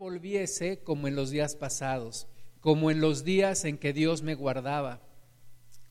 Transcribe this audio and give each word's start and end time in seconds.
volviese 0.00 0.82
como 0.82 1.08
en 1.08 1.14
los 1.14 1.28
días 1.28 1.56
pasados, 1.56 2.26
como 2.60 2.90
en 2.90 3.02
los 3.02 3.22
días 3.22 3.66
en 3.66 3.76
que 3.76 3.92
Dios 3.92 4.22
me 4.22 4.34
guardaba, 4.34 5.02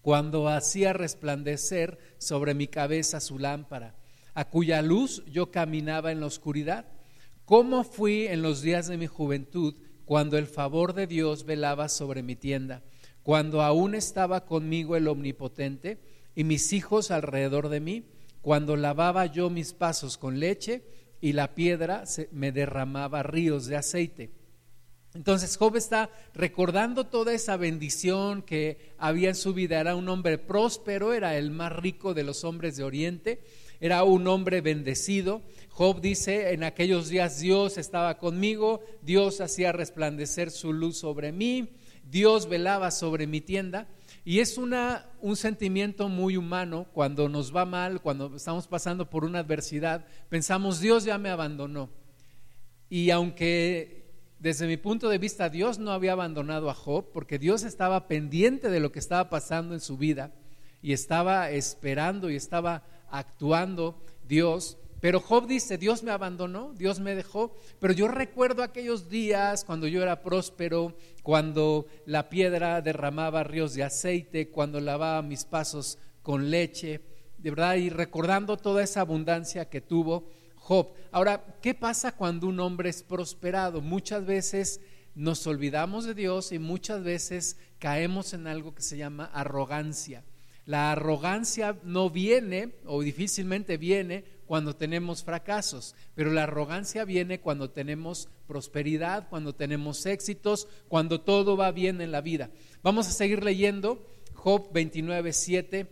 cuando 0.02 0.50
hacía 0.50 0.94
resplandecer 0.94 2.00
sobre 2.18 2.56
mi 2.56 2.66
cabeza 2.66 3.20
su 3.20 3.38
lámpara, 3.38 3.96
a 4.34 4.50
cuya 4.50 4.82
luz 4.82 5.24
yo 5.28 5.52
caminaba 5.52 6.12
en 6.12 6.22
la 6.22 6.26
oscuridad. 6.26 6.88
¿Cómo 7.46 7.84
fui 7.84 8.26
en 8.26 8.42
los 8.42 8.64
días 8.64 8.88
de 8.88 8.98
mi 8.98 9.06
juventud, 9.06 9.76
cuando 10.06 10.40
el 10.40 10.48
favor 10.48 10.96
de 10.96 11.06
Dios 11.06 11.46
velaba 11.46 11.88
sobre 11.88 12.24
mi 12.24 12.36
tienda, 12.36 12.82
cuando 13.22 13.62
aún 13.62 13.94
estaba 13.94 14.48
conmigo 14.48 14.96
el 14.96 15.08
Omnipotente 15.08 16.00
y 16.34 16.46
mis 16.46 16.74
hijos 16.74 17.12
alrededor 17.12 17.70
de 17.70 17.80
mí, 17.80 18.06
cuando 18.42 18.76
lavaba 18.76 19.28
yo 19.28 19.52
mis 19.52 19.74
pasos 19.74 20.18
con 20.18 20.40
leche 20.40 20.84
y 21.22 21.34
la 21.34 21.56
piedra 21.56 22.04
me 22.32 22.52
derramaba 22.52 23.24
ríos 23.24 23.66
de 23.66 23.78
aceite. 23.78 24.32
Entonces 25.16 25.58
Job 25.58 25.76
está 25.76 26.12
recordando 26.36 27.08
toda 27.08 27.34
esa 27.34 27.58
bendición 27.58 28.44
que 28.44 28.94
había 28.98 29.30
en 29.30 29.36
su 29.36 29.54
vida. 29.54 29.80
Era 29.80 29.96
un 29.96 30.08
hombre 30.08 30.38
próspero, 30.38 31.14
era 31.14 31.36
el 31.38 31.50
más 31.50 31.76
rico 31.76 32.14
de 32.14 32.24
los 32.24 32.44
hombres 32.44 32.78
de 32.78 32.84
Oriente, 32.84 33.42
era 33.80 34.04
un 34.04 34.28
hombre 34.28 34.62
bendecido. 34.62 35.42
Job 35.70 36.00
dice, 36.00 36.54
en 36.54 36.64
aquellos 36.64 37.10
días 37.10 37.40
Dios 37.40 37.78
estaba 37.78 38.20
conmigo, 38.20 38.82
Dios 39.02 39.42
hacía 39.42 39.72
resplandecer 39.72 40.52
su 40.52 40.74
luz 40.74 41.00
sobre 41.00 41.32
mí, 41.32 41.70
Dios 42.04 42.48
velaba 42.48 42.92
sobre 42.92 43.26
mi 43.26 43.42
tienda. 43.42 43.88
Y 44.26 44.40
es 44.40 44.58
una, 44.58 45.06
un 45.22 45.36
sentimiento 45.36 46.10
muy 46.10 46.38
humano 46.38 46.88
cuando 46.94 47.30
nos 47.30 47.56
va 47.56 47.66
mal, 47.66 48.02
cuando 48.02 48.36
estamos 48.36 48.68
pasando 48.68 49.10
por 49.10 49.24
una 49.24 49.40
adversidad, 49.40 50.06
pensamos, 50.30 50.80
Dios 50.80 51.06
ya 51.06 51.18
me 51.18 51.30
abandonó. 51.30 51.90
Y 52.90 53.12
aunque 53.12 54.00
desde 54.40 54.68
mi 54.68 54.78
punto 54.78 55.10
de 55.10 55.18
vista 55.18 55.50
Dios 55.50 55.80
no 55.80 55.92
había 55.92 56.14
abandonado 56.14 56.70
a 56.70 56.74
Job, 56.74 57.12
porque 57.14 57.38
Dios 57.38 57.64
estaba 57.64 58.08
pendiente 58.08 58.70
de 58.70 58.80
lo 58.80 58.92
que 58.92 59.00
estaba 59.00 59.30
pasando 59.30 59.74
en 59.74 59.82
su 59.82 59.98
vida 59.98 60.32
y 60.82 60.94
estaba 60.94 61.52
esperando 61.52 62.30
y 62.30 62.36
estaba 62.36 62.84
actuando 63.12 64.02
Dios, 64.28 64.78
pero 65.02 65.22
Job 65.22 65.48
dice, 65.48 65.78
Dios 65.78 66.04
me 66.04 66.12
abandonó, 66.12 66.74
Dios 66.74 67.00
me 67.00 67.16
dejó, 67.16 67.56
pero 67.80 67.94
yo 67.94 68.08
recuerdo 68.08 68.64
aquellos 68.64 69.10
días 69.10 69.64
cuando 69.64 69.88
yo 69.88 70.02
era 70.02 70.22
próspero, 70.22 70.96
cuando 71.24 71.86
la 72.06 72.30
piedra 72.30 72.82
derramaba 72.82 73.44
ríos 73.44 73.74
de 73.74 73.84
aceite, 73.84 74.50
cuando 74.50 74.82
lavaba 74.82 75.22
mis 75.22 75.46
pasos 75.46 75.98
con 76.22 76.50
leche, 76.50 77.02
de 77.38 77.50
verdad, 77.50 77.76
y 77.76 77.90
recordando 77.90 78.58
toda 78.58 78.84
esa 78.84 79.02
abundancia 79.02 79.70
que 79.70 79.80
tuvo 79.80 80.30
Job. 80.56 80.90
Ahora, 81.12 81.44
¿qué 81.62 81.74
pasa 81.74 82.12
cuando 82.12 82.48
un 82.48 82.60
hombre 82.60 82.90
es 82.90 83.02
prosperado? 83.02 83.82
Muchas 83.82 84.26
veces 84.26 84.82
nos 85.16 85.48
olvidamos 85.48 86.06
de 86.06 86.14
Dios 86.14 86.52
y 86.52 86.60
muchas 86.60 87.04
veces 87.04 87.58
caemos 87.80 88.34
en 88.34 88.48
algo 88.48 88.76
que 88.76 88.82
se 88.82 88.98
llama 88.98 89.26
arrogancia. 89.34 90.24
La 90.66 90.92
arrogancia 90.92 91.78
no 91.84 92.10
viene 92.10 92.76
o 92.86 93.02
difícilmente 93.02 93.78
viene 93.78 94.24
cuando 94.50 94.76
tenemos 94.76 95.24
fracasos, 95.24 95.94
pero 96.16 96.32
la 96.32 96.42
arrogancia 96.42 97.06
viene 97.06 97.40
cuando 97.40 97.70
tenemos 97.70 98.30
prosperidad, 98.48 99.30
cuando 99.30 99.54
tenemos 99.54 100.08
éxitos, 100.08 100.68
cuando 100.88 101.22
todo 101.22 101.56
va 101.56 101.72
bien 101.72 102.02
en 102.02 102.12
la 102.12 102.22
vida. 102.22 102.50
Vamos 102.82 103.08
a 103.08 103.12
seguir 103.12 103.44
leyendo 103.44 104.04
Job 104.34 104.72
29, 104.74 105.34
7. 105.34 105.86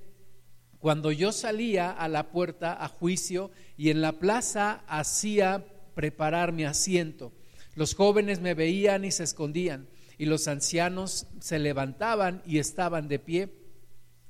Cuando 0.79 1.11
yo 1.11 1.33
salía 1.33 1.91
a 1.91 2.07
la 2.07 2.31
puerta 2.31 2.83
a 2.83 2.87
juicio 2.87 3.51
y 3.77 3.91
en 3.91 4.01
la 4.01 4.13
plaza 4.13 4.83
hacía 4.87 5.63
preparar 5.93 6.51
mi 6.51 6.65
asiento, 6.65 7.33
los 7.75 7.93
jóvenes 7.93 8.41
me 8.41 8.55
veían 8.55 9.05
y 9.05 9.11
se 9.11 9.23
escondían, 9.23 9.87
y 10.17 10.25
los 10.25 10.47
ancianos 10.47 11.27
se 11.41 11.59
levantaban 11.59 12.41
y 12.43 12.57
estaban 12.57 13.07
de 13.07 13.19
pie 13.19 13.49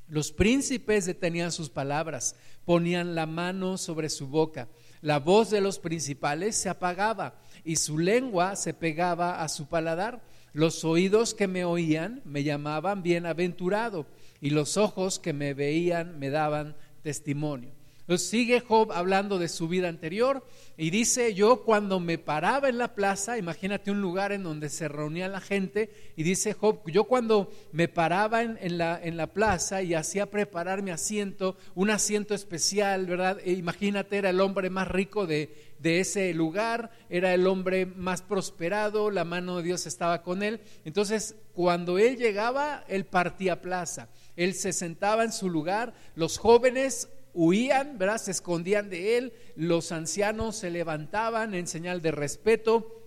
los 0.08 0.32
príncipes 0.32 1.06
detenían 1.06 1.52
sus 1.52 1.70
palabras, 1.70 2.36
ponían 2.68 3.16
la 3.16 3.26
mano 3.26 3.78
sobre 3.78 4.10
su 4.10 4.28
boca. 4.28 4.68
La 5.00 5.20
voz 5.20 5.50
de 5.50 5.62
los 5.62 5.80
principales 5.80 6.58
se 6.58 6.68
apagaba 6.68 7.40
y 7.64 7.78
su 7.78 7.98
lengua 7.98 8.58
se 8.58 8.74
pegaba 8.74 9.42
a 9.42 9.48
su 9.48 9.68
paladar. 9.68 10.22
Los 10.52 10.84
oídos 10.84 11.34
que 11.34 11.48
me 11.48 11.64
oían 11.64 12.22
me 12.26 12.44
llamaban 12.44 13.04
bienaventurado 13.04 14.06
y 14.42 14.50
los 14.50 14.76
ojos 14.76 15.18
que 15.18 15.32
me 15.32 15.54
veían 15.54 16.20
me 16.20 16.30
daban 16.30 16.76
testimonio. 17.04 17.77
Entonces 18.08 18.30
sigue 18.30 18.62
Job 18.62 18.94
hablando 18.94 19.38
de 19.38 19.50
su 19.50 19.68
vida 19.68 19.90
anterior 19.90 20.42
y 20.78 20.92
dice, 20.92 21.34
yo 21.34 21.64
cuando 21.66 22.00
me 22.00 22.18
paraba 22.18 22.70
en 22.70 22.78
la 22.78 22.96
plaza, 22.96 23.38
imagínate 23.38 23.92
un 23.92 24.00
lugar 24.00 24.32
en 24.32 24.44
donde 24.44 24.70
se 24.70 24.88
reunía 24.88 25.28
la 25.28 25.42
gente, 25.42 25.90
y 26.16 26.24
dice 26.24 26.54
Job, 26.54 26.80
yo 26.90 27.04
cuando 27.04 27.52
me 27.74 27.90
paraba 27.90 28.44
en, 28.44 28.78
la, 28.78 28.98
en 29.04 29.18
la 29.18 29.28
plaza 29.28 29.82
y 29.82 29.94
hacía 29.94 30.32
preparar 30.32 30.84
mi 30.84 30.92
asiento, 30.92 31.58
un 31.76 31.90
asiento 31.90 32.34
especial, 32.34 33.08
¿verdad? 33.08 33.40
E 33.44 33.52
imagínate, 33.52 34.20
era 34.20 34.30
el 34.30 34.40
hombre 34.40 34.70
más 34.70 34.88
rico 34.88 35.28
de, 35.28 35.54
de 35.80 36.00
ese 36.00 36.34
lugar, 36.34 36.92
era 37.10 37.34
el 37.34 37.46
hombre 37.46 37.86
más 37.86 38.22
prosperado, 38.22 39.12
la 39.12 39.26
mano 39.26 39.58
de 39.58 39.64
Dios 39.64 39.86
estaba 39.86 40.24
con 40.24 40.44
él. 40.44 40.62
Entonces, 40.86 41.36
cuando 41.52 42.00
él 42.00 42.16
llegaba, 42.16 42.86
él 42.88 43.06
partía 43.06 43.62
plaza. 43.62 44.08
Él 44.38 44.54
se 44.54 44.72
sentaba 44.72 45.26
en 45.26 45.34
su 45.34 45.50
lugar, 45.50 45.94
los 46.16 46.38
jóvenes 46.38 47.10
huían, 47.38 48.00
¿verdad? 48.00 48.18
Se 48.18 48.32
escondían 48.32 48.90
de 48.90 49.18
él, 49.18 49.34
los 49.56 49.92
ancianos 49.92 50.56
se 50.58 50.72
levantaban 50.72 51.54
en 51.54 51.68
señal 51.68 52.02
de 52.02 52.12
respeto, 52.12 53.00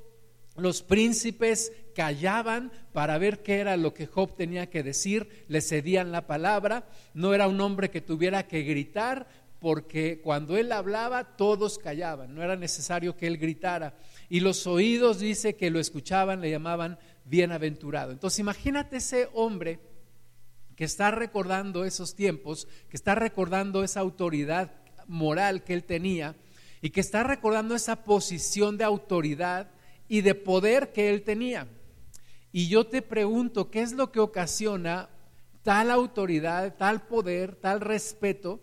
los 0.56 0.82
príncipes 0.82 1.72
callaban 1.96 2.70
para 2.92 3.18
ver 3.18 3.42
qué 3.42 3.58
era 3.58 3.76
lo 3.76 3.92
que 3.92 4.06
Job 4.06 4.36
tenía 4.36 4.70
que 4.70 4.84
decir, 4.84 5.44
le 5.48 5.60
cedían 5.60 6.12
la 6.12 6.28
palabra, 6.28 6.88
no 7.12 7.34
era 7.34 7.48
un 7.48 7.60
hombre 7.60 7.90
que 7.90 8.00
tuviera 8.00 8.46
que 8.46 8.62
gritar, 8.62 9.26
porque 9.58 10.20
cuando 10.22 10.56
él 10.56 10.70
hablaba 10.70 11.36
todos 11.36 11.78
callaban, 11.78 12.34
no 12.34 12.42
era 12.42 12.54
necesario 12.54 13.16
que 13.16 13.26
él 13.26 13.36
gritara. 13.36 13.94
Y 14.28 14.40
los 14.40 14.66
oídos 14.68 15.18
dice 15.18 15.56
que 15.56 15.70
lo 15.70 15.80
escuchaban, 15.80 16.40
le 16.40 16.50
llamaban 16.50 16.98
bienaventurado. 17.24 18.12
Entonces 18.12 18.38
imagínate 18.38 18.98
ese 18.98 19.28
hombre 19.34 19.80
que 20.80 20.86
está 20.86 21.10
recordando 21.10 21.84
esos 21.84 22.14
tiempos, 22.14 22.66
que 22.88 22.96
está 22.96 23.14
recordando 23.14 23.84
esa 23.84 24.00
autoridad 24.00 24.72
moral 25.08 25.62
que 25.62 25.74
él 25.74 25.84
tenía 25.84 26.36
y 26.80 26.88
que 26.88 27.00
está 27.00 27.22
recordando 27.22 27.74
esa 27.74 28.02
posición 28.02 28.78
de 28.78 28.84
autoridad 28.84 29.68
y 30.08 30.22
de 30.22 30.34
poder 30.34 30.90
que 30.94 31.10
él 31.10 31.20
tenía. 31.20 31.68
Y 32.50 32.68
yo 32.68 32.86
te 32.86 33.02
pregunto, 33.02 33.70
¿qué 33.70 33.82
es 33.82 33.92
lo 33.92 34.10
que 34.10 34.20
ocasiona 34.20 35.10
tal 35.62 35.90
autoridad, 35.90 36.74
tal 36.78 37.06
poder, 37.06 37.56
tal 37.56 37.82
respeto 37.82 38.62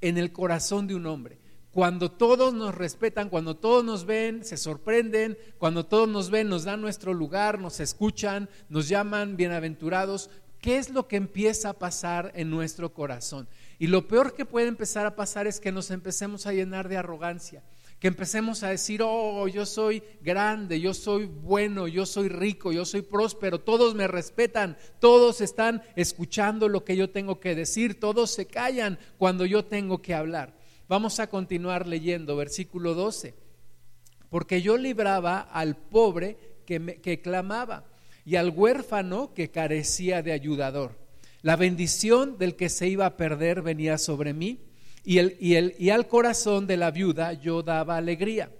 en 0.00 0.16
el 0.16 0.32
corazón 0.32 0.86
de 0.86 0.94
un 0.94 1.04
hombre? 1.04 1.40
Cuando 1.72 2.10
todos 2.10 2.54
nos 2.54 2.74
respetan, 2.74 3.28
cuando 3.28 3.54
todos 3.54 3.84
nos 3.84 4.06
ven, 4.06 4.46
se 4.46 4.56
sorprenden, 4.56 5.36
cuando 5.58 5.84
todos 5.84 6.08
nos 6.08 6.30
ven, 6.30 6.48
nos 6.48 6.64
dan 6.64 6.80
nuestro 6.80 7.12
lugar, 7.12 7.58
nos 7.58 7.80
escuchan, 7.80 8.48
nos 8.70 8.88
llaman 8.88 9.36
bienaventurados, 9.36 10.30
¿Qué 10.60 10.76
es 10.76 10.90
lo 10.90 11.08
que 11.08 11.16
empieza 11.16 11.70
a 11.70 11.78
pasar 11.78 12.32
en 12.34 12.50
nuestro 12.50 12.92
corazón? 12.92 13.48
Y 13.78 13.86
lo 13.86 14.06
peor 14.06 14.34
que 14.34 14.44
puede 14.44 14.68
empezar 14.68 15.06
a 15.06 15.16
pasar 15.16 15.46
es 15.46 15.58
que 15.58 15.72
nos 15.72 15.90
empecemos 15.90 16.46
a 16.46 16.52
llenar 16.52 16.88
de 16.90 16.98
arrogancia, 16.98 17.62
que 17.98 18.08
empecemos 18.08 18.62
a 18.62 18.68
decir, 18.68 19.00
oh, 19.02 19.48
yo 19.48 19.64
soy 19.64 20.02
grande, 20.20 20.78
yo 20.78 20.92
soy 20.92 21.24
bueno, 21.24 21.88
yo 21.88 22.04
soy 22.04 22.28
rico, 22.28 22.72
yo 22.72 22.84
soy 22.84 23.00
próspero, 23.00 23.60
todos 23.60 23.94
me 23.94 24.06
respetan, 24.06 24.76
todos 24.98 25.40
están 25.40 25.82
escuchando 25.96 26.68
lo 26.68 26.84
que 26.84 26.94
yo 26.94 27.08
tengo 27.08 27.40
que 27.40 27.54
decir, 27.54 27.98
todos 27.98 28.30
se 28.30 28.46
callan 28.46 28.98
cuando 29.16 29.46
yo 29.46 29.64
tengo 29.64 30.02
que 30.02 30.14
hablar. 30.14 30.54
Vamos 30.88 31.20
a 31.20 31.28
continuar 31.28 31.86
leyendo 31.86 32.36
versículo 32.36 32.94
12, 32.94 33.34
porque 34.28 34.60
yo 34.60 34.76
libraba 34.76 35.40
al 35.40 35.74
pobre 35.76 36.36
que, 36.66 36.80
me, 36.80 36.96
que 36.96 37.22
clamaba 37.22 37.89
y 38.24 38.36
al 38.36 38.50
huérfano 38.50 39.32
que 39.34 39.50
carecía 39.50 40.22
de 40.22 40.32
ayudador. 40.32 40.98
La 41.42 41.56
bendición 41.56 42.36
del 42.38 42.56
que 42.56 42.68
se 42.68 42.88
iba 42.88 43.06
a 43.06 43.16
perder 43.16 43.62
venía 43.62 43.98
sobre 43.98 44.34
mí 44.34 44.60
y, 45.04 45.18
el, 45.18 45.36
y, 45.40 45.54
el, 45.54 45.74
y 45.78 45.90
al 45.90 46.06
corazón 46.06 46.66
de 46.66 46.76
la 46.76 46.90
viuda 46.90 47.32
yo 47.32 47.62
daba 47.62 47.96
alegría. 47.96 48.52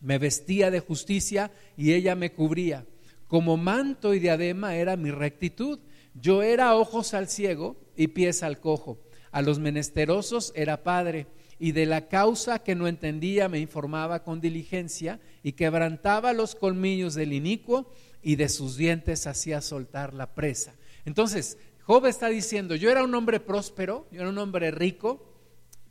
Me 0.00 0.18
vestía 0.18 0.70
de 0.70 0.80
justicia 0.80 1.52
y 1.76 1.92
ella 1.92 2.16
me 2.16 2.32
cubría. 2.32 2.86
Como 3.28 3.56
manto 3.56 4.14
y 4.14 4.18
diadema 4.18 4.74
era 4.74 4.96
mi 4.96 5.10
rectitud. 5.10 5.78
Yo 6.14 6.42
era 6.42 6.74
ojos 6.74 7.14
al 7.14 7.28
ciego 7.28 7.76
y 7.96 8.08
pies 8.08 8.42
al 8.42 8.58
cojo. 8.58 9.00
A 9.30 9.40
los 9.40 9.60
menesterosos 9.60 10.52
era 10.56 10.82
padre 10.82 11.28
y 11.58 11.70
de 11.70 11.86
la 11.86 12.08
causa 12.08 12.58
que 12.58 12.74
no 12.74 12.88
entendía 12.88 13.48
me 13.48 13.60
informaba 13.60 14.24
con 14.24 14.40
diligencia 14.40 15.20
y 15.44 15.52
quebrantaba 15.52 16.32
los 16.32 16.56
colmillos 16.56 17.14
del 17.14 17.32
inicuo 17.32 17.88
y 18.22 18.36
de 18.36 18.48
sus 18.48 18.76
dientes 18.76 19.26
hacía 19.26 19.60
soltar 19.60 20.14
la 20.14 20.34
presa. 20.34 20.74
Entonces, 21.04 21.58
Job 21.82 22.06
está 22.06 22.28
diciendo, 22.28 22.76
yo 22.76 22.90
era 22.90 23.02
un 23.02 23.14
hombre 23.14 23.40
próspero, 23.40 24.06
yo 24.12 24.20
era 24.20 24.30
un 24.30 24.38
hombre 24.38 24.70
rico, 24.70 25.34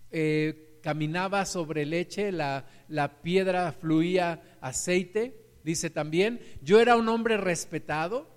eh, 0.09 0.79
caminaba 0.81 1.45
sobre 1.45 1.85
leche, 1.85 2.31
la, 2.31 2.65
la 2.87 3.21
piedra 3.21 3.71
fluía 3.73 4.41
aceite, 4.61 5.45
dice 5.63 5.89
también, 5.89 6.39
yo 6.61 6.79
era 6.79 6.95
un 6.95 7.09
hombre 7.09 7.37
respetado, 7.37 8.29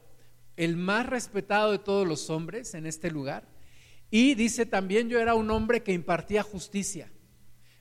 el 0.56 0.76
más 0.76 1.06
respetado 1.06 1.72
de 1.72 1.78
todos 1.78 2.06
los 2.06 2.30
hombres 2.30 2.74
en 2.74 2.86
este 2.86 3.10
lugar. 3.10 3.48
Y 4.10 4.34
dice 4.34 4.66
también, 4.66 5.08
yo 5.08 5.18
era 5.18 5.34
un 5.34 5.50
hombre 5.50 5.82
que 5.82 5.92
impartía 5.92 6.42
justicia. 6.42 7.10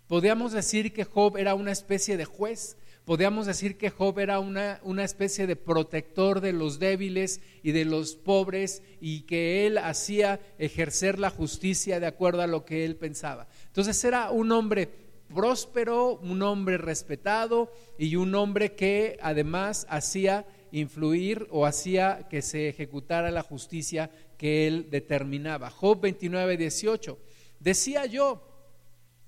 Podríamos 0.08 0.52
decir 0.52 0.94
que 0.94 1.04
Job 1.04 1.38
era 1.38 1.56
una 1.56 1.72
especie 1.72 2.18
de 2.18 2.26
juez, 2.26 2.78
podríamos 3.06 3.46
decir 3.46 3.78
que 3.78 3.90
Job 3.90 4.20
era 4.20 4.40
una, 4.40 4.80
una, 4.84 5.04
especie 5.04 5.48
de 5.48 5.56
protector 5.56 6.42
de 6.42 6.54
los 6.54 6.80
débiles 6.80 7.42
y 7.62 7.72
de 7.72 7.86
los 7.86 8.16
pobres 8.16 8.82
y 9.02 9.22
que 9.22 9.68
él 9.68 9.78
hacía 9.78 10.40
ejercer 10.58 11.20
la 11.20 11.30
justicia 11.30 12.00
de 12.00 12.08
acuerdo 12.08 12.42
a 12.42 12.48
lo 12.48 12.66
que 12.66 12.86
él 12.86 12.96
pensaba. 12.96 13.48
Entonces 13.68 14.04
era 14.04 14.32
un 14.32 14.52
hombre 14.52 14.90
próspero, 15.34 16.18
un 16.18 16.42
hombre 16.42 16.78
respetado 16.78 17.72
y 17.98 18.16
un 18.16 18.36
hombre 18.36 18.74
que 18.74 19.18
además 19.22 19.86
hacía 19.90 20.46
influir 20.72 21.48
o 21.52 21.66
hacía 21.66 22.28
que 22.30 22.42
se 22.42 22.70
ejecutara 22.70 23.32
la 23.32 23.44
justicia 23.44 24.12
que 24.38 24.68
él 24.68 24.88
determinaba. 24.90 25.70
Job 25.70 26.02
29, 26.02 26.58
18. 26.58 27.20
Decía 27.60 28.06
yo, 28.06 28.42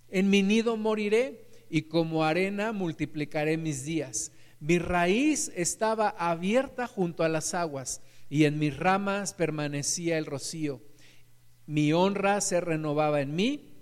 en 0.10 0.30
mi 0.30 0.44
nido 0.44 0.77
moriré 0.77 1.44
y 1.69 1.83
como 1.83 2.23
arena 2.23 2.71
multiplicaré 2.71 3.57
mis 3.57 3.85
días. 3.85 4.31
Mi 4.59 4.79
raíz 4.79 5.51
estaba 5.56 6.09
abierta 6.09 6.88
junto 6.88 7.23
a 7.23 7.29
las 7.29 7.53
aguas 7.53 8.01
y 8.29 8.45
en 8.45 8.57
mis 8.57 8.75
ramas 8.75 9.33
permanecía 9.33 10.17
el 10.17 10.25
rocío. 10.25 10.81
Mi 11.65 11.94
honra 11.94 12.41
se 12.41 12.62
renovaba 12.62 13.21
en 13.21 13.35
mí 13.35 13.73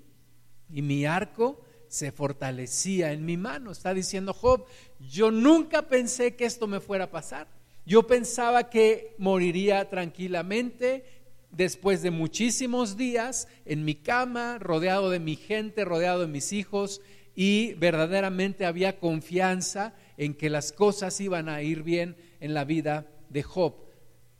y 0.69 0.81
mi 0.81 1.05
arco 1.05 1.61
se 1.87 2.11
fortalecía 2.11 3.11
en 3.11 3.25
mi 3.25 3.37
mano. 3.37 3.71
Está 3.71 3.93
diciendo 3.93 4.33
Job, 4.33 4.65
yo 4.99 5.29
nunca 5.31 5.87
pensé 5.87 6.35
que 6.35 6.45
esto 6.45 6.67
me 6.67 6.79
fuera 6.79 7.05
a 7.05 7.11
pasar. 7.11 7.47
Yo 7.85 8.07
pensaba 8.07 8.69
que 8.69 9.15
moriría 9.17 9.89
tranquilamente 9.89 11.05
después 11.51 12.01
de 12.01 12.11
muchísimos 12.11 12.97
días 12.97 13.47
en 13.65 13.85
mi 13.85 13.95
cama, 13.95 14.57
rodeado 14.59 15.09
de 15.09 15.19
mi 15.19 15.35
gente, 15.35 15.85
rodeado 15.85 16.21
de 16.21 16.27
mis 16.27 16.51
hijos, 16.51 17.01
y 17.35 17.73
verdaderamente 17.73 18.65
había 18.65 18.99
confianza 18.99 19.93
en 20.17 20.33
que 20.33 20.49
las 20.49 20.71
cosas 20.71 21.19
iban 21.19 21.49
a 21.49 21.61
ir 21.61 21.83
bien 21.83 22.15
en 22.39 22.53
la 22.53 22.63
vida 22.63 23.07
de 23.29 23.43
Job. 23.43 23.75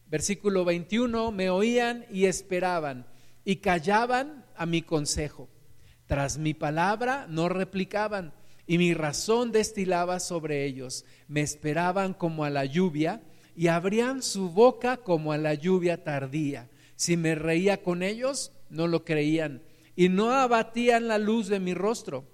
Versículo 0.07 0.63
21, 0.63 1.31
me 1.31 1.49
oían 1.49 2.05
y 2.11 2.25
esperaban 2.25 3.07
y 3.43 3.57
callaban 3.57 4.45
a 4.55 4.65
mi 4.65 4.81
consejo. 4.81 5.49
Tras 6.05 6.37
mi 6.37 6.53
palabra 6.53 7.25
no 7.29 7.49
replicaban 7.49 8.33
y 8.67 8.77
mi 8.77 8.93
razón 8.93 9.51
destilaba 9.51 10.19
sobre 10.19 10.65
ellos. 10.65 11.05
Me 11.27 11.41
esperaban 11.41 12.13
como 12.13 12.43
a 12.43 12.49
la 12.49 12.65
lluvia 12.65 13.23
y 13.55 13.67
abrían 13.67 14.21
su 14.21 14.49
boca 14.49 14.97
como 14.97 15.31
a 15.31 15.37
la 15.37 15.55
lluvia 15.55 16.03
tardía. 16.03 16.69
Si 16.95 17.17
me 17.17 17.35
reía 17.35 17.81
con 17.81 18.03
ellos, 18.03 18.51
no 18.69 18.87
lo 18.87 19.03
creían 19.03 19.63
y 19.95 20.09
no 20.09 20.31
abatían 20.31 21.07
la 21.07 21.17
luz 21.17 21.47
de 21.47 21.59
mi 21.59 21.73
rostro. 21.73 22.25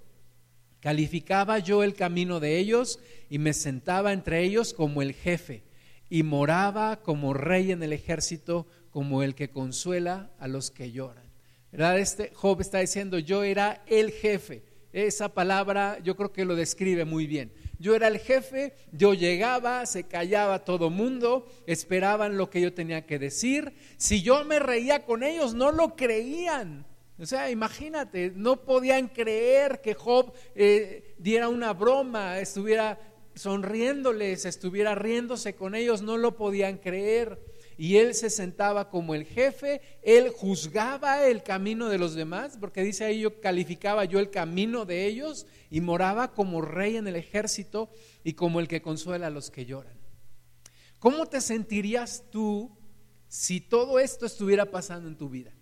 Calificaba 0.79 1.59
yo 1.59 1.83
el 1.83 1.93
camino 1.93 2.39
de 2.39 2.57
ellos 2.57 2.99
y 3.29 3.37
me 3.37 3.53
sentaba 3.53 4.13
entre 4.13 4.43
ellos 4.43 4.73
como 4.73 5.01
el 5.01 5.13
jefe 5.13 5.63
y 6.09 6.23
moraba 6.23 7.01
como 7.01 7.33
rey 7.33 7.71
en 7.71 7.83
el 7.83 7.93
ejército, 7.93 8.65
como 8.91 9.21
el 9.21 9.35
que 9.35 9.49
consuela 9.49 10.31
a 10.39 10.47
los 10.47 10.71
que 10.71 10.91
lloran. 10.91 11.29
¿verdad? 11.71 11.99
Este 11.99 12.31
Job 12.33 12.61
está 12.61 12.79
diciendo, 12.79 13.19
yo 13.19 13.43
era 13.43 13.83
el 13.87 14.11
jefe. 14.11 14.63
Esa 14.91 15.29
palabra 15.29 15.99
yo 16.03 16.15
creo 16.15 16.31
que 16.31 16.45
lo 16.45 16.55
describe 16.55 17.05
muy 17.05 17.27
bien. 17.27 17.51
Yo 17.77 17.95
era 17.95 18.07
el 18.07 18.17
jefe, 18.17 18.73
yo 18.91 19.13
llegaba, 19.13 19.85
se 19.85 20.05
callaba 20.05 20.65
todo 20.65 20.89
mundo, 20.89 21.45
esperaban 21.67 22.37
lo 22.37 22.49
que 22.49 22.59
yo 22.59 22.73
tenía 22.73 23.05
que 23.05 23.19
decir. 23.19 23.73
Si 23.97 24.23
yo 24.23 24.43
me 24.45 24.59
reía 24.59 25.05
con 25.05 25.23
ellos, 25.23 25.53
no 25.53 25.71
lo 25.71 25.95
creían. 25.95 26.85
O 27.19 27.25
sea, 27.25 27.51
imagínate, 27.51 28.31
no 28.33 28.63
podían 28.63 29.09
creer 29.09 29.81
que 29.81 29.93
Job 29.93 30.31
eh, 30.55 31.15
diera 31.17 31.49
una 31.49 31.73
broma, 31.73 32.39
estuviera 32.39 32.97
sonriéndoles, 33.35 34.45
estuviera 34.45 34.95
riéndose 34.95 35.55
con 35.55 35.75
ellos, 35.75 36.01
no 36.01 36.17
lo 36.17 36.37
podían 36.37 36.77
creer 36.77 37.39
y 37.77 37.95
él 37.95 38.13
se 38.13 38.29
sentaba 38.29 38.89
como 38.89 39.15
el 39.15 39.23
jefe, 39.25 39.81
él 40.01 40.29
juzgaba 40.35 41.25
el 41.25 41.43
camino 41.43 41.87
de 41.87 41.97
los 41.97 42.13
demás, 42.13 42.57
porque 42.59 42.83
dice 42.83 43.05
ahí 43.05 43.21
yo 43.21 43.39
calificaba 43.39 44.03
yo 44.03 44.19
el 44.19 44.29
camino 44.29 44.83
de 44.83 45.05
ellos 45.05 45.47
y 45.69 45.79
moraba 45.79 46.33
como 46.33 46.61
rey 46.61 46.97
en 46.97 47.07
el 47.07 47.15
ejército 47.15 47.89
y 48.21 48.33
como 48.33 48.59
el 48.59 48.67
que 48.67 48.81
consuela 48.81 49.27
a 49.27 49.29
los 49.29 49.49
que 49.49 49.65
lloran. 49.65 49.97
¿Cómo 50.99 51.25
te 51.27 51.39
sentirías 51.39 52.25
tú 52.29 52.77
si 53.29 53.61
todo 53.61 53.99
esto 53.99 54.25
estuviera 54.25 54.69
pasando 54.69 55.07
en 55.07 55.15
tu 55.15 55.29
vida? 55.29 55.53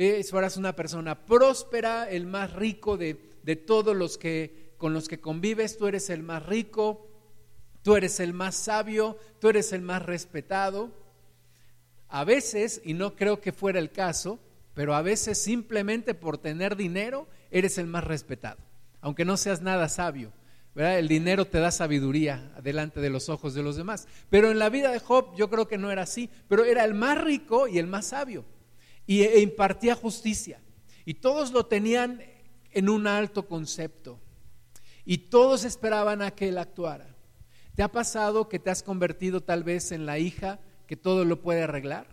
Eh, 0.00 0.24
una 0.56 0.76
persona 0.76 1.26
próspera, 1.26 2.08
el 2.08 2.26
más 2.26 2.52
rico 2.52 2.96
de, 2.96 3.18
de 3.42 3.56
todos 3.56 3.96
los 3.96 4.16
que 4.16 4.68
con 4.76 4.94
los 4.94 5.08
que 5.08 5.18
convives, 5.20 5.76
tú 5.76 5.88
eres 5.88 6.08
el 6.08 6.22
más 6.22 6.46
rico, 6.46 7.08
tú 7.82 7.96
eres 7.96 8.20
el 8.20 8.32
más 8.32 8.54
sabio, 8.54 9.18
tú 9.40 9.48
eres 9.48 9.72
el 9.72 9.82
más 9.82 10.06
respetado. 10.06 10.92
A 12.08 12.22
veces, 12.22 12.80
y 12.84 12.94
no 12.94 13.16
creo 13.16 13.40
que 13.40 13.50
fuera 13.50 13.80
el 13.80 13.90
caso, 13.90 14.38
pero 14.72 14.94
a 14.94 15.02
veces 15.02 15.36
simplemente 15.36 16.14
por 16.14 16.38
tener 16.38 16.76
dinero 16.76 17.26
eres 17.50 17.76
el 17.76 17.88
más 17.88 18.04
respetado, 18.04 18.58
aunque 19.00 19.24
no 19.24 19.36
seas 19.36 19.62
nada 19.62 19.88
sabio. 19.88 20.32
El 20.76 21.08
dinero 21.08 21.44
te 21.44 21.58
da 21.58 21.72
sabiduría 21.72 22.52
delante 22.62 23.00
de 23.00 23.10
los 23.10 23.28
ojos 23.28 23.52
de 23.52 23.64
los 23.64 23.74
demás. 23.74 24.06
Pero 24.30 24.52
en 24.52 24.60
la 24.60 24.68
vida 24.68 24.92
de 24.92 25.00
Job 25.00 25.34
yo 25.34 25.50
creo 25.50 25.66
que 25.66 25.76
no 25.76 25.90
era 25.90 26.02
así, 26.02 26.30
pero 26.46 26.64
era 26.64 26.84
el 26.84 26.94
más 26.94 27.20
rico 27.20 27.66
y 27.66 27.80
el 27.80 27.88
más 27.88 28.06
sabio. 28.06 28.44
Y 29.08 29.22
e 29.22 29.40
impartía 29.40 29.96
justicia. 29.96 30.60
Y 31.04 31.14
todos 31.14 31.50
lo 31.50 31.66
tenían 31.66 32.22
en 32.70 32.88
un 32.88 33.08
alto 33.08 33.48
concepto. 33.48 34.20
Y 35.04 35.18
todos 35.18 35.64
esperaban 35.64 36.22
a 36.22 36.30
que 36.30 36.50
él 36.50 36.58
actuara. 36.58 37.16
¿Te 37.74 37.82
ha 37.82 37.90
pasado 37.90 38.48
que 38.48 38.60
te 38.60 38.70
has 38.70 38.84
convertido 38.84 39.40
tal 39.40 39.64
vez 39.64 39.90
en 39.90 40.06
la 40.06 40.20
hija 40.20 40.60
que 40.88 40.96
todo 40.96 41.24
lo 41.26 41.42
puede 41.42 41.62
arreglar, 41.62 42.06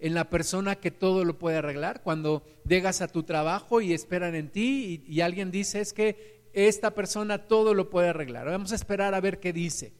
en 0.00 0.14
la 0.14 0.28
persona 0.28 0.74
que 0.74 0.90
todo 0.90 1.24
lo 1.24 1.38
puede 1.38 1.56
arreglar. 1.56 2.02
Cuando 2.02 2.44
llegas 2.68 3.00
a 3.00 3.08
tu 3.08 3.22
trabajo 3.22 3.80
y 3.80 3.94
esperan 3.94 4.34
en 4.34 4.50
ti 4.50 5.04
y, 5.06 5.20
alguien 5.20 5.50
dice 5.50 5.80
es 5.80 5.92
que 5.94 6.50
esta 6.52 6.90
persona 6.90 7.46
todo 7.46 7.72
lo 7.72 7.88
puede 7.88 8.08
arreglar. 8.08 8.46
Vamos 8.46 8.72
a 8.72 8.74
esperar 8.74 9.14
a 9.14 9.20
ver 9.20 9.38
qué 9.38 9.52
dice. 9.52 9.94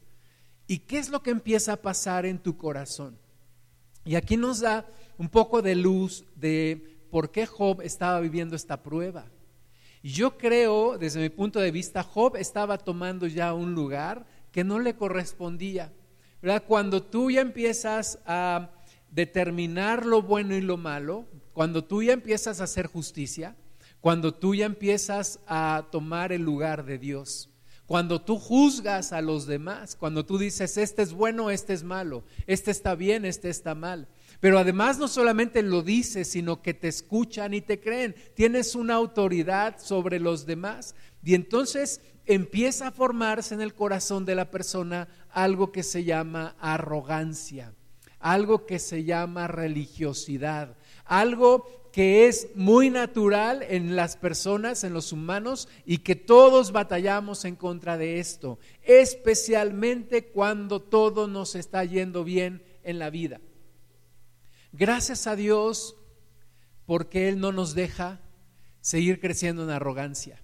¿Y 0.66 0.81
qué 0.81 0.99
es 0.99 1.08
lo 1.08 1.22
que 1.22 1.31
empieza 1.31 1.75
a 1.75 1.82
pasar 1.82 2.26
en 2.26 2.38
tu 2.38 2.56
corazón? 2.56 3.16
Y 4.04 4.16
aquí 4.16 4.37
nos 4.37 4.61
da 4.61 4.87
un 5.18 5.28
poco 5.28 5.62
de 5.62 5.75
luz 5.75 6.25
de 6.37 6.99
por 7.11 7.30
qué 7.30 7.47
Job 7.47 7.80
estaba 7.83 8.21
viviendo 8.21 8.56
esta 8.56 8.83
prueba. 8.83 9.26
Y 10.02 10.11
yo 10.11 10.37
creo, 10.37 10.99
desde 10.99 11.21
mi 11.21 11.28
punto 11.28 11.61
de 11.61 11.71
vista, 11.71 12.02
Job 12.02 12.37
estaba 12.37 12.76
tomando 12.78 13.26
ya 13.26 13.54
un 13.54 13.75
lugar 13.75 14.26
que 14.52 14.64
no 14.64 14.78
le 14.78 14.94
correspondía. 14.97 15.92
Cuando 16.66 17.02
tú 17.02 17.30
ya 17.30 17.40
empiezas 17.40 18.18
a 18.26 18.71
determinar 19.11 20.04
lo 20.04 20.23
bueno 20.23 20.54
y 20.54 20.61
lo 20.61 20.76
malo, 20.76 21.25
cuando 21.52 21.85
tú 21.85 22.02
ya 22.02 22.12
empiezas 22.12 22.61
a 22.61 22.64
hacer 22.64 22.87
justicia, 22.87 23.56
cuando 24.00 24.35
tú 24.35 24.54
ya 24.54 24.66
empiezas 24.66 25.40
a 25.47 25.87
tomar 25.90 26.33
el 26.33 26.42
lugar 26.42 26.85
de 26.85 26.99
Dios, 26.99 27.49
cuando 27.87 28.21
tú 28.21 28.38
juzgas 28.38 29.12
a 29.12 29.23
los 29.23 29.47
demás, 29.47 29.97
cuando 29.97 30.26
tú 30.26 30.37
dices, 30.37 30.76
este 30.76 31.02
es 31.02 31.12
bueno, 31.12 31.50
este 31.50 31.73
es 31.73 31.83
malo, 31.83 32.25
este 32.47 32.71
está 32.71 32.94
bien, 32.94 33.25
este 33.25 33.50
está 33.50 33.75
mal. 33.75 34.09
Pero 34.44 34.58
además 34.58 34.98
no 34.98 35.08
solamente 35.08 35.62
lo 35.62 35.80
dices, 35.80 36.28
sino 36.28 36.60
que 36.60 36.74
te 36.74 36.88
escuchan 36.88 37.54
y 37.54 37.62
te 37.62 37.80
creen. 37.80 38.14
Tienes 38.34 38.74
una 38.74 38.92
autoridad 38.92 39.78
sobre 39.78 40.20
los 40.20 40.44
demás. 40.44 40.94
Y 41.22 41.34
entonces 41.34 42.02
empieza 42.26 42.88
a 42.88 42.90
formarse 42.90 43.54
en 43.54 43.62
el 43.62 43.72
corazón 43.72 44.26
de 44.26 44.34
la 44.34 44.50
persona 44.50 45.08
algo 45.30 45.72
que 45.72 45.82
se 45.82 46.04
llama 46.04 46.56
arrogancia, 46.60 47.72
algo 48.20 48.66
que 48.66 48.78
se 48.78 49.04
llama 49.04 49.48
religiosidad, 49.48 50.76
algo 51.06 51.88
que 51.90 52.26
es 52.26 52.48
muy 52.54 52.90
natural 52.90 53.64
en 53.66 53.96
las 53.96 54.18
personas, 54.18 54.84
en 54.84 54.92
los 54.92 55.10
humanos, 55.10 55.70
y 55.86 56.00
que 56.00 56.16
todos 56.16 56.70
batallamos 56.70 57.46
en 57.46 57.56
contra 57.56 57.96
de 57.96 58.18
esto, 58.18 58.58
especialmente 58.82 60.26
cuando 60.26 60.82
todo 60.82 61.28
nos 61.28 61.54
está 61.54 61.82
yendo 61.82 62.24
bien 62.24 62.62
en 62.82 62.98
la 62.98 63.08
vida. 63.08 63.40
Gracias 64.76 65.28
a 65.28 65.37
Dios 65.37 65.95
porque 66.85 67.28
Él 67.28 67.38
no 67.38 67.52
nos 67.52 67.76
deja 67.76 68.21
seguir 68.81 69.21
creciendo 69.21 69.62
en 69.62 69.71
arrogancia. 69.71 70.43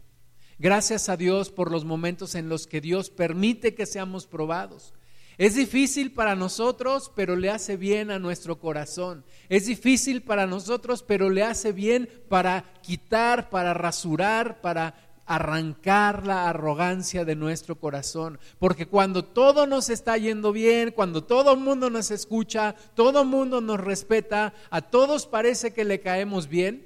Gracias 0.57 1.09
a 1.09 1.17
Dios 1.17 1.51
por 1.51 1.73
los 1.73 1.85
momentos 1.85 2.37
en 2.37 2.49
los 2.49 2.69
que 2.69 2.81
Dios 2.81 3.11
permite 3.11 3.75
que 3.75 3.87
seamos 3.87 4.29
probados. 4.29 4.95
Es 5.37 5.57
difícil 5.57 6.13
para 6.13 6.37
nosotros, 6.37 7.11
pero 7.17 7.35
le 7.35 7.51
hace 7.51 7.77
bien 7.77 8.13
a 8.13 8.21
nuestro 8.21 8.61
corazón. 8.61 9.25
Es 9.49 9.67
difícil 9.67 10.23
para 10.23 10.47
nosotros, 10.47 11.03
pero 11.03 11.29
le 11.29 11.43
hace 11.43 11.73
bien 11.73 12.09
para 12.29 12.73
quitar, 12.83 13.51
para 13.51 13.75
rasurar, 13.75 14.61
para 14.61 15.10
arrancar 15.31 16.27
la 16.27 16.49
arrogancia 16.49 17.25
de 17.25 17.37
nuestro 17.37 17.79
corazón, 17.79 18.41
porque 18.59 18.87
cuando 18.87 19.25
todo 19.25 19.65
nos 19.65 19.89
está 19.89 20.19
yendo 20.19 20.53
bien, 20.53 20.91
cuando 20.91 21.23
todo 21.23 21.53
el 21.53 21.61
mundo 21.61 21.89
nos 21.89 22.11
escucha, 22.11 22.75
todo 22.95 23.23
el 23.23 23.29
mundo 23.29 23.61
nos 23.61 23.79
respeta, 23.79 24.55
a 24.71 24.83
todos 24.83 25.29
parece 25.29 25.73
que 25.73 25.85
le 25.85 26.01
caemos 26.01 26.49
bien, 26.49 26.85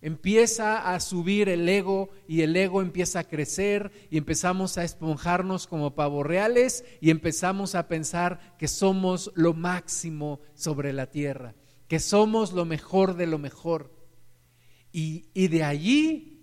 empieza 0.00 0.94
a 0.94 0.98
subir 1.00 1.50
el 1.50 1.68
ego 1.68 2.08
y 2.26 2.40
el 2.40 2.56
ego 2.56 2.80
empieza 2.80 3.18
a 3.18 3.24
crecer 3.24 3.92
y 4.08 4.16
empezamos 4.16 4.78
a 4.78 4.84
esponjarnos 4.84 5.66
como 5.66 5.94
pavos 5.94 6.24
reales 6.24 6.82
y 7.02 7.10
empezamos 7.10 7.74
a 7.74 7.88
pensar 7.88 8.56
que 8.58 8.68
somos 8.68 9.30
lo 9.34 9.52
máximo 9.52 10.40
sobre 10.54 10.94
la 10.94 11.10
tierra, 11.10 11.54
que 11.88 11.98
somos 11.98 12.54
lo 12.54 12.64
mejor 12.64 13.16
de 13.16 13.26
lo 13.26 13.36
mejor. 13.38 13.94
Y, 14.92 15.26
y 15.34 15.48
de 15.48 15.62
allí 15.62 16.35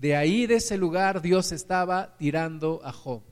de 0.00 0.16
ahí, 0.16 0.46
de 0.46 0.54
ese 0.54 0.78
lugar, 0.78 1.20
Dios 1.20 1.52
estaba 1.52 2.16
tirando 2.16 2.80
a 2.82 2.90
Job. 2.90 3.22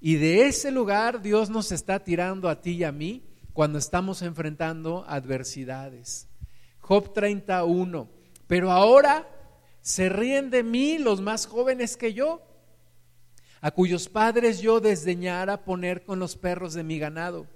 Y 0.00 0.16
de 0.16 0.46
ese 0.46 0.72
lugar 0.72 1.22
Dios 1.22 1.48
nos 1.48 1.70
está 1.70 2.02
tirando 2.02 2.48
a 2.48 2.60
ti 2.60 2.72
y 2.72 2.84
a 2.84 2.90
mí 2.90 3.22
cuando 3.52 3.78
estamos 3.78 4.20
enfrentando 4.22 5.04
adversidades. 5.06 6.28
Job 6.80 7.12
31. 7.12 8.10
Pero 8.48 8.72
ahora 8.72 9.28
se 9.80 10.08
ríen 10.08 10.50
de 10.50 10.64
mí 10.64 10.98
los 10.98 11.20
más 11.20 11.46
jóvenes 11.46 11.96
que 11.96 12.12
yo, 12.12 12.42
a 13.60 13.70
cuyos 13.70 14.08
padres 14.08 14.60
yo 14.60 14.80
desdeñara 14.80 15.64
poner 15.64 16.04
con 16.04 16.18
los 16.18 16.36
perros 16.36 16.74
de 16.74 16.82
mi 16.82 16.98
ganado. 16.98 17.46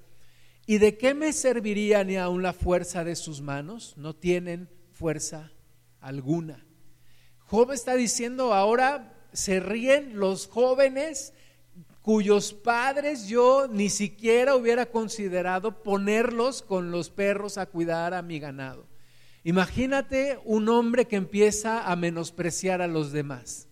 ¿Y 0.67 0.79
de 0.79 0.97
qué 0.97 1.15
me 1.15 1.33
serviría 1.33 2.05
ni 2.05 2.17
aun 2.17 2.45
la 2.45 2.53
fuerza 2.53 3.03
de 3.03 3.17
sus 3.17 3.41
manos? 3.41 3.95
No 3.97 4.15
tienen 4.15 4.69
fuerza 4.93 5.51
alguna. 6.01 6.66
Job 7.49 7.73
está 7.73 7.95
diciendo 7.95 8.53
ahora 8.53 9.13
se 9.33 9.61
ríen 9.61 10.19
los 10.19 10.49
jóvenes 10.49 11.33
cuyos 12.03 12.53
padres 12.53 13.29
yo 13.29 13.69
ni 13.69 13.89
siquiera 13.91 14.57
hubiera 14.57 14.87
considerado 14.87 15.83
ponerlos 15.83 16.63
con 16.63 16.91
los 16.91 17.11
perros 17.11 17.59
a 17.59 17.67
cuidar 17.67 18.15
a 18.15 18.23
mi 18.23 18.39
ganado. 18.39 18.87
Imagínate 19.45 20.41
un 20.45 20.69
hombre 20.69 21.07
que 21.07 21.17
empieza 21.17 21.89
a 21.89 21.95
menospreciar 21.95 22.83
a 22.83 22.89
los 22.89 23.13
demás. 23.13 23.69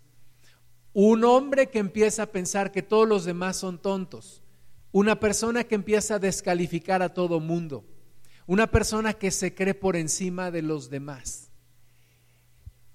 Un 0.92 1.24
hombre 1.24 1.68
que 1.68 1.80
empieza 1.80 2.24
a 2.24 2.30
pensar 2.30 2.70
que 2.70 2.82
todos 2.82 3.08
los 3.08 3.24
demás 3.24 3.56
son 3.56 3.78
tontos. 3.78 4.42
Una 4.92 5.18
persona 5.18 5.64
que 5.64 5.74
empieza 5.74 6.14
a 6.14 6.20
descalificar 6.20 7.02
a 7.02 7.12
todo 7.12 7.40
mundo. 7.40 7.84
Una 8.46 8.68
persona 8.70 9.14
que 9.14 9.32
se 9.32 9.54
cree 9.54 9.74
por 9.74 9.96
encima 9.96 10.52
de 10.52 10.62
los 10.62 10.90
demás. 10.90 11.43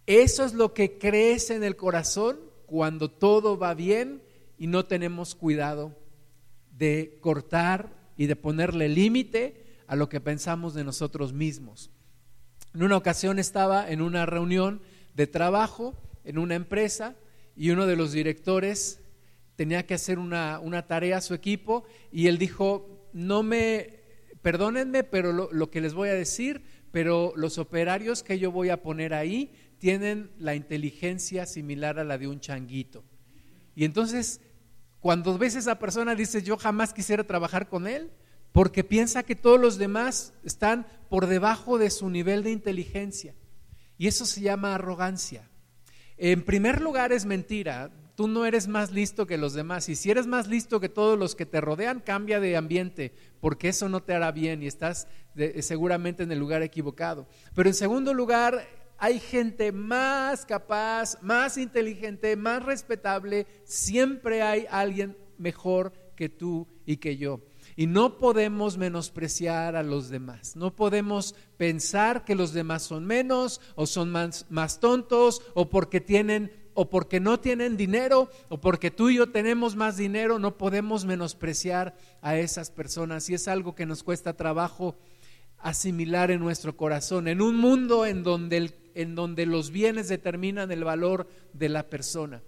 Eso 0.10 0.44
es 0.44 0.56
lo 0.56 0.74
que 0.74 0.98
crece 0.98 1.54
en 1.54 1.64
el 1.64 1.76
corazón 1.76 2.40
cuando 2.66 3.12
todo 3.12 3.60
va 3.60 3.76
bien 3.76 4.24
y 4.58 4.66
no 4.66 4.88
tenemos 4.88 5.36
cuidado 5.36 5.96
de 6.76 7.20
cortar 7.22 7.94
y 8.18 8.26
de 8.26 8.36
ponerle 8.36 8.90
límite 8.90 9.68
a 9.86 9.96
lo 9.96 10.10
que 10.10 10.20
pensamos 10.20 10.74
de 10.74 10.84
nosotros 10.84 11.32
mismos. 11.32 11.92
En 12.74 12.82
una 12.82 12.98
ocasión 12.98 13.38
estaba 13.38 13.88
en 13.88 14.02
una 14.02 14.26
reunión 14.26 14.82
de 15.14 15.28
trabajo 15.28 15.94
en 16.24 16.40
una 16.40 16.56
empresa 16.56 17.16
y 17.56 17.70
uno 17.70 17.86
de 17.86 17.96
los 17.96 18.12
directores 18.12 19.02
tenía 19.58 19.86
que 19.86 19.94
hacer 19.94 20.18
una, 20.18 20.88
tarea 20.88 21.18
a 21.18 21.22
su 21.22 21.36
equipo 21.36 21.84
y 22.12 22.26
él 22.26 22.40
dijo, 22.40 23.08
no 23.14 23.44
me, 23.44 24.00
perdónenme, 24.42 25.04
pero 25.04 25.34
lo, 25.34 25.52
lo 25.52 25.70
que 25.70 25.82
les 25.82 25.94
voy 25.94 26.10
a 26.10 26.16
decir, 26.16 26.64
pero 26.92 27.32
los 27.36 27.60
operarios 27.60 28.24
que 28.24 28.40
yo 28.40 28.52
voy 28.52 28.70
a 28.70 28.82
poner 28.82 29.14
ahí 29.14 29.54
tienen 29.80 30.32
la 30.38 30.56
inteligencia 30.56 31.46
similar 31.46 31.98
a 32.00 32.04
la 32.04 32.18
de 32.18 32.28
un 32.28 32.40
changuito. 32.40 33.04
Y 33.76 33.86
entonces, 33.86 34.42
cuando 35.00 35.38
ves 35.38 35.56
a 35.56 35.60
esa 35.60 35.80
persona, 35.80 36.16
dices, 36.16 36.44
yo 36.44 36.58
jamás 36.58 36.94
quisiera 36.94 37.24
trabajar 37.24 37.70
con 37.70 37.88
él, 37.88 38.12
porque 38.52 38.84
piensa 38.84 39.24
que 39.24 39.36
todos 39.36 39.60
los 39.60 39.78
demás 39.78 40.34
están 40.44 40.86
por 41.10 41.28
debajo 41.28 41.78
de 41.78 41.90
su 41.90 42.10
nivel 42.10 42.44
de 42.44 42.52
inteligencia. 42.52 43.36
Y 43.98 44.08
eso 44.08 44.26
se 44.26 44.42
llama 44.42 44.76
arrogancia. 44.76 45.50
En 46.18 46.44
primer 46.44 46.82
lugar 46.82 47.12
es 47.14 47.26
mentira. 47.26 47.92
Tú 48.16 48.28
no 48.28 48.46
eres 48.46 48.68
más 48.68 48.92
listo 48.92 49.26
que 49.26 49.38
los 49.38 49.54
demás. 49.54 49.88
Y 49.88 49.96
si 49.96 50.12
eres 50.12 50.28
más 50.28 50.48
listo 50.48 50.82
que 50.82 50.90
todos 50.90 51.18
los 51.18 51.36
que 51.36 51.46
te 51.46 51.62
rodean, 51.62 52.02
cambia 52.02 52.42
de 52.42 52.58
ambiente, 52.58 53.14
porque 53.40 53.70
eso 53.70 53.88
no 53.88 54.04
te 54.04 54.14
hará 54.14 54.32
bien 54.32 54.62
y 54.62 54.68
estás 54.68 55.08
seguramente 55.62 56.24
en 56.24 56.32
el 56.32 56.40
lugar 56.40 56.64
equivocado. 56.64 57.28
Pero 57.56 57.70
en 57.70 57.76
segundo 57.76 58.14
lugar, 58.14 58.68
hay 59.00 59.20
gente 59.20 59.72
más 59.72 60.46
capaz, 60.46 61.18
más 61.22 61.58
inteligente, 61.58 62.36
más 62.36 62.64
respetable, 62.64 63.48
siempre 63.64 64.42
hay 64.42 64.66
alguien 64.70 65.18
mejor 65.38 65.94
que 66.16 66.30
tú 66.30 66.68
y 66.86 66.98
que 66.98 67.18
yo. 67.18 67.40
Y 67.76 67.88
no 67.88 68.18
podemos 68.18 68.78
menospreciar 68.78 69.78
a 69.78 69.84
los 69.84 70.10
demás, 70.10 70.58
no 70.58 70.76
podemos 70.76 71.34
pensar 71.56 72.26
que 72.26 72.36
los 72.36 72.52
demás 72.52 72.84
son 72.84 73.06
menos 73.06 73.62
o 73.76 73.88
son 73.88 74.12
más, 74.12 74.80
tontos 74.82 75.42
o 75.54 75.70
porque 75.70 76.02
tienen 76.02 76.52
o 76.74 76.90
porque 76.90 77.22
no 77.22 77.40
tienen 77.40 77.78
dinero 77.78 78.30
o 78.50 78.60
porque 78.60 78.92
tú 78.92 79.10
y 79.10 79.16
yo 79.16 79.32
tenemos 79.32 79.78
más 79.78 79.96
dinero, 79.96 80.40
no 80.40 80.58
podemos 80.58 81.06
menospreciar 81.06 81.96
a 82.22 82.38
esas 82.38 82.70
personas. 82.70 83.30
Y 83.30 83.34
es 83.34 83.48
algo 83.48 83.76
que 83.76 83.86
nos 83.86 84.04
cuesta 84.04 84.34
trabajo 84.34 84.96
asimilar 85.62 86.32
en 86.32 86.40
nuestro 86.40 86.76
corazón, 86.76 87.28
en 87.28 87.42
un 87.42 87.58
mundo 87.58 88.06
en 88.06 88.24
donde, 88.24 88.92
en 88.96 89.16
donde 89.16 89.46
los 89.46 89.72
bienes 89.72 90.08
determinan 90.08 90.72
el 90.72 90.84
valor 90.84 91.28
de 91.54 91.70
la 91.70 91.90
persona. 91.90 92.42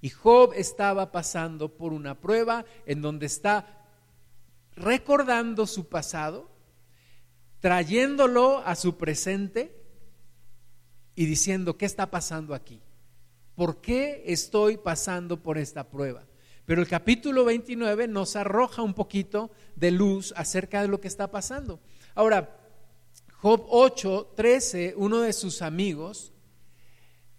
Y 0.00 0.10
Job 0.10 0.52
estaba 0.54 1.12
pasando 1.12 1.76
por 1.76 1.92
una 1.92 2.20
prueba 2.20 2.64
en 2.84 3.00
donde 3.00 3.26
está 3.26 3.86
recordando 4.76 5.66
su 5.66 5.88
pasado, 5.88 6.50
trayéndolo 7.60 8.58
a 8.58 8.74
su 8.74 8.96
presente 8.98 9.74
y 11.14 11.26
diciendo, 11.26 11.78
¿qué 11.78 11.86
está 11.86 12.10
pasando 12.10 12.54
aquí? 12.54 12.82
¿Por 13.54 13.80
qué 13.80 14.24
estoy 14.26 14.76
pasando 14.76 15.42
por 15.42 15.58
esta 15.58 15.88
prueba? 15.88 16.26
Pero 16.66 16.80
el 16.80 16.88
capítulo 16.88 17.44
29 17.44 18.08
nos 18.08 18.36
arroja 18.36 18.82
un 18.82 18.94
poquito 18.94 19.50
de 19.76 19.90
luz 19.90 20.32
acerca 20.36 20.82
de 20.82 20.88
lo 20.88 21.00
que 21.00 21.08
está 21.08 21.30
pasando. 21.30 21.80
Ahora, 22.16 22.56
Job 23.40 23.66
8, 23.68 24.34
13, 24.36 24.94
uno 24.96 25.20
de 25.20 25.32
sus 25.32 25.62
amigos, 25.62 26.32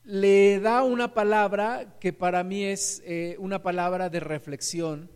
le 0.03 0.60
da 0.60 0.84
una 0.84 1.13
palabra 1.13 1.98
que 2.01 2.12
para 2.12 2.44
mí 2.44 2.65
es 2.65 3.01
eh, 3.05 3.38
una 3.39 3.63
palabra 3.63 4.10
de 4.10 4.20
reflexión 4.20 5.10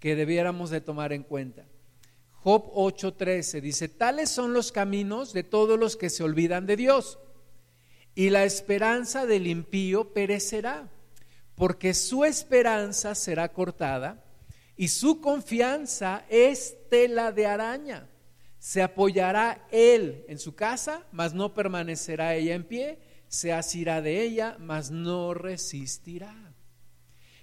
que 0.00 0.16
debiéramos 0.16 0.70
de 0.70 0.80
tomar 0.80 1.12
en 1.12 1.22
cuenta. 1.22 1.64
Job 2.32 2.72
8:13 2.74 3.60
dice, 3.60 3.88
tales 3.88 4.30
son 4.30 4.52
los 4.52 4.72
caminos 4.72 5.32
de 5.32 5.44
todos 5.44 5.78
los 5.78 5.96
que 5.96 6.10
se 6.10 6.24
olvidan 6.24 6.66
de 6.66 6.76
Dios, 6.76 7.20
y 8.16 8.30
la 8.30 8.44
esperanza 8.44 9.26
del 9.26 9.46
impío 9.46 10.12
perecerá, 10.12 10.90
porque 11.54 11.94
su 11.94 12.24
esperanza 12.24 13.14
será 13.14 13.52
cortada, 13.52 14.24
y 14.76 14.88
su 14.88 15.20
confianza 15.20 16.24
es 16.28 16.76
tela 16.90 17.30
de 17.30 17.46
araña 17.46 18.08
se 18.58 18.82
apoyará 18.82 19.66
él 19.70 20.24
en 20.28 20.38
su 20.38 20.54
casa, 20.54 21.06
mas 21.12 21.34
no 21.34 21.54
permanecerá 21.54 22.34
ella 22.34 22.54
en 22.54 22.64
pie, 22.64 22.98
se 23.28 23.52
asirá 23.52 24.02
de 24.02 24.22
ella, 24.22 24.56
mas 24.58 24.90
no 24.90 25.34
resistirá. 25.34 26.54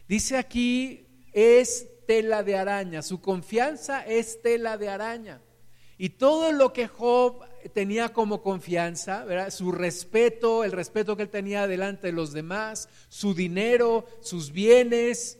Dice 0.08 0.38
aquí, 0.38 1.08
es 1.32 1.88
tela 2.06 2.44
de 2.44 2.58
araña, 2.58 3.02
su 3.02 3.22
confianza 3.22 4.06
es 4.06 4.42
tela 4.42 4.78
de 4.78 4.90
araña. 4.90 5.42
Y 5.98 6.10
todo 6.10 6.52
lo 6.52 6.74
que 6.74 6.88
Job 6.88 7.44
tenía 7.74 8.10
como 8.10 8.42
confianza, 8.42 9.26
su 9.52 9.72
respeto, 9.72 10.64
el 10.64 10.72
respeto 10.72 11.16
que 11.16 11.24
él 11.24 11.30
tenía 11.30 11.68
delante 11.68 12.08
de 12.08 12.14
los 12.14 12.34
demás, 12.34 12.90
su 13.10 13.34
dinero, 13.34 14.06
sus 14.22 14.52
bienes, 14.52 15.40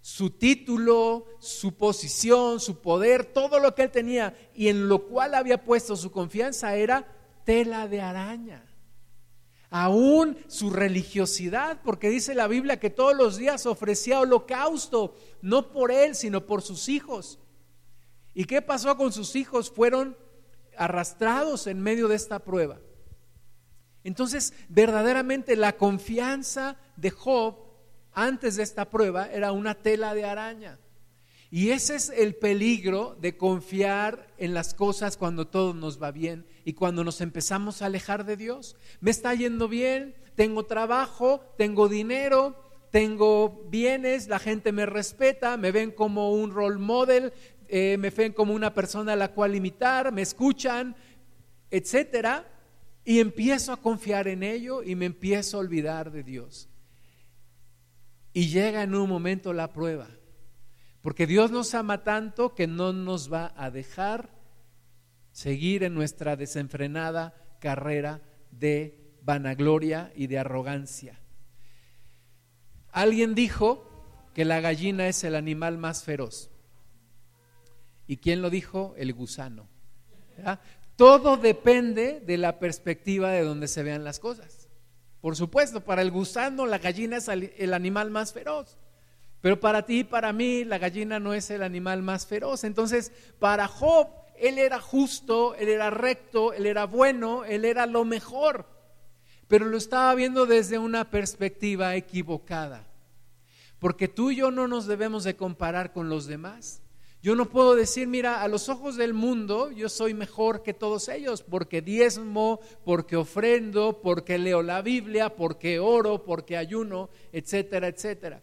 su 0.00 0.30
título, 0.30 1.26
su 1.38 1.76
posición, 1.76 2.58
su 2.60 2.80
poder, 2.80 3.26
todo 3.26 3.58
lo 3.58 3.74
que 3.74 3.82
él 3.82 3.90
tenía 3.90 4.34
y 4.54 4.68
en 4.68 4.88
lo 4.88 5.06
cual 5.06 5.34
había 5.34 5.64
puesto 5.64 5.96
su 5.96 6.10
confianza 6.10 6.74
era 6.74 7.06
tela 7.44 7.86
de 7.86 8.00
araña. 8.00 8.64
Aún 9.68 10.36
su 10.48 10.70
religiosidad, 10.70 11.80
porque 11.84 12.10
dice 12.10 12.34
la 12.34 12.48
Biblia 12.48 12.80
que 12.80 12.90
todos 12.90 13.14
los 13.14 13.36
días 13.36 13.66
ofrecía 13.66 14.20
holocausto, 14.20 15.14
no 15.42 15.70
por 15.70 15.92
él, 15.92 16.16
sino 16.16 16.44
por 16.46 16.62
sus 16.62 16.88
hijos. 16.88 17.38
¿Y 18.34 18.44
qué 18.46 18.62
pasó 18.62 18.96
con 18.96 19.12
sus 19.12 19.36
hijos? 19.36 19.70
Fueron 19.70 20.16
arrastrados 20.76 21.66
en 21.66 21.80
medio 21.80 22.08
de 22.08 22.16
esta 22.16 22.40
prueba. 22.40 22.80
Entonces, 24.02 24.54
verdaderamente 24.68 25.54
la 25.56 25.76
confianza 25.76 26.76
de 26.96 27.10
Job 27.10 27.69
antes 28.12 28.56
de 28.56 28.62
esta 28.62 28.90
prueba 28.90 29.30
era 29.30 29.52
una 29.52 29.74
tela 29.74 30.14
de 30.14 30.24
araña. 30.24 30.78
Y 31.50 31.70
ese 31.70 31.96
es 31.96 32.10
el 32.10 32.36
peligro 32.36 33.16
de 33.20 33.36
confiar 33.36 34.28
en 34.38 34.54
las 34.54 34.72
cosas 34.72 35.16
cuando 35.16 35.48
todo 35.48 35.74
nos 35.74 36.00
va 36.00 36.12
bien 36.12 36.46
y 36.64 36.74
cuando 36.74 37.02
nos 37.02 37.20
empezamos 37.20 37.82
a 37.82 37.86
alejar 37.86 38.24
de 38.24 38.36
Dios. 38.36 38.76
Me 39.00 39.10
está 39.10 39.34
yendo 39.34 39.66
bien, 39.66 40.14
tengo 40.36 40.66
trabajo, 40.66 41.40
tengo 41.58 41.88
dinero, 41.88 42.54
tengo 42.92 43.66
bienes, 43.68 44.28
la 44.28 44.38
gente 44.38 44.70
me 44.70 44.86
respeta, 44.86 45.56
me 45.56 45.72
ven 45.72 45.90
como 45.90 46.32
un 46.32 46.52
role 46.52 46.78
model, 46.78 47.32
eh, 47.66 47.96
me 47.98 48.10
ven 48.10 48.32
como 48.32 48.54
una 48.54 48.72
persona 48.72 49.14
a 49.14 49.16
la 49.16 49.32
cual 49.32 49.56
imitar, 49.56 50.12
me 50.12 50.22
escuchan, 50.22 50.94
etcétera, 51.70 52.48
y 53.04 53.18
empiezo 53.18 53.72
a 53.72 53.76
confiar 53.76 54.28
en 54.28 54.44
ello 54.44 54.84
y 54.84 54.94
me 54.94 55.06
empiezo 55.06 55.56
a 55.56 55.60
olvidar 55.60 56.12
de 56.12 56.22
Dios. 56.22 56.69
Y 58.40 58.48
llega 58.48 58.82
en 58.82 58.94
un 58.94 59.06
momento 59.06 59.52
la 59.52 59.70
prueba, 59.70 60.08
porque 61.02 61.26
Dios 61.26 61.50
nos 61.50 61.74
ama 61.74 62.04
tanto 62.04 62.54
que 62.54 62.66
no 62.66 62.94
nos 62.94 63.30
va 63.30 63.52
a 63.54 63.70
dejar 63.70 64.30
seguir 65.30 65.84
en 65.84 65.92
nuestra 65.92 66.36
desenfrenada 66.36 67.34
carrera 67.60 68.22
de 68.50 69.12
vanagloria 69.20 70.10
y 70.16 70.26
de 70.26 70.38
arrogancia. 70.38 71.20
Alguien 72.92 73.34
dijo 73.34 74.30
que 74.32 74.46
la 74.46 74.62
gallina 74.62 75.06
es 75.06 75.22
el 75.22 75.34
animal 75.34 75.76
más 75.76 76.02
feroz. 76.02 76.50
¿Y 78.06 78.16
quién 78.16 78.40
lo 78.40 78.48
dijo? 78.48 78.94
El 78.96 79.12
gusano. 79.12 79.68
Todo 80.96 81.36
depende 81.36 82.20
de 82.20 82.38
la 82.38 82.58
perspectiva 82.58 83.32
de 83.32 83.44
donde 83.44 83.68
se 83.68 83.82
vean 83.82 84.02
las 84.02 84.18
cosas. 84.18 84.59
Por 85.20 85.36
supuesto, 85.36 85.80
para 85.80 86.02
el 86.02 86.10
gusano 86.10 86.66
la 86.66 86.78
gallina 86.78 87.18
es 87.18 87.28
el 87.28 87.74
animal 87.74 88.10
más 88.10 88.32
feroz. 88.32 88.78
Pero 89.40 89.58
para 89.58 89.86
ti 89.86 90.00
y 90.00 90.04
para 90.04 90.32
mí 90.32 90.64
la 90.64 90.78
gallina 90.78 91.18
no 91.18 91.34
es 91.34 91.50
el 91.50 91.62
animal 91.62 92.02
más 92.02 92.26
feroz. 92.26 92.64
Entonces, 92.64 93.12
para 93.38 93.68
Job, 93.68 94.08
él 94.38 94.58
era 94.58 94.80
justo, 94.80 95.54
él 95.54 95.68
era 95.68 95.90
recto, 95.90 96.52
él 96.52 96.66
era 96.66 96.84
bueno, 96.84 97.44
él 97.44 97.64
era 97.64 97.86
lo 97.86 98.04
mejor 98.04 98.66
pero 99.50 99.66
lo 99.66 99.78
estaba 99.78 100.14
viendo 100.14 100.46
desde 100.46 100.78
una 100.78 101.10
perspectiva 101.10 101.96
equivocada. 101.96 102.86
Porque 103.80 104.06
tú 104.06 104.30
y 104.30 104.36
yo 104.36 104.52
no 104.52 104.68
nos 104.68 104.86
debemos 104.86 105.24
de 105.24 105.34
comparar 105.34 105.92
con 105.92 106.08
los 106.08 106.26
demás. 106.28 106.80
Yo 107.22 107.36
no 107.36 107.50
puedo 107.50 107.74
decir, 107.74 108.08
mira, 108.08 108.42
a 108.42 108.48
los 108.48 108.70
ojos 108.70 108.96
del 108.96 109.12
mundo 109.12 109.70
yo 109.70 109.90
soy 109.90 110.14
mejor 110.14 110.62
que 110.62 110.72
todos 110.72 111.06
ellos, 111.10 111.42
porque 111.42 111.82
diezmo, 111.82 112.60
porque 112.82 113.16
ofrendo, 113.16 114.00
porque 114.00 114.38
leo 114.38 114.62
la 114.62 114.80
Biblia, 114.80 115.36
porque 115.36 115.78
oro, 115.78 116.24
porque 116.24 116.56
ayuno, 116.56 117.10
etcétera, 117.30 117.88
etcétera. 117.88 118.42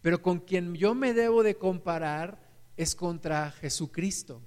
Pero 0.00 0.22
con 0.22 0.40
quien 0.40 0.74
yo 0.74 0.94
me 0.94 1.12
debo 1.12 1.42
de 1.42 1.56
comparar 1.56 2.40
es 2.78 2.94
contra 2.94 3.50
Jesucristo. 3.50 4.40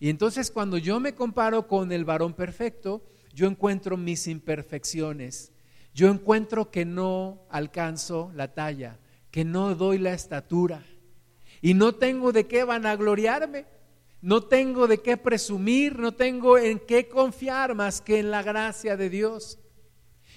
Y 0.00 0.10
entonces 0.10 0.50
cuando 0.50 0.76
yo 0.76 0.98
me 0.98 1.14
comparo 1.14 1.68
con 1.68 1.92
el 1.92 2.04
varón 2.04 2.34
perfecto, 2.34 3.04
yo 3.32 3.46
encuentro 3.46 3.96
mis 3.96 4.26
imperfecciones, 4.26 5.52
yo 5.94 6.10
encuentro 6.10 6.72
que 6.72 6.84
no 6.84 7.46
alcanzo 7.48 8.32
la 8.34 8.54
talla, 8.54 8.98
que 9.30 9.44
no 9.44 9.76
doy 9.76 9.98
la 9.98 10.14
estatura 10.14 10.82
y 11.60 11.74
no 11.74 11.94
tengo 11.94 12.32
de 12.32 12.46
qué 12.46 12.64
vanagloriarme, 12.64 13.66
no 14.20 14.42
tengo 14.42 14.86
de 14.86 14.98
qué 14.98 15.16
presumir, 15.16 15.98
no 15.98 16.12
tengo 16.12 16.58
en 16.58 16.80
qué 16.80 17.08
confiar 17.08 17.74
más 17.74 18.00
que 18.00 18.18
en 18.18 18.30
la 18.30 18.42
gracia 18.42 18.96
de 18.96 19.10
Dios. 19.10 19.58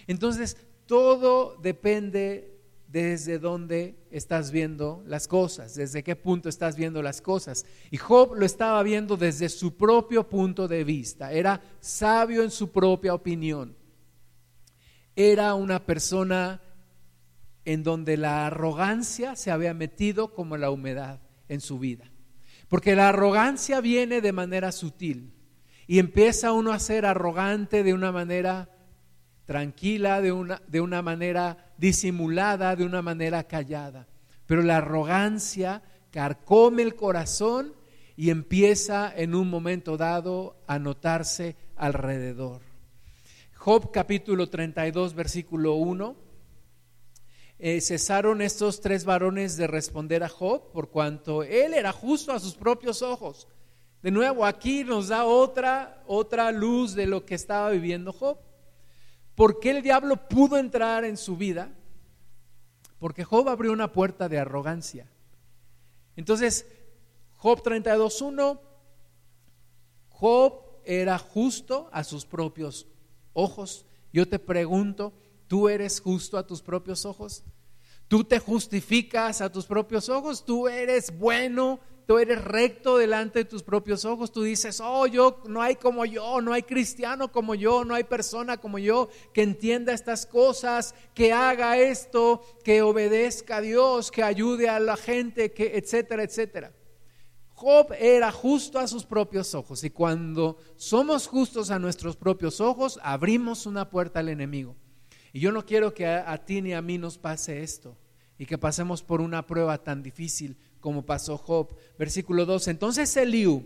Entonces, 0.08 0.58
todo 0.86 1.58
depende 1.62 2.52
desde 2.92 3.40
dónde 3.40 3.96
estás 4.12 4.52
viendo 4.52 5.02
las 5.08 5.28
cosas, 5.28 5.76
desde 5.76 6.04
qué 6.04 6.16
punto 6.16 6.50
estás 6.50 6.76
viendo 6.76 7.02
las 7.02 7.22
cosas. 7.22 7.66
Y 7.90 7.98
Job 7.98 8.36
lo 8.36 8.46
estaba 8.46 8.84
viendo 8.84 9.16
desde 9.16 9.48
su 9.48 9.78
propio 9.78 10.28
punto 10.28 10.68
de 10.68 10.84
vista, 10.84 11.32
era 11.32 11.62
sabio 11.80 12.44
en 12.44 12.52
su 12.52 12.70
propia 12.70 13.14
opinión. 13.14 13.76
Era 15.16 15.54
una 15.54 15.86
persona 15.86 16.62
en 17.66 17.84
donde 17.84 18.18
la 18.18 18.48
arrogancia 18.48 19.36
se 19.36 19.52
había 19.52 19.74
metido 19.74 20.34
como 20.34 20.58
la 20.58 20.72
humedad 20.72 21.20
en 21.48 21.62
su 21.62 21.80
vida. 21.80 22.12
Porque 22.68 22.96
la 22.96 23.10
arrogancia 23.10 23.82
viene 23.82 24.22
de 24.22 24.32
manera 24.32 24.72
sutil 24.72 25.34
y 25.88 26.00
empieza 26.00 26.54
uno 26.54 26.72
a 26.72 26.80
ser 26.80 27.06
arrogante 27.06 27.84
de 27.84 27.94
una 27.94 28.12
manera 28.12 28.70
tranquila, 29.46 30.22
de 30.22 30.32
una, 30.32 30.62
de 30.68 30.80
una 30.80 31.02
manera 31.02 31.74
disimulada, 31.78 32.76
de 32.76 32.86
una 32.86 33.02
manera 33.02 33.44
callada. 33.44 34.08
Pero 34.46 34.62
la 34.62 34.78
arrogancia 34.78 35.82
carcome 36.12 36.84
el 36.84 36.96
corazón 36.96 37.74
y 38.16 38.30
empieza 38.30 39.12
en 39.16 39.36
un 39.36 39.50
momento 39.50 39.98
dado 39.98 40.62
a 40.68 40.80
notarse 40.80 41.56
alrededor. 41.76 42.62
Job 43.56 43.92
capítulo 43.92 44.50
32, 44.50 45.14
versículo 45.14 45.74
1. 45.76 46.31
Eh, 47.64 47.80
cesaron 47.80 48.42
estos 48.42 48.82
tres 48.82 49.06
varones 49.06 49.56
de 49.56 49.68
responder 49.68 50.24
a 50.24 50.30
Job 50.30 50.72
por 50.72 50.90
cuanto 50.90 51.44
él 51.44 51.76
era 51.76 51.92
justo 51.92 52.32
a 52.32 52.40
sus 52.40 52.56
propios 52.56 53.04
ojos. 53.04 53.48
De 54.02 54.10
nuevo, 54.10 54.48
aquí 54.48 54.84
nos 54.84 55.10
da 55.10 55.26
otra, 55.26 56.02
otra 56.08 56.52
luz 56.52 56.96
de 56.96 57.06
lo 57.06 57.24
que 57.24 57.36
estaba 57.36 57.70
viviendo 57.70 58.14
Job. 58.14 58.40
¿Por 59.36 59.60
qué 59.60 59.70
el 59.70 59.84
diablo 59.84 60.28
pudo 60.28 60.58
entrar 60.58 61.06
en 61.06 61.18
su 61.18 61.38
vida? 61.38 61.70
Porque 62.98 63.24
Job 63.24 63.48
abrió 63.48 63.72
una 63.72 63.92
puerta 63.92 64.28
de 64.28 64.40
arrogancia. 64.40 65.08
Entonces, 66.16 66.66
Job 67.38 67.62
32.1, 67.62 68.60
Job 70.10 70.64
era 70.84 71.20
justo 71.20 71.92
a 71.92 72.04
sus 72.04 72.26
propios 72.26 72.88
ojos. 73.34 73.86
Yo 74.12 74.28
te 74.28 74.40
pregunto, 74.40 75.14
¿tú 75.52 75.68
eres 75.68 76.00
justo 76.00 76.38
a 76.38 76.48
tus 76.48 76.62
propios 76.62 77.06
ojos? 77.06 77.44
¿Tú 78.08 78.24
te 78.24 78.40
justificas 78.40 79.42
a 79.42 79.52
tus 79.52 79.66
propios 79.66 80.08
ojos? 80.08 80.46
¿Tú 80.46 80.70
eres 80.70 81.18
bueno 81.20 81.82
tú 82.08 82.18
eres 82.20 82.42
recto 82.44 82.98
delante 82.98 83.40
de 83.40 83.46
tus 83.46 83.64
propios 83.64 84.06
ojos, 84.06 84.32
tú 84.32 84.44
dices, 84.44 84.82
oh, 84.84 85.08
yo 85.08 85.42
no 85.48 85.62
hay 85.62 85.76
como 85.76 86.06
yo, 86.06 86.42
no 86.42 86.54
hay 86.54 86.64
cristiano 86.64 87.32
como 87.32 87.56
yo, 87.56 87.86
no 87.86 87.96
hay 87.96 88.04
persona 88.04 88.58
como 88.58 88.80
yo 88.80 89.10
que 89.34 89.44
entienda 89.44 89.94
estas 89.94 90.26
cosas, 90.26 90.96
que 91.14 91.32
haga 91.32 91.78
esto, 91.78 92.42
que 92.64 92.82
obedezca 92.82 93.58
a 93.58 93.62
Dios, 93.62 94.12
que 94.12 94.24
ayude 94.24 94.68
a 94.68 94.80
la 94.80 94.98
gente, 94.98 95.54
que 95.54 95.78
etcétera, 95.78 96.24
etcétera. 96.24 96.74
Job 97.54 97.94
era 98.00 98.32
justo 98.32 98.80
a 98.80 98.88
sus 98.88 99.06
propios 99.06 99.54
ojos 99.54 99.84
y 99.84 99.90
cuando 99.90 100.58
somos 100.78 101.28
justos 101.28 101.72
a 101.72 101.80
nuestros 101.80 102.16
propios 102.16 102.60
ojos, 102.60 103.00
abrimos 103.04 103.66
una 103.66 103.90
puerta 103.90 104.20
al 104.20 104.30
enemigo. 104.30 104.76
Y 105.34 105.40
yo 105.40 105.52
no 105.52 105.66
quiero 105.66 105.94
que 105.94 106.06
a, 106.08 106.38
ti 106.46 106.62
ni 106.62 106.74
a 106.74 106.82
mí 106.82 106.98
nos 106.98 107.18
pase 107.18 107.64
esto 107.64 107.98
y 108.38 108.46
que 108.46 108.58
pasemos 108.58 109.02
por 109.04 109.22
una 109.22 109.46
prueba 109.48 109.78
tan 109.78 110.04
difícil 110.04 110.58
como 110.80 111.06
pasó 111.06 111.38
Job. 111.38 111.76
Versículo 111.98 112.46
2. 112.46 112.68
Entonces 112.68 113.16
Eliú, 113.16 113.66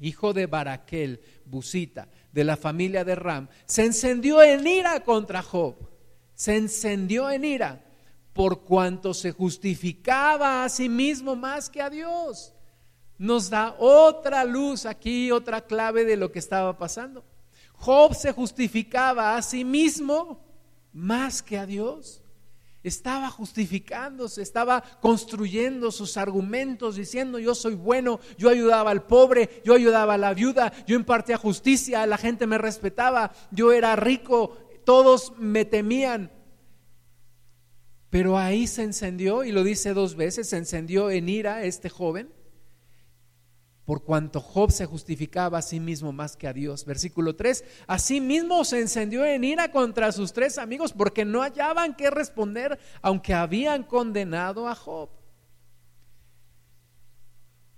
hijo 0.00 0.32
de 0.32 0.46
Baraquel, 0.46 1.20
Busita, 1.44 2.08
de 2.32 2.44
la 2.44 2.56
familia 2.56 3.04
de 3.04 3.14
Ram, 3.14 3.48
se 3.66 3.84
encendió 3.84 4.42
en 4.42 4.66
ira 4.66 5.04
contra 5.04 5.42
Job. 5.42 5.76
Se 6.34 6.56
encendió 6.56 7.30
en 7.30 7.44
ira 7.44 7.84
por 8.32 8.62
cuanto 8.62 9.14
se 9.14 9.30
justificaba 9.30 10.64
a 10.64 10.68
sí 10.68 10.88
mismo 10.88 11.36
más 11.36 11.68
que 11.68 11.82
a 11.82 11.90
Dios. 11.90 12.54
Nos 13.18 13.50
da 13.50 13.76
otra 13.78 14.44
luz 14.44 14.86
aquí, 14.86 15.30
otra 15.30 15.60
clave 15.60 16.04
de 16.04 16.16
lo 16.16 16.32
que 16.32 16.40
estaba 16.40 16.76
pasando. 16.76 17.24
Job 17.74 18.14
se 18.14 18.32
justificaba 18.32 19.36
a 19.36 19.42
sí 19.42 19.64
mismo 19.64 20.51
más 20.92 21.42
que 21.42 21.58
a 21.58 21.66
Dios. 21.66 22.22
Estaba 22.82 23.30
justificándose, 23.30 24.42
estaba 24.42 24.82
construyendo 25.00 25.92
sus 25.92 26.16
argumentos, 26.16 26.96
diciendo 26.96 27.38
yo 27.38 27.54
soy 27.54 27.74
bueno, 27.74 28.18
yo 28.36 28.48
ayudaba 28.48 28.90
al 28.90 29.06
pobre, 29.06 29.62
yo 29.64 29.74
ayudaba 29.74 30.14
a 30.14 30.18
la 30.18 30.34
viuda, 30.34 30.72
yo 30.86 30.96
impartía 30.96 31.36
justicia, 31.36 32.04
la 32.06 32.18
gente 32.18 32.46
me 32.46 32.58
respetaba, 32.58 33.32
yo 33.52 33.70
era 33.70 33.94
rico, 33.94 34.56
todos 34.84 35.32
me 35.38 35.64
temían. 35.64 36.32
Pero 38.10 38.36
ahí 38.36 38.66
se 38.66 38.82
encendió, 38.82 39.44
y 39.44 39.52
lo 39.52 39.62
dice 39.62 39.94
dos 39.94 40.16
veces, 40.16 40.48
se 40.48 40.56
encendió 40.56 41.08
en 41.08 41.28
ira 41.28 41.62
este 41.64 41.88
joven 41.88 42.32
por 43.84 44.04
cuanto 44.04 44.40
Job 44.40 44.70
se 44.70 44.86
justificaba 44.86 45.58
a 45.58 45.62
sí 45.62 45.80
mismo 45.80 46.12
más 46.12 46.36
que 46.36 46.46
a 46.46 46.52
Dios. 46.52 46.84
Versículo 46.84 47.34
3, 47.34 47.64
mismo 48.20 48.64
se 48.64 48.80
encendió 48.80 49.24
en 49.24 49.44
ira 49.44 49.72
contra 49.72 50.12
sus 50.12 50.32
tres 50.32 50.58
amigos 50.58 50.92
porque 50.92 51.24
no 51.24 51.40
hallaban 51.42 51.96
qué 51.96 52.10
responder 52.10 52.78
aunque 53.00 53.34
habían 53.34 53.82
condenado 53.82 54.68
a 54.68 54.74
Job. 54.74 55.10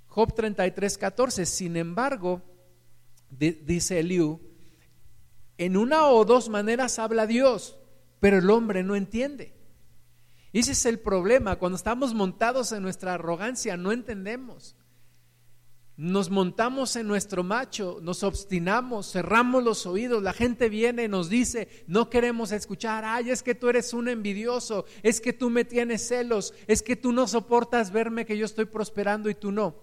Job 0.07 0.33
33, 0.33 0.99
14, 0.99 1.47
sin 1.47 1.77
embargo, 1.77 2.43
dice 3.31 3.99
Eliú, 3.99 4.41
en 5.59 5.77
una 5.77 6.07
o 6.07 6.25
dos 6.25 6.49
maneras 6.49 6.99
habla 6.99 7.27
Dios, 7.27 7.77
pero 8.21 8.39
el 8.39 8.49
hombre 8.51 8.85
no 8.85 8.95
entiende. 8.95 9.55
Ese 10.53 10.73
es 10.73 10.87
el 10.87 11.01
problema, 11.01 11.57
cuando 11.57 11.77
estamos 11.77 12.15
montados 12.15 12.71
en 12.71 12.83
nuestra 12.83 13.15
arrogancia 13.15 13.77
no 13.77 13.91
entendemos. 13.91 14.77
Nos 15.97 16.29
montamos 16.29 16.97
en 16.97 17.07
nuestro 17.07 17.45
macho, 17.45 17.99
nos 18.03 18.25
obstinamos, 18.25 19.13
cerramos 19.13 19.63
los 19.63 19.87
oídos, 19.87 20.23
la 20.23 20.33
gente 20.33 20.69
viene 20.69 21.05
y 21.05 21.09
nos 21.09 21.29
dice, 21.29 21.69
no 21.87 22.11
queremos 22.11 22.51
escuchar, 22.51 23.05
ay, 23.05 23.31
es 23.31 23.45
que 23.45 23.55
tú 23.55 23.69
eres 23.69 23.95
un 23.95 24.09
envidioso, 24.09 24.87
es 25.05 25.21
que 25.21 25.33
tú 25.33 25.51
me 25.51 25.65
tienes 25.65 26.07
celos, 26.07 26.53
es 26.67 26.83
que 26.83 26.97
tú 26.97 27.13
no 27.13 27.29
soportas 27.29 27.93
verme 27.93 28.27
que 28.27 28.37
yo 28.37 28.45
estoy 28.45 28.65
prosperando 28.65 29.31
y 29.31 29.37
tú 29.37 29.53
no, 29.53 29.77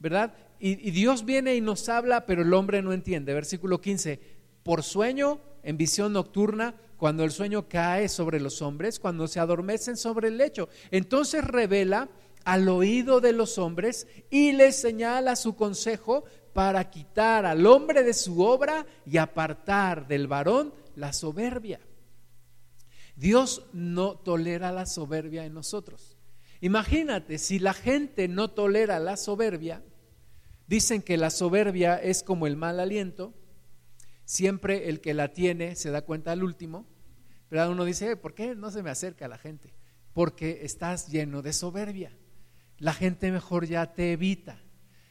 ¿verdad? 0.00 0.34
Y, 0.60 0.86
y 0.86 0.90
Dios 0.90 1.24
viene 1.24 1.56
y 1.56 1.62
nos 1.62 1.88
habla, 1.88 2.26
pero 2.26 2.42
el 2.42 2.52
hombre 2.52 2.82
no 2.82 2.92
entiende. 2.92 3.32
Versículo 3.32 3.80
15, 3.80 4.20
por 4.62 4.82
sueño, 4.82 5.40
en 5.62 5.78
visión 5.78 6.12
nocturna, 6.12 6.74
cuando 6.98 7.24
el 7.24 7.32
sueño 7.32 7.68
cae 7.68 8.08
sobre 8.08 8.38
los 8.38 8.62
hombres, 8.62 9.00
cuando 9.00 9.26
se 9.26 9.40
adormecen 9.40 9.96
sobre 9.96 10.28
el 10.28 10.36
lecho, 10.36 10.68
entonces 10.92 11.42
revela 11.42 12.08
al 12.44 12.68
oído 12.68 13.20
de 13.20 13.32
los 13.32 13.58
hombres 13.58 14.06
y 14.30 14.52
les 14.52 14.80
señala 14.80 15.36
su 15.36 15.54
consejo 15.54 16.24
para 16.52 16.90
quitar 16.90 17.46
al 17.46 17.66
hombre 17.66 18.02
de 18.02 18.14
su 18.14 18.42
obra 18.42 18.86
y 19.06 19.16
apartar 19.16 20.06
del 20.06 20.26
varón 20.26 20.74
la 20.96 21.12
soberbia. 21.12 21.80
Dios 23.16 23.66
no 23.72 24.16
tolera 24.16 24.72
la 24.72 24.86
soberbia 24.86 25.44
en 25.44 25.54
nosotros. 25.54 26.16
Imagínate, 26.60 27.38
si 27.38 27.58
la 27.58 27.74
gente 27.74 28.28
no 28.28 28.50
tolera 28.50 28.98
la 28.98 29.16
soberbia, 29.16 29.82
dicen 30.66 31.02
que 31.02 31.16
la 31.16 31.30
soberbia 31.30 31.96
es 31.96 32.22
como 32.22 32.46
el 32.46 32.56
mal 32.56 32.80
aliento, 32.80 33.34
siempre 34.24 34.88
el 34.88 35.00
que 35.00 35.14
la 35.14 35.32
tiene 35.32 35.74
se 35.74 35.90
da 35.90 36.02
cuenta 36.02 36.32
al 36.32 36.44
último, 36.44 36.86
pero 37.48 37.70
uno 37.70 37.84
dice, 37.84 38.16
¿por 38.16 38.34
qué 38.34 38.54
no 38.54 38.70
se 38.70 38.82
me 38.82 38.90
acerca 38.90 39.28
la 39.28 39.38
gente? 39.38 39.74
Porque 40.14 40.60
estás 40.62 41.08
lleno 41.08 41.42
de 41.42 41.52
soberbia 41.52 42.16
la 42.82 42.92
gente 42.92 43.30
mejor 43.30 43.64
ya 43.64 43.94
te 43.94 44.10
evita. 44.10 44.60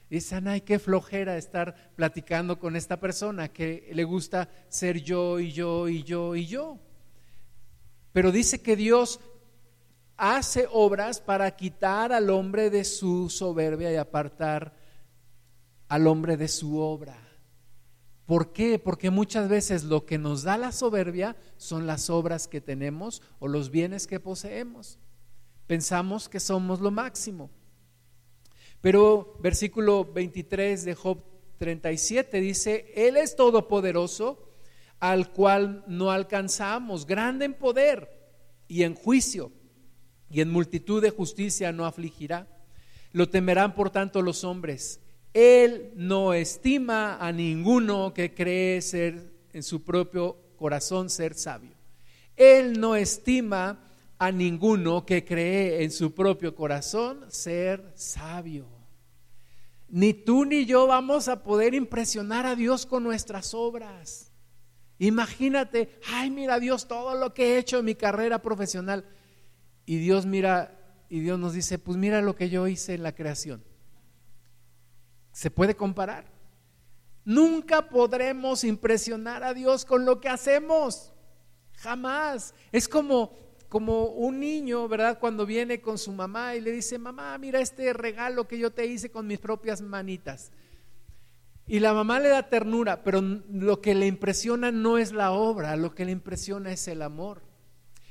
Dicen, 0.09 0.49
ay, 0.49 0.59
qué 0.59 0.77
flojera 0.77 1.37
estar 1.37 1.93
platicando 1.95 2.59
con 2.59 2.75
esta 2.75 2.99
persona 2.99 3.47
que 3.47 3.89
le 3.93 4.03
gusta 4.03 4.49
ser 4.67 5.01
yo 5.01 5.39
y 5.39 5.53
yo 5.53 5.87
y 5.87 6.03
yo 6.03 6.35
y 6.35 6.45
yo. 6.47 6.79
Pero 8.11 8.33
dice 8.33 8.61
que 8.61 8.75
Dios 8.75 9.21
hace 10.17 10.67
obras 10.69 11.21
para 11.21 11.49
quitar 11.55 12.11
al 12.11 12.29
hombre 12.29 12.69
de 12.69 12.83
su 12.83 13.29
soberbia 13.29 13.89
y 13.89 13.95
apartar 13.95 14.73
al 15.87 16.07
hombre 16.07 16.35
de 16.35 16.49
su 16.49 16.77
obra. 16.77 17.17
¿Por 18.25 18.51
qué? 18.51 18.79
Porque 18.79 19.11
muchas 19.11 19.47
veces 19.47 19.85
lo 19.85 20.05
que 20.05 20.17
nos 20.17 20.43
da 20.43 20.57
la 20.57 20.73
soberbia 20.73 21.37
son 21.55 21.87
las 21.87 22.09
obras 22.09 22.49
que 22.49 22.59
tenemos 22.59 23.21
o 23.39 23.47
los 23.47 23.71
bienes 23.71 24.07
que 24.07 24.19
poseemos. 24.19 24.99
Pensamos 25.67 26.27
que 26.27 26.41
somos 26.41 26.81
lo 26.81 26.91
máximo. 26.91 27.49
Pero 28.81 29.37
versículo 29.39 30.05
23 30.05 30.83
de 30.85 30.95
Job 30.95 31.23
37 31.59 32.41
dice, 32.41 32.91
Él 32.95 33.15
es 33.15 33.35
todopoderoso, 33.35 34.49
al 34.99 35.31
cual 35.31 35.83
no 35.87 36.11
alcanzamos, 36.11 37.05
grande 37.05 37.45
en 37.45 37.53
poder 37.53 38.09
y 38.67 38.83
en 38.83 38.95
juicio, 38.95 39.51
y 40.29 40.41
en 40.41 40.51
multitud 40.51 41.01
de 41.01 41.11
justicia 41.11 41.71
no 41.71 41.85
afligirá. 41.85 42.47
Lo 43.11 43.29
temerán 43.29 43.75
por 43.75 43.91
tanto 43.91 44.21
los 44.21 44.43
hombres. 44.43 44.99
Él 45.33 45.91
no 45.95 46.33
estima 46.33 47.17
a 47.17 47.31
ninguno 47.31 48.13
que 48.13 48.33
cree 48.33 48.81
ser 48.81 49.31
en 49.53 49.63
su 49.63 49.83
propio 49.83 50.37
corazón 50.55 51.09
ser 51.09 51.35
sabio. 51.35 51.75
Él 52.35 52.79
no 52.79 52.95
estima 52.95 53.90
a 54.21 54.31
ninguno 54.31 55.03
que 55.03 55.25
cree 55.25 55.81
en 55.81 55.89
su 55.89 56.13
propio 56.13 56.53
corazón 56.53 57.25
ser 57.29 57.91
sabio. 57.95 58.67
Ni 59.89 60.13
tú 60.13 60.45
ni 60.45 60.67
yo 60.67 60.85
vamos 60.85 61.27
a 61.27 61.41
poder 61.41 61.73
impresionar 61.73 62.45
a 62.45 62.55
Dios 62.55 62.85
con 62.85 63.01
nuestras 63.01 63.55
obras. 63.55 64.31
Imagínate, 64.99 65.97
ay, 66.07 66.29
mira 66.29 66.59
Dios 66.59 66.87
todo 66.87 67.15
lo 67.15 67.33
que 67.33 67.55
he 67.55 67.57
hecho 67.57 67.79
en 67.79 67.85
mi 67.85 67.95
carrera 67.95 68.43
profesional. 68.43 69.05
Y 69.87 69.97
Dios 69.97 70.27
mira, 70.27 71.03
y 71.09 71.21
Dios 71.21 71.39
nos 71.39 71.53
dice, 71.53 71.79
pues 71.79 71.97
mira 71.97 72.21
lo 72.21 72.35
que 72.35 72.51
yo 72.51 72.67
hice 72.67 72.93
en 72.93 73.01
la 73.01 73.15
creación. 73.15 73.63
¿Se 75.31 75.49
puede 75.49 75.75
comparar? 75.75 76.31
Nunca 77.25 77.89
podremos 77.89 78.63
impresionar 78.65 79.43
a 79.43 79.55
Dios 79.55 79.83
con 79.83 80.05
lo 80.05 80.21
que 80.21 80.29
hacemos. 80.29 81.11
Jamás. 81.73 82.53
Es 82.71 82.87
como 82.87 83.50
como 83.71 84.07
un 84.07 84.41
niño, 84.41 84.89
¿verdad? 84.89 85.17
Cuando 85.17 85.45
viene 85.45 85.79
con 85.79 85.97
su 85.97 86.11
mamá 86.11 86.55
y 86.55 86.59
le 86.59 86.73
dice, 86.73 86.99
mamá, 86.99 87.37
mira 87.37 87.61
este 87.61 87.93
regalo 87.93 88.45
que 88.45 88.57
yo 88.57 88.71
te 88.71 88.85
hice 88.85 89.09
con 89.09 89.25
mis 89.25 89.39
propias 89.39 89.79
manitas. 89.79 90.51
Y 91.67 91.79
la 91.79 91.93
mamá 91.93 92.19
le 92.19 92.27
da 92.27 92.49
ternura, 92.49 93.01
pero 93.01 93.21
lo 93.21 93.79
que 93.79 93.95
le 93.95 94.07
impresiona 94.07 94.73
no 94.73 94.97
es 94.97 95.13
la 95.13 95.31
obra, 95.31 95.77
lo 95.77 95.95
que 95.95 96.03
le 96.03 96.11
impresiona 96.11 96.73
es 96.73 96.85
el 96.89 97.01
amor. 97.01 97.43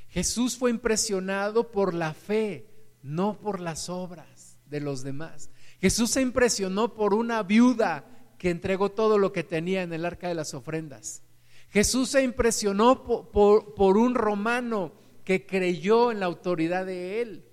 Jesús 0.08 0.56
fue 0.56 0.70
impresionado 0.70 1.70
por 1.70 1.92
la 1.92 2.14
fe, 2.14 2.66
no 3.02 3.38
por 3.38 3.60
las 3.60 3.90
obras 3.90 4.56
de 4.64 4.80
los 4.80 5.02
demás. 5.02 5.50
Jesús 5.78 6.10
se 6.10 6.22
impresionó 6.22 6.94
por 6.94 7.12
una 7.12 7.42
viuda 7.42 8.06
que 8.38 8.48
entregó 8.48 8.92
todo 8.92 9.18
lo 9.18 9.30
que 9.30 9.44
tenía 9.44 9.82
en 9.82 9.92
el 9.92 10.06
arca 10.06 10.26
de 10.26 10.34
las 10.34 10.54
ofrendas. 10.54 11.22
Jesús 11.68 12.08
se 12.08 12.22
impresionó 12.22 13.04
por, 13.04 13.74
por 13.74 13.98
un 13.98 14.14
romano 14.14 14.99
que 15.30 15.46
creyó 15.46 16.10
en 16.10 16.18
la 16.18 16.26
autoridad 16.26 16.84
de 16.84 17.22
Él. 17.22 17.44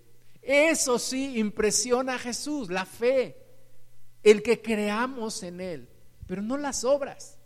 Eso 0.42 0.98
sí 0.98 1.38
impresiona 1.38 2.16
a 2.16 2.18
Jesús, 2.18 2.72
la 2.72 2.88
fe, 2.88 3.38
el 4.24 4.42
que 4.42 4.64
creamos 4.64 5.44
en 5.44 5.62
Él, 5.62 5.88
pero 6.26 6.42
no 6.42 6.58
las 6.58 6.84
obras. 6.84 7.38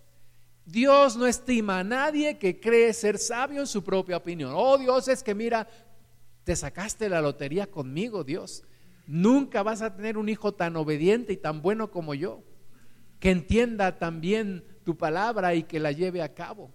Dios 0.63 1.17
no 1.17 1.27
estima 1.27 1.79
a 1.79 1.83
nadie 1.83 2.37
que 2.37 2.61
cree 2.61 2.93
ser 2.93 3.17
sabio 3.17 3.59
en 3.59 3.67
su 3.67 3.83
propia 3.83 4.15
opinión. 4.15 4.53
Oh 4.55 4.77
Dios, 4.77 5.09
es 5.09 5.21
que 5.21 5.35
mira, 5.35 5.67
te 6.45 6.55
sacaste 6.55 7.09
la 7.09 7.19
lotería 7.19 7.67
conmigo, 7.67 8.23
Dios. 8.23 8.63
Nunca 9.07 9.63
vas 9.63 9.81
a 9.81 9.97
tener 9.97 10.17
un 10.17 10.29
hijo 10.29 10.53
tan 10.53 10.77
obediente 10.77 11.33
y 11.33 11.37
tan 11.37 11.61
bueno 11.61 11.91
como 11.91 12.13
yo, 12.13 12.41
que 13.19 13.31
entienda 13.31 13.99
también 13.99 14.63
tu 14.85 14.95
palabra 14.95 15.55
y 15.55 15.63
que 15.63 15.81
la 15.81 15.91
lleve 15.91 16.21
a 16.21 16.33
cabo 16.33 16.71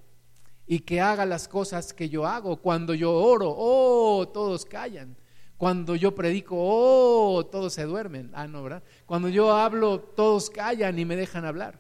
y 0.67 0.81
que 0.81 1.01
haga 1.01 1.25
las 1.25 1.49
cosas 1.49 1.93
que 1.93 2.09
yo 2.09 2.27
hago. 2.27 2.57
Cuando 2.57 2.95
yo 2.95 3.13
oro, 3.13 3.55
oh, 3.57 4.29
todos 4.29 4.65
callan. 4.65 5.17
Cuando 5.57 5.95
yo 5.95 6.15
predico, 6.15 6.57
oh, 6.59 7.47
todos 7.47 7.73
se 7.73 7.85
duermen. 7.85 8.31
Ah, 8.35 8.47
no, 8.47 8.63
¿verdad? 8.63 8.83
Cuando 9.07 9.29
yo 9.29 9.53
hablo, 9.53 10.01
todos 10.01 10.51
callan 10.51 10.99
y 10.99 11.05
me 11.05 11.17
dejan 11.17 11.45
hablar. 11.45 11.79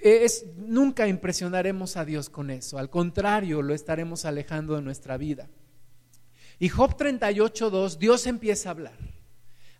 Es, 0.00 0.44
nunca 0.56 1.08
impresionaremos 1.08 1.96
a 1.96 2.04
Dios 2.04 2.28
con 2.28 2.50
eso. 2.50 2.78
Al 2.78 2.90
contrario, 2.90 3.62
lo 3.62 3.74
estaremos 3.74 4.26
alejando 4.26 4.76
de 4.76 4.82
nuestra 4.82 5.16
vida. 5.16 5.48
Y 6.58 6.68
Job 6.68 6.96
38.2, 6.96 7.96
Dios 7.96 8.26
empieza 8.26 8.68
a 8.68 8.72
hablar. 8.72 8.98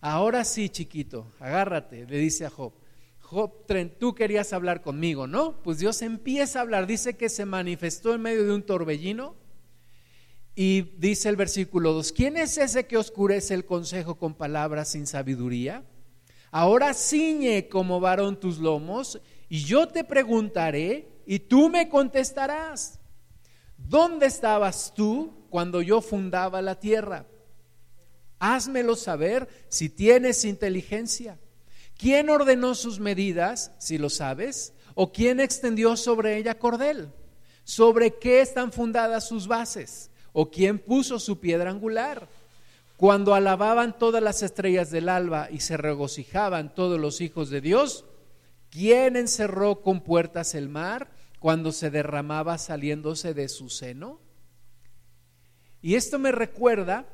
Ahora 0.01 0.45
sí, 0.45 0.69
chiquito, 0.71 1.33
agárrate, 1.39 2.07
le 2.07 2.19
dice 2.19 2.47
a 2.47 2.51
Job. 2.51 2.73
Tú 3.99 4.15
querías 4.15 4.53
hablar 4.53 4.83
conmigo, 4.83 5.27
¿no? 5.27 5.63
Pues 5.63 5.79
Dios 5.79 6.03
empieza 6.03 6.59
a 6.59 6.63
hablar, 6.63 6.87
dice 6.87 7.17
que 7.17 7.29
se 7.29 7.45
manifestó 7.45 8.15
en 8.15 8.23
medio 8.23 8.45
de 8.45 8.53
un 8.53 8.63
torbellino 8.63 9.35
y 10.55 10.83
dice 10.99 11.29
el 11.29 11.37
versículo 11.37 11.93
2, 11.93 12.13
¿quién 12.13 12.37
es 12.37 12.59
ese 12.59 12.87
que 12.87 12.97
oscurece 12.97 13.55
el 13.55 13.65
consejo 13.65 14.17
con 14.17 14.35
palabras 14.35 14.91
sin 14.91 15.07
sabiduría? 15.07 15.85
Ahora 16.53 16.95
ciñe 16.95 17.69
como 17.69 17.99
varón 17.99 18.39
tus 18.39 18.59
lomos 18.59 19.21
y 19.49 19.65
yo 19.65 19.89
te 19.89 20.05
preguntaré 20.05 21.09
y 21.27 21.41
tú 21.41 21.69
me 21.69 21.89
contestarás. 21.89 23.01
¿Dónde 23.77 24.27
estabas 24.27 24.95
tú 24.95 25.47
cuando 25.51 25.83
yo 25.83 26.01
fundaba 26.01 26.63
la 26.63 26.79
tierra? 26.79 27.27
Házmelo 28.39 28.95
saber 28.95 29.49
si 29.69 29.89
tienes 29.89 30.45
inteligencia. 30.45 31.41
¿Quién 31.97 32.29
ordenó 32.29 32.75
sus 32.75 32.99
medidas, 32.99 33.73
si 33.79 33.99
lo 33.99 34.11
sabes? 34.11 34.73
¿O 34.95 35.13
quién 35.13 35.41
extendió 35.41 35.97
sobre 35.97 36.37
ella 36.37 36.59
cordel? 36.59 37.11
¿Sobre 37.65 38.15
qué 38.19 38.41
están 38.41 38.73
fundadas 38.73 39.29
sus 39.29 39.47
bases? 39.47 40.11
¿O 40.33 40.51
quién 40.51 40.79
puso 40.79 41.19
su 41.19 41.39
piedra 41.39 41.71
angular? 41.71 42.29
Cuando 42.97 43.35
alababan 43.35 43.99
todas 43.99 44.23
las 44.23 44.43
estrellas 44.43 44.91
del 44.91 45.09
alba 45.09 45.49
y 45.51 45.61
se 45.61 45.77
regocijaban 45.77 46.75
todos 46.75 47.01
los 47.01 47.21
hijos 47.21 47.51
de 47.51 47.61
Dios, 47.61 48.05
¿quién 48.71 49.17
encerró 49.17 49.81
con 49.81 50.01
puertas 50.01 50.55
el 50.55 50.69
mar 50.69 51.11
cuando 51.39 51.73
se 51.73 51.91
derramaba 51.91 52.59
saliéndose 52.59 53.35
de 53.35 53.49
su 53.49 53.69
seno? 53.69 54.21
Y 55.83 55.97
esto 55.97 56.19
me 56.19 56.33
recuerda 56.33 57.07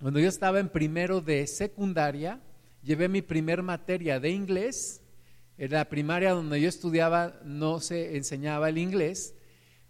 cuando 0.00 0.20
yo 0.20 0.28
estaba 0.28 0.58
en 0.58 0.68
primero 0.68 1.20
de 1.20 1.46
secundaria, 1.46 2.40
llevé 2.86 3.08
mi 3.08 3.20
primer 3.20 3.62
materia 3.62 4.20
de 4.20 4.30
inglés. 4.30 5.02
En 5.58 5.72
la 5.72 5.88
primaria 5.88 6.32
donde 6.32 6.60
yo 6.60 6.68
estudiaba 6.68 7.40
no 7.44 7.80
se 7.80 8.16
enseñaba 8.16 8.68
el 8.68 8.78
inglés, 8.78 9.34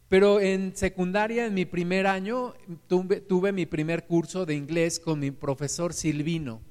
pero 0.09 0.41
en 0.41 0.77
secundaria, 0.77 1.47
en 1.47 1.55
mi 1.55 1.65
primer 1.65 2.07
año, 2.07 2.55
tuve, 2.87 3.21
tuve 3.21 3.53
mi 3.53 3.67
primer 3.67 4.07
curso 4.07 4.47
de 4.47 4.55
inglés 4.55 5.01
con 5.01 5.19
mi 5.19 5.33
profesor 5.33 5.93
Silvino. 5.93 6.63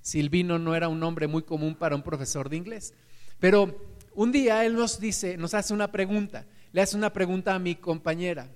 Silvino 0.00 0.58
no 0.58 0.74
era 0.74 0.88
un 0.88 0.98
nombre 0.98 1.28
muy 1.28 1.44
común 1.44 1.76
para 1.76 1.94
un 1.94 2.02
profesor 2.02 2.50
de 2.50 2.56
inglés. 2.56 2.92
Pero 3.38 3.80
un 4.14 4.32
día 4.32 4.66
él 4.66 4.74
nos 4.74 4.98
dice, 4.98 5.36
nos 5.36 5.54
hace 5.54 5.72
una 5.72 5.92
pregunta, 5.92 6.44
le 6.72 6.82
hace 6.82 6.96
una 6.96 7.12
pregunta 7.12 7.54
a 7.54 7.60
mi 7.60 7.76
compañera 7.76 8.50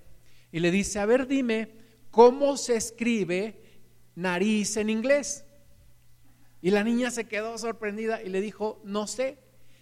y 0.50 0.58
le 0.58 0.72
dice, 0.72 0.98
a 0.98 1.06
ver, 1.06 1.28
dime, 1.28 1.70
¿cómo 2.10 2.56
se 2.56 2.74
escribe 2.74 3.60
nariz 4.16 4.76
en 4.76 4.90
inglés? 4.90 5.45
Y 6.66 6.72
la 6.72 6.82
niña 6.82 7.12
se 7.12 7.28
quedó 7.28 7.56
sorprendida 7.58 8.20
y 8.20 8.28
le 8.28 8.40
dijo, 8.40 8.80
no 8.82 9.06
sé. 9.06 9.38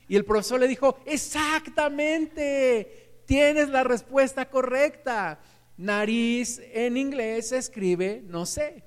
Y 0.07 0.17
el 0.17 0.27
profesor 0.27 0.61
le 0.61 0.69
dijo, 0.69 0.99
exactamente, 1.07 3.23
tienes 3.25 3.71
la 3.71 3.85
respuesta 3.85 4.51
correcta. 4.51 5.41
Nariz 5.79 6.61
en 6.75 6.99
inglés 6.99 7.53
escribe 7.53 8.23
no 8.27 8.45
sé. 8.45 8.85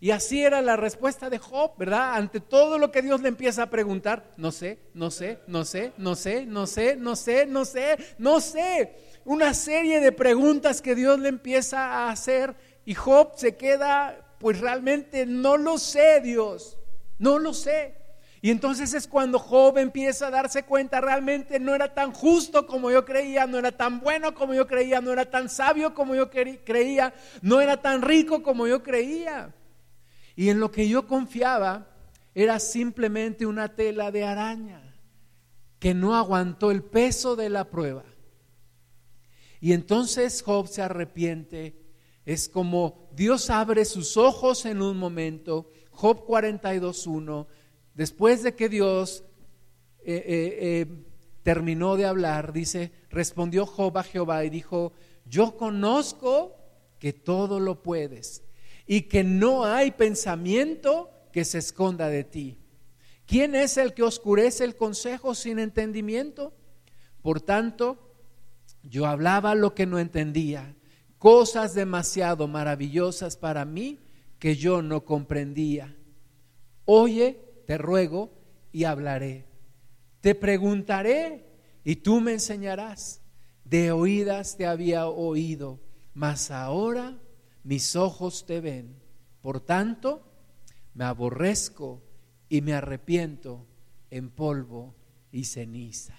Y 0.00 0.12
así 0.12 0.42
era 0.42 0.62
la 0.62 0.76
respuesta 0.76 1.28
de 1.28 1.36
Job, 1.36 1.72
¿verdad? 1.76 2.14
Ante 2.14 2.40
todo 2.40 2.78
lo 2.78 2.90
que 2.90 3.02
Dios 3.02 3.20
le 3.20 3.28
empieza 3.28 3.64
a 3.64 3.68
preguntar, 3.68 4.32
no 4.38 4.50
sé, 4.50 4.78
no 4.94 5.10
sé, 5.10 5.40
no 5.46 5.66
sé, 5.66 5.92
no 5.98 6.16
sé, 6.16 6.46
no 6.46 6.66
sé, 6.66 6.96
no 6.96 7.14
sé, 7.14 7.44
no 7.44 7.66
sé, 7.66 7.98
no 8.16 8.40
sé. 8.40 8.94
Una 9.26 9.52
serie 9.52 10.00
de 10.00 10.12
preguntas 10.12 10.80
que 10.80 10.94
Dios 10.94 11.18
le 11.18 11.28
empieza 11.28 11.88
a 11.88 12.10
hacer 12.10 12.56
y 12.86 12.94
Job 12.94 13.32
se 13.36 13.58
queda, 13.58 14.34
pues 14.40 14.60
realmente 14.60 15.26
no 15.26 15.58
lo 15.58 15.76
sé, 15.76 16.22
Dios, 16.22 16.77
no 17.18 17.38
lo 17.38 17.54
sé. 17.54 17.96
Y 18.40 18.50
entonces 18.50 18.94
es 18.94 19.08
cuando 19.08 19.38
Job 19.38 19.78
empieza 19.78 20.28
a 20.28 20.30
darse 20.30 20.62
cuenta, 20.62 21.00
realmente 21.00 21.58
no 21.58 21.74
era 21.74 21.92
tan 21.92 22.12
justo 22.12 22.66
como 22.66 22.90
yo 22.90 23.04
creía, 23.04 23.46
no 23.46 23.58
era 23.58 23.72
tan 23.72 24.00
bueno 24.00 24.34
como 24.34 24.54
yo 24.54 24.66
creía, 24.66 25.00
no 25.00 25.12
era 25.12 25.28
tan 25.28 25.48
sabio 25.48 25.92
como 25.92 26.14
yo 26.14 26.30
creía, 26.30 27.12
no 27.42 27.60
era 27.60 27.82
tan 27.82 28.02
rico 28.02 28.42
como 28.42 28.68
yo 28.68 28.82
creía. 28.82 29.52
Y 30.36 30.50
en 30.50 30.60
lo 30.60 30.70
que 30.70 30.88
yo 30.88 31.08
confiaba 31.08 31.88
era 32.32 32.60
simplemente 32.60 33.44
una 33.44 33.74
tela 33.74 34.12
de 34.12 34.24
araña 34.24 34.94
que 35.80 35.94
no 35.94 36.14
aguantó 36.14 36.70
el 36.70 36.84
peso 36.84 37.34
de 37.34 37.48
la 37.48 37.64
prueba. 37.64 38.04
Y 39.60 39.72
entonces 39.72 40.42
Job 40.42 40.68
se 40.68 40.82
arrepiente. 40.82 41.84
Es 42.24 42.48
como 42.48 43.08
Dios 43.12 43.50
abre 43.50 43.84
sus 43.84 44.16
ojos 44.16 44.64
en 44.66 44.82
un 44.82 44.96
momento. 44.96 45.70
Job 45.98 46.24
42.1 46.28 47.46
Después 47.92 48.44
de 48.44 48.54
que 48.54 48.68
Dios 48.68 49.24
eh, 50.04 50.14
eh, 50.14 50.58
eh, 50.60 50.86
terminó 51.42 51.96
de 51.96 52.06
hablar, 52.06 52.52
dice, 52.52 52.92
respondió 53.10 53.66
Job 53.66 53.98
a 53.98 54.04
Jehová 54.04 54.44
y 54.44 54.50
dijo, 54.50 54.92
yo 55.26 55.56
conozco 55.56 56.54
que 57.00 57.12
todo 57.12 57.58
lo 57.58 57.82
puedes 57.82 58.44
y 58.86 59.02
que 59.02 59.24
no 59.24 59.64
hay 59.64 59.90
pensamiento 59.90 61.10
que 61.32 61.44
se 61.44 61.58
esconda 61.58 62.08
de 62.08 62.22
ti. 62.22 62.58
¿Quién 63.26 63.56
es 63.56 63.76
el 63.76 63.92
que 63.92 64.04
oscurece 64.04 64.62
el 64.62 64.76
consejo 64.76 65.34
sin 65.34 65.58
entendimiento? 65.58 66.54
Por 67.20 67.40
tanto, 67.40 67.98
yo 68.84 69.06
hablaba 69.06 69.56
lo 69.56 69.74
que 69.74 69.86
no 69.86 69.98
entendía, 69.98 70.76
cosas 71.18 71.74
demasiado 71.74 72.46
maravillosas 72.46 73.36
para 73.36 73.64
mí 73.64 73.98
que 74.38 74.56
yo 74.56 74.82
no 74.82 75.04
comprendía. 75.04 75.96
Oye 76.84 77.48
te 77.66 77.76
ruego 77.76 78.32
y 78.72 78.84
hablaré. 78.84 79.44
Te 80.20 80.34
preguntaré 80.34 81.44
y 81.84 81.96
tú 81.96 82.20
me 82.20 82.32
enseñarás. 82.32 83.20
De 83.64 83.92
oídas 83.92 84.56
te 84.56 84.64
había 84.66 85.06
oído, 85.06 85.78
mas 86.14 86.50
ahora 86.50 87.18
mis 87.62 87.94
ojos 87.94 88.46
te 88.46 88.62
ven. 88.62 88.96
Por 89.42 89.60
tanto, 89.60 90.22
me 90.94 91.04
aborrezco 91.04 92.02
y 92.48 92.62
me 92.62 92.72
arrepiento 92.72 93.66
en 94.10 94.30
polvo 94.30 94.94
y 95.30 95.44
ceniza. 95.44 96.16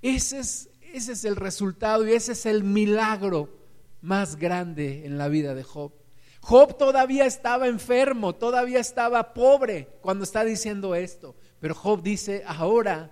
Ese 0.00 0.38
es, 0.38 0.70
ese 0.94 1.12
es 1.12 1.24
el 1.26 1.36
resultado 1.36 2.08
y 2.08 2.12
ese 2.12 2.32
es 2.32 2.46
el 2.46 2.64
milagro 2.64 3.58
más 4.00 4.36
grande 4.36 5.04
en 5.04 5.18
la 5.18 5.28
vida 5.28 5.54
de 5.54 5.62
Job. 5.62 5.92
Job 6.46 6.76
todavía 6.76 7.26
estaba 7.26 7.66
enfermo, 7.66 8.32
todavía 8.32 8.78
estaba 8.78 9.34
pobre 9.34 9.88
cuando 10.00 10.22
está 10.22 10.44
diciendo 10.44 10.94
esto. 10.94 11.34
Pero 11.58 11.74
Job 11.74 12.04
dice, 12.04 12.44
ahora, 12.46 13.10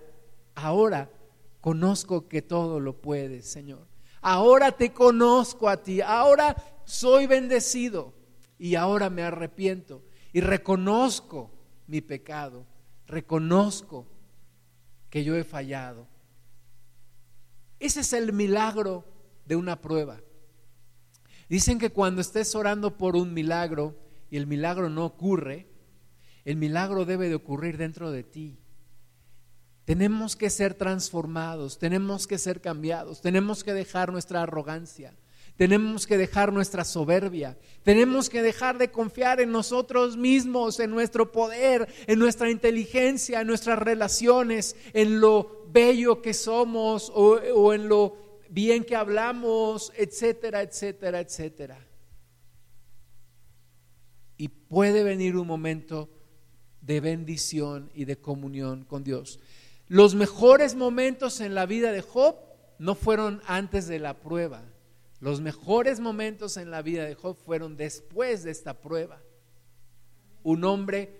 ahora 0.55 1.11
conozco 1.59 2.29
que 2.29 2.41
todo 2.41 2.79
lo 2.79 3.01
puedes, 3.01 3.45
Señor. 3.45 3.85
Ahora 4.21 4.71
te 4.71 4.93
conozco 4.93 5.67
a 5.67 5.83
ti, 5.83 5.99
ahora 5.99 6.55
soy 6.85 7.27
bendecido 7.27 8.13
y 8.57 8.75
ahora 8.75 9.09
me 9.09 9.23
arrepiento 9.23 10.01
y 10.31 10.39
reconozco 10.39 11.51
mi 11.87 11.99
pecado, 11.99 12.65
reconozco 13.05 14.07
que 15.09 15.25
yo 15.25 15.35
he 15.35 15.43
fallado. 15.43 16.07
Ese 17.81 17.99
es 17.99 18.13
el 18.13 18.31
milagro 18.31 19.03
de 19.45 19.57
una 19.57 19.81
prueba. 19.81 20.21
Dicen 21.47 21.77
que 21.77 21.91
cuando 21.91 22.21
estés 22.21 22.55
orando 22.55 22.97
por 22.97 23.15
un 23.15 23.33
milagro 23.33 23.95
y 24.29 24.37
el 24.37 24.47
milagro 24.47 24.89
no 24.89 25.05
ocurre, 25.05 25.67
el 26.43 26.57
milagro 26.57 27.05
debe 27.05 27.29
de 27.29 27.35
ocurrir 27.35 27.77
dentro 27.77 28.11
de 28.11 28.23
ti. 28.23 28.57
Tenemos 29.85 30.35
que 30.35 30.49
ser 30.49 30.73
transformados, 30.73 31.77
tenemos 31.77 32.25
que 32.25 32.39
ser 32.39 32.59
cambiados, 32.61 33.21
tenemos 33.21 33.63
que 33.63 33.73
dejar 33.73 34.11
nuestra 34.11 34.41
arrogancia, 34.41 35.13
tenemos 35.57 36.07
que 36.07 36.17
dejar 36.17 36.51
nuestra 36.51 36.83
soberbia, 36.83 37.55
tenemos 37.83 38.29
que 38.29 38.41
dejar 38.41 38.79
de 38.79 38.89
confiar 38.89 39.39
en 39.39 39.51
nosotros 39.51 40.17
mismos, 40.17 40.79
en 40.79 40.89
nuestro 40.89 41.31
poder, 41.31 41.87
en 42.07 42.17
nuestra 42.17 42.49
inteligencia, 42.49 43.41
en 43.41 43.47
nuestras 43.47 43.77
relaciones, 43.77 44.75
en 44.93 45.21
lo 45.21 45.67
bello 45.71 46.21
que 46.23 46.33
somos 46.33 47.11
o, 47.13 47.39
o 47.53 47.73
en 47.73 47.87
lo 47.87 48.24
bien 48.55 48.85
que 48.85 48.95
hablamos, 48.95 49.91
etcétera, 49.97 50.61
etcétera, 50.61 51.19
etcétera. 51.19 51.77
Y 54.37 54.47
puede 54.47 55.03
venir 55.03 55.35
un 55.35 55.45
momento 55.45 56.09
de 56.79 57.01
bendición 57.01 57.91
y 57.93 58.05
de 58.05 58.17
comunión 58.17 58.85
con 58.85 59.03
Dios. 59.03 59.41
Los 59.89 60.15
mejores 60.15 60.73
momentos 60.73 61.41
en 61.41 61.53
la 61.53 61.65
vida 61.65 61.91
de 61.91 62.01
Job 62.01 62.37
no 62.79 62.95
fueron 62.95 63.41
antes 63.45 63.87
de 63.87 63.99
la 63.99 64.21
prueba. 64.21 64.63
Los 65.19 65.41
mejores 65.41 65.99
momentos 65.99 66.55
en 66.55 66.71
la 66.71 66.81
vida 66.81 67.03
de 67.03 67.15
Job 67.15 67.35
fueron 67.35 67.75
después 67.75 68.45
de 68.45 68.51
esta 68.51 68.79
prueba. 68.79 69.21
Un 70.43 70.63
hombre 70.63 71.19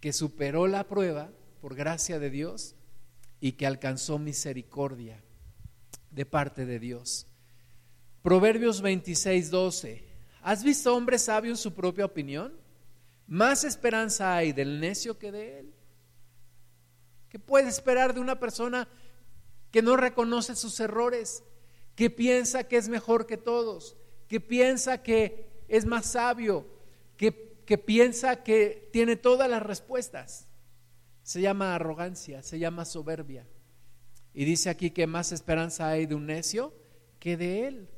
que 0.00 0.12
superó 0.12 0.66
la 0.66 0.88
prueba 0.88 1.30
por 1.60 1.76
gracia 1.76 2.18
de 2.18 2.30
Dios 2.30 2.74
y 3.38 3.52
que 3.52 3.66
alcanzó 3.66 4.18
misericordia 4.18 5.22
de 6.16 6.24
parte 6.24 6.64
de 6.64 6.80
Dios. 6.80 7.26
Proverbios 8.22 8.80
26, 8.80 9.50
12. 9.50 10.04
¿Has 10.42 10.64
visto 10.64 10.96
hombre 10.96 11.18
sabio 11.18 11.50
en 11.50 11.58
su 11.58 11.74
propia 11.74 12.06
opinión? 12.06 12.54
Más 13.28 13.64
esperanza 13.64 14.34
hay 14.34 14.52
del 14.52 14.80
necio 14.80 15.18
que 15.18 15.30
de 15.30 15.60
él. 15.60 15.74
¿Qué 17.28 17.38
puede 17.38 17.68
esperar 17.68 18.14
de 18.14 18.20
una 18.20 18.40
persona 18.40 18.88
que 19.70 19.82
no 19.82 19.96
reconoce 19.96 20.56
sus 20.56 20.80
errores, 20.80 21.44
que 21.94 22.08
piensa 22.08 22.64
que 22.64 22.78
es 22.78 22.88
mejor 22.88 23.26
que 23.26 23.36
todos, 23.36 23.96
que 24.26 24.40
piensa 24.40 25.02
que 25.02 25.64
es 25.68 25.84
más 25.84 26.06
sabio, 26.06 26.66
que, 27.18 27.60
que 27.66 27.76
piensa 27.76 28.42
que 28.42 28.88
tiene 28.90 29.16
todas 29.16 29.50
las 29.50 29.62
respuestas? 29.62 30.48
Se 31.22 31.42
llama 31.42 31.74
arrogancia, 31.74 32.42
se 32.42 32.58
llama 32.58 32.86
soberbia. 32.86 33.46
Y 34.36 34.44
dice 34.44 34.68
aquí 34.68 34.90
que 34.90 35.06
más 35.06 35.32
esperanza 35.32 35.88
hay 35.88 36.04
de 36.04 36.14
un 36.14 36.26
necio 36.26 36.74
que 37.18 37.38
de 37.38 37.68
él. 37.68 37.88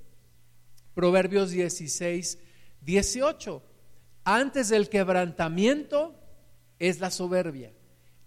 Proverbios 0.95 1.51
16, 1.51 2.39
18. 2.81 3.63
Antes 4.23 4.69
del 4.69 4.89
quebrantamiento 4.89 6.15
es 6.79 7.01
la 7.01 7.11
soberbia 7.11 7.73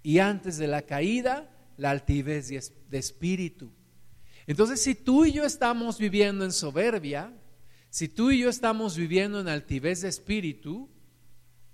y 0.04 0.19
antes 0.19 0.58
de 0.58 0.67
la 0.67 0.82
caída 0.82 1.50
la 1.78 1.91
altivez 1.91 2.50
de 2.50 2.97
espíritu. 2.97 3.71
Entonces, 4.45 4.82
si 4.82 4.93
tú 4.93 5.24
y 5.24 5.32
yo 5.32 5.45
estamos 5.45 5.97
viviendo 5.97 6.43
en 6.43 6.52
soberbia, 6.52 7.32
si 7.89 8.10
tú 8.10 8.32
y 8.32 8.39
yo 8.39 8.50
estamos 8.50 8.97
viviendo 8.97 9.39
en 9.39 9.47
altivez 9.47 10.02
de 10.02 10.10
espíritu, 10.10 10.89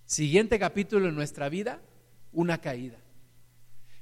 siguiente 0.06 0.60
capítulo 0.60 1.10
en 1.10 1.15
nuestra 1.15 1.50
vida, 1.50 1.82
una 2.32 2.62
caída. 2.62 3.00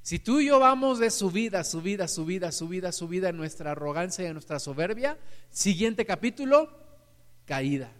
Si 0.05 0.19
tú 0.19 0.39
y 0.39 0.45
yo 0.45 0.59
vamos 0.59 0.99
de 0.99 1.09
subida, 1.09 1.63
subida, 1.63 2.07
subida, 2.07 2.51
subida, 2.51 2.91
subida 2.91 3.29
en 3.29 3.37
nuestra 3.37 3.71
arrogancia 3.71 4.23
y 4.23 4.27
en 4.27 4.33
nuestra 4.33 4.59
soberbia, 4.59 5.17
siguiente 5.49 6.05
capítulo, 6.05 6.69
caída. 7.45 7.91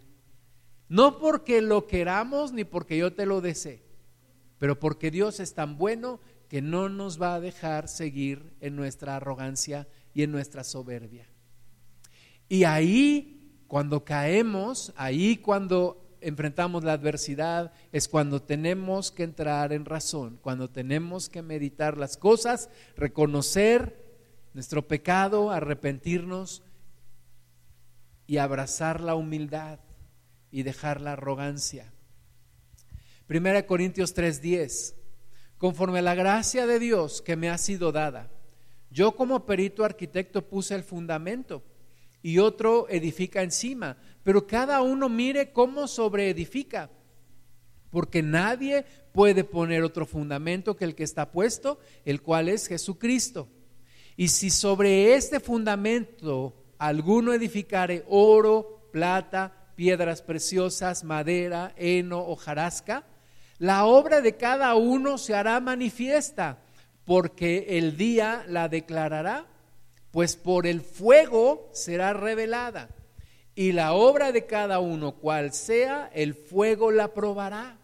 No 0.88 1.18
porque 1.18 1.60
lo 1.60 1.88
queramos 1.88 2.52
ni 2.52 2.62
porque 2.62 2.96
yo 2.96 3.12
te 3.12 3.26
lo 3.26 3.40
desee, 3.40 3.82
pero 4.58 4.78
porque 4.78 5.10
Dios 5.10 5.40
es 5.40 5.54
tan 5.54 5.78
bueno 5.78 6.20
que 6.48 6.62
no 6.62 6.88
nos 6.88 7.20
va 7.20 7.34
a 7.34 7.40
dejar 7.40 7.88
seguir 7.88 8.52
en 8.60 8.76
nuestra 8.76 9.16
arrogancia 9.16 9.88
y 10.14 10.22
en 10.22 10.30
nuestra 10.30 10.62
soberbia. 10.62 11.26
Y 12.48 12.62
ahí, 12.62 13.50
cuando 13.66 14.04
caemos, 14.04 14.92
ahí 14.94 15.38
cuando 15.38 16.05
enfrentamos 16.26 16.82
la 16.82 16.94
adversidad, 16.94 17.72
es 17.92 18.08
cuando 18.08 18.42
tenemos 18.42 19.12
que 19.12 19.22
entrar 19.22 19.72
en 19.72 19.84
razón, 19.84 20.38
cuando 20.42 20.68
tenemos 20.68 21.28
que 21.28 21.40
meditar 21.40 21.96
las 21.96 22.16
cosas, 22.16 22.68
reconocer 22.96 24.04
nuestro 24.52 24.88
pecado, 24.88 25.52
arrepentirnos 25.52 26.64
y 28.26 28.38
abrazar 28.38 29.00
la 29.00 29.14
humildad 29.14 29.78
y 30.50 30.64
dejar 30.64 31.00
la 31.00 31.12
arrogancia. 31.12 31.92
Primera 33.28 33.64
Corintios 33.66 34.12
3:10. 34.12 34.94
Conforme 35.58 36.00
a 36.00 36.02
la 36.02 36.16
gracia 36.16 36.66
de 36.66 36.80
Dios 36.80 37.22
que 37.22 37.36
me 37.36 37.50
ha 37.50 37.58
sido 37.58 37.92
dada, 37.92 38.30
yo 38.90 39.14
como 39.14 39.46
perito 39.46 39.84
arquitecto 39.84 40.48
puse 40.48 40.74
el 40.74 40.82
fundamento 40.82 41.62
y 42.26 42.40
otro 42.40 42.88
edifica 42.88 43.44
encima, 43.44 43.96
pero 44.24 44.48
cada 44.48 44.82
uno 44.82 45.08
mire 45.08 45.52
cómo 45.52 45.86
sobreedifica, 45.86 46.90
porque 47.88 48.20
nadie 48.20 48.84
puede 49.12 49.44
poner 49.44 49.84
otro 49.84 50.06
fundamento 50.06 50.76
que 50.76 50.86
el 50.86 50.96
que 50.96 51.04
está 51.04 51.30
puesto, 51.30 51.78
el 52.04 52.22
cual 52.22 52.48
es 52.48 52.66
Jesucristo. 52.66 53.46
Y 54.16 54.26
si 54.26 54.50
sobre 54.50 55.14
este 55.14 55.38
fundamento 55.38 56.64
alguno 56.78 57.32
edificare 57.32 58.04
oro, 58.08 58.88
plata, 58.90 59.70
piedras 59.76 60.20
preciosas, 60.20 61.04
madera, 61.04 61.74
heno 61.76 62.26
o 62.26 62.34
jarasca, 62.34 63.04
la 63.58 63.84
obra 63.84 64.20
de 64.20 64.36
cada 64.36 64.74
uno 64.74 65.16
se 65.16 65.36
hará 65.36 65.60
manifiesta, 65.60 66.58
porque 67.04 67.78
el 67.78 67.96
día 67.96 68.44
la 68.48 68.68
declarará, 68.68 69.46
pues 70.16 70.34
por 70.34 70.66
el 70.66 70.80
fuego 70.80 71.68
será 71.74 72.14
revelada. 72.14 72.88
Y 73.54 73.72
la 73.72 73.92
obra 73.92 74.32
de 74.32 74.46
cada 74.46 74.78
uno, 74.78 75.16
cual 75.16 75.52
sea, 75.52 76.10
el 76.14 76.32
fuego 76.32 76.90
la 76.90 77.12
probará. 77.12 77.76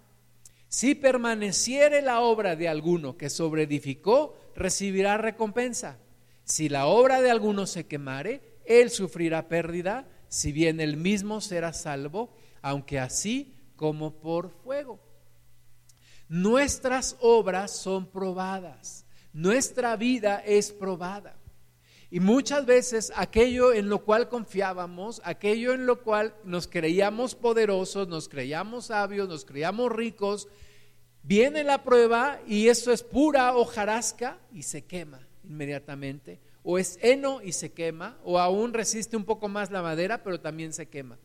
Si 0.67 0.95
permaneciere 0.95 2.01
la 2.01 2.21
obra 2.21 2.57
de 2.57 2.71
alguno 2.71 3.19
que 3.19 3.29
sobreedificó, 3.29 4.35
recibirá 4.57 5.19
recompensa. 5.19 5.99
Si 6.43 6.71
la 6.71 6.87
obra 6.87 7.21
de 7.21 7.31
alguno 7.31 7.67
se 7.67 7.87
quemare, 7.87 8.41
él 8.65 8.89
sufrirá 8.89 9.47
pérdida, 9.47 10.09
si 10.29 10.53
bien 10.53 10.81
él 10.81 10.97
mismo 10.97 11.43
será 11.43 11.75
salvo, 11.75 12.35
aunque 12.63 12.99
así 12.99 13.59
como 13.77 14.21
por 14.23 14.49
fuego. 14.65 15.01
Nuestras 16.31 17.15
obras 17.21 17.73
son 17.73 18.07
probadas, 18.07 19.05
nuestra 19.35 19.97
vida 19.97 20.43
es 20.47 20.73
probada. 20.73 21.42
Y 22.13 22.21
muchas 22.21 22.67
veces 22.67 23.11
aquello 23.17 23.73
en 23.73 23.89
lo 23.89 24.05
cual 24.05 24.29
confiábamos, 24.29 25.23
aquello 25.25 25.73
en 25.73 25.87
lo 25.87 26.03
cual 26.03 26.35
nos 26.45 26.69
creíamos 26.69 27.35
poderosos, 27.35 28.07
nos 28.07 28.29
creíamos 28.29 28.85
sabios, 28.89 29.31
nos 29.31 29.47
creíamos 29.47 29.91
ricos, 29.91 30.47
viene 31.23 31.65
la 31.65 31.83
prueba 31.83 32.39
y 32.47 32.69
eso 32.69 32.93
es 32.93 33.03
pura 33.03 33.57
hojarasca 33.57 34.39
y 34.53 34.65
se 34.65 34.85
quema 34.85 35.27
inmediatamente. 35.43 36.39
O 36.63 36.79
es 36.79 36.99
heno 37.01 37.41
y 37.41 37.53
se 37.53 37.73
quema, 37.73 38.19
o 38.25 38.39
aún 38.39 38.75
resiste 38.75 39.17
un 39.17 39.25
poco 39.25 39.49
más 39.49 39.71
la 39.71 39.81
madera, 39.81 40.23
pero 40.23 40.39
también 40.39 40.75
se 40.75 40.91
quema. 40.91 41.19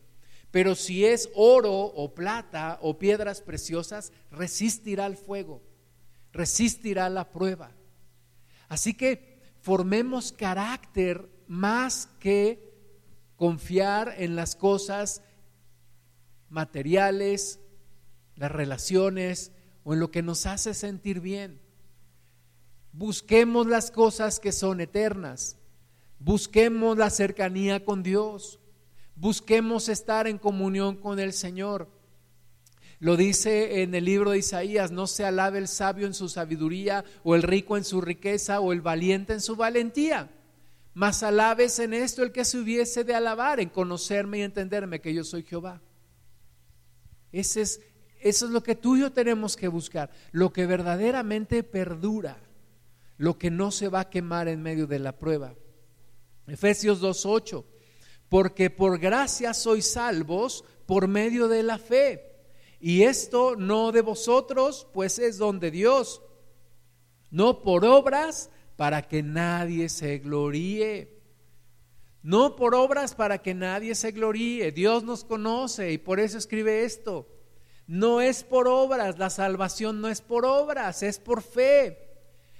Pero 0.50 0.74
si 0.74 1.04
es 1.04 1.28
oro 1.34 1.70
o 1.70 2.14
plata 2.14 2.78
o 2.80 2.96
piedras 2.96 3.42
preciosas, 3.42 4.10
resistirá 4.30 5.04
el 5.04 5.18
fuego, 5.18 5.60
resistirá 6.32 7.10
la 7.10 7.30
prueba. 7.30 7.72
Así 8.70 8.94
que 8.94 9.37
formemos 9.68 10.32
carácter 10.32 11.28
más 11.46 12.08
que 12.20 12.72
confiar 13.36 14.14
en 14.16 14.34
las 14.34 14.56
cosas 14.56 15.22
materiales, 16.48 17.60
las 18.34 18.50
relaciones 18.50 19.52
o 19.84 19.92
en 19.92 20.00
lo 20.00 20.10
que 20.10 20.22
nos 20.22 20.46
hace 20.46 20.72
sentir 20.72 21.20
bien. 21.20 21.60
Busquemos 22.92 23.66
las 23.66 23.90
cosas 23.90 24.40
que 24.40 24.52
son 24.52 24.80
eternas. 24.80 25.58
Busquemos 26.18 26.96
la 26.96 27.10
cercanía 27.10 27.84
con 27.84 28.02
Dios. 28.02 28.60
Busquemos 29.16 29.90
estar 29.90 30.26
en 30.26 30.38
comunión 30.38 30.96
con 30.96 31.18
el 31.18 31.34
Señor. 31.34 31.90
Lo 33.00 33.16
dice 33.16 33.82
en 33.82 33.94
el 33.94 34.04
libro 34.04 34.32
de 34.32 34.38
Isaías, 34.38 34.90
no 34.90 35.06
se 35.06 35.24
alabe 35.24 35.58
el 35.58 35.68
sabio 35.68 36.06
en 36.06 36.14
su 36.14 36.28
sabiduría, 36.28 37.04
o 37.22 37.34
el 37.34 37.42
rico 37.42 37.76
en 37.76 37.84
su 37.84 38.00
riqueza, 38.00 38.60
o 38.60 38.72
el 38.72 38.80
valiente 38.80 39.32
en 39.32 39.40
su 39.40 39.56
valentía. 39.56 40.30
Mas 40.94 41.22
alabes 41.22 41.78
en 41.78 41.94
esto 41.94 42.22
el 42.22 42.32
que 42.32 42.44
se 42.44 42.58
hubiese 42.58 43.04
de 43.04 43.14
alabar, 43.14 43.60
en 43.60 43.68
conocerme 43.68 44.38
y 44.38 44.42
entenderme 44.42 45.00
que 45.00 45.14
yo 45.14 45.22
soy 45.22 45.44
Jehová. 45.44 45.80
Es, 47.30 47.56
eso 47.56 47.80
es 48.20 48.50
lo 48.50 48.62
que 48.62 48.74
tú 48.74 48.96
y 48.96 49.00
yo 49.00 49.12
tenemos 49.12 49.56
que 49.56 49.68
buscar, 49.68 50.10
lo 50.32 50.52
que 50.52 50.66
verdaderamente 50.66 51.62
perdura, 51.62 52.38
lo 53.16 53.38
que 53.38 53.50
no 53.50 53.70
se 53.70 53.88
va 53.88 54.00
a 54.00 54.10
quemar 54.10 54.48
en 54.48 54.60
medio 54.60 54.88
de 54.88 54.98
la 54.98 55.16
prueba. 55.16 55.54
Efesios 56.48 57.00
2.8 57.00 57.64
porque 58.28 58.70
por 58.70 58.98
gracia 58.98 59.54
sois 59.54 59.90
salvos 59.90 60.64
por 60.86 61.08
medio 61.08 61.48
de 61.48 61.62
la 61.62 61.78
fe. 61.78 62.27
Y 62.80 63.02
esto 63.02 63.56
no 63.56 63.92
de 63.92 64.02
vosotros, 64.02 64.86
pues 64.92 65.18
es 65.18 65.38
don 65.38 65.58
de 65.58 65.70
Dios, 65.70 66.22
no 67.30 67.62
por 67.62 67.84
obras 67.84 68.50
para 68.76 69.02
que 69.02 69.22
nadie 69.22 69.88
se 69.88 70.18
gloríe. 70.18 71.18
No 72.22 72.56
por 72.56 72.74
obras 72.74 73.14
para 73.14 73.38
que 73.38 73.54
nadie 73.54 73.94
se 73.94 74.12
gloríe. 74.12 74.72
Dios 74.72 75.02
nos 75.04 75.24
conoce 75.24 75.92
y 75.92 75.98
por 75.98 76.20
eso 76.20 76.38
escribe 76.38 76.84
esto. 76.84 77.28
No 77.86 78.20
es 78.20 78.44
por 78.44 78.68
obras, 78.68 79.18
la 79.18 79.30
salvación 79.30 80.00
no 80.00 80.08
es 80.08 80.20
por 80.20 80.44
obras, 80.44 81.02
es 81.02 81.18
por 81.18 81.42
fe. 81.42 82.08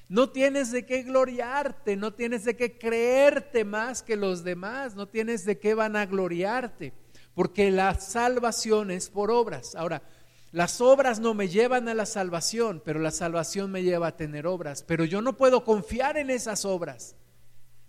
No 0.09 0.31
tienes 0.31 0.73
de 0.73 0.87
qué 0.87 1.03
gloriarte, 1.03 1.97
no 1.97 2.15
tienes 2.15 2.45
de 2.45 2.57
qué 2.57 2.79
creerte 2.79 3.65
más 3.65 4.03
que 4.03 4.17
los 4.17 4.43
demás, 4.43 4.95
no 4.95 5.07
tienes 5.07 5.45
de 5.45 5.59
qué 5.59 5.75
vanagloriarte, 5.75 6.95
porque 7.39 7.71
la 7.71 7.95
salvación 7.95 8.91
es 8.91 9.11
por 9.11 9.31
obras. 9.31 9.77
Ahora, 9.77 10.03
las 10.51 10.81
obras 10.81 11.21
no 11.21 11.35
me 11.35 11.47
llevan 11.47 11.89
a 11.89 11.95
la 11.95 12.05
salvación, 12.05 12.83
pero 12.85 12.99
la 12.99 13.13
salvación 13.13 13.71
me 13.71 13.85
lleva 13.85 14.09
a 14.09 14.17
tener 14.17 14.45
obras, 14.45 14.83
pero 14.83 15.05
yo 15.05 15.23
no 15.23 15.37
puedo 15.37 15.63
confiar 15.63 16.17
en 16.17 16.31
esas 16.31 16.65
obras. 16.65 17.15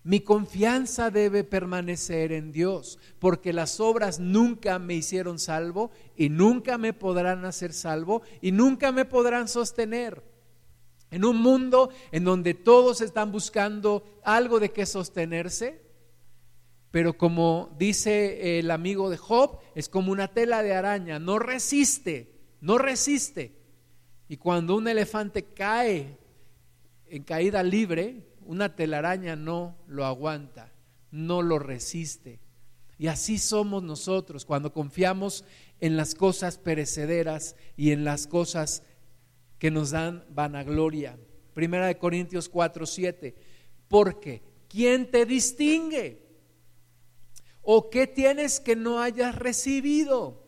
Mi 0.04 0.20
confianza 0.20 1.10
debe 1.10 1.44
permanecer 1.44 2.32
en 2.32 2.52
Dios, 2.52 3.00
porque 3.18 3.52
las 3.52 3.80
obras 3.80 4.20
nunca 4.20 4.78
me 4.78 4.94
hicieron 4.94 5.40
salvo 5.40 5.90
y 6.16 6.30
nunca 6.30 6.78
me 6.78 6.94
podrán 6.94 7.44
hacer 7.44 7.74
salvo 7.74 8.22
y 8.42 8.52
nunca 8.52 8.92
me 8.92 9.06
podrán 9.06 9.48
sostener. 9.48 10.22
En 11.10 11.26
un 11.26 11.38
mundo 11.38 11.90
en 12.12 12.24
donde 12.24 12.54
todos 12.54 13.02
están 13.02 13.32
buscando 13.32 14.04
algo 14.24 14.60
de 14.60 14.70
qué 14.70 14.86
sostenerse, 14.86 15.89
pero 16.92 17.18
como 17.18 17.76
dice 17.78 18.60
el 18.60 18.72
amigo 18.72 19.10
de 19.10 19.18
Job, 19.18 19.60
es 19.76 19.90
como 19.90 20.12
una 20.12 20.30
tela 20.30 20.64
de 20.64 20.74
araña, 20.74 21.20
no 21.20 21.38
resiste, 21.38 22.32
no 22.62 22.78
resiste. 22.78 23.54
Y 24.28 24.38
cuando 24.38 24.76
un 24.76 24.88
elefante 24.88 25.44
cae 25.44 26.18
en 27.08 27.24
caída 27.24 27.62
libre, 27.64 28.28
una 28.46 28.76
telaraña 28.76 29.36
no 29.36 29.78
lo 29.88 30.06
aguanta, 30.06 30.72
no 31.12 31.42
lo 31.42 31.60
resiste. 31.60 32.40
Y 32.98 33.08
así 33.08 33.38
somos 33.38 33.84
nosotros 33.84 34.46
cuando 34.46 34.74
confiamos 34.74 35.46
en 35.80 35.96
las 35.96 36.16
cosas 36.16 36.58
perecederas 36.58 37.56
y 37.78 37.92
en 37.92 38.04
las 38.04 38.28
cosas 38.28 38.84
que 39.58 39.72
nos 39.72 39.92
dan 39.92 40.26
vanagloria. 40.30 41.18
Primera 41.54 41.88
de 41.88 41.98
Corintios 41.98 42.50
4, 42.50 42.86
7. 42.86 43.36
Porque, 43.88 44.42
¿quién 44.68 45.10
te 45.10 45.26
distingue? 45.26 46.29
¿O 47.62 47.90
qué 47.90 48.08
tienes 48.08 48.60
que 48.60 48.76
no 48.76 49.02
hayas 49.02 49.36
recibido? 49.36 50.48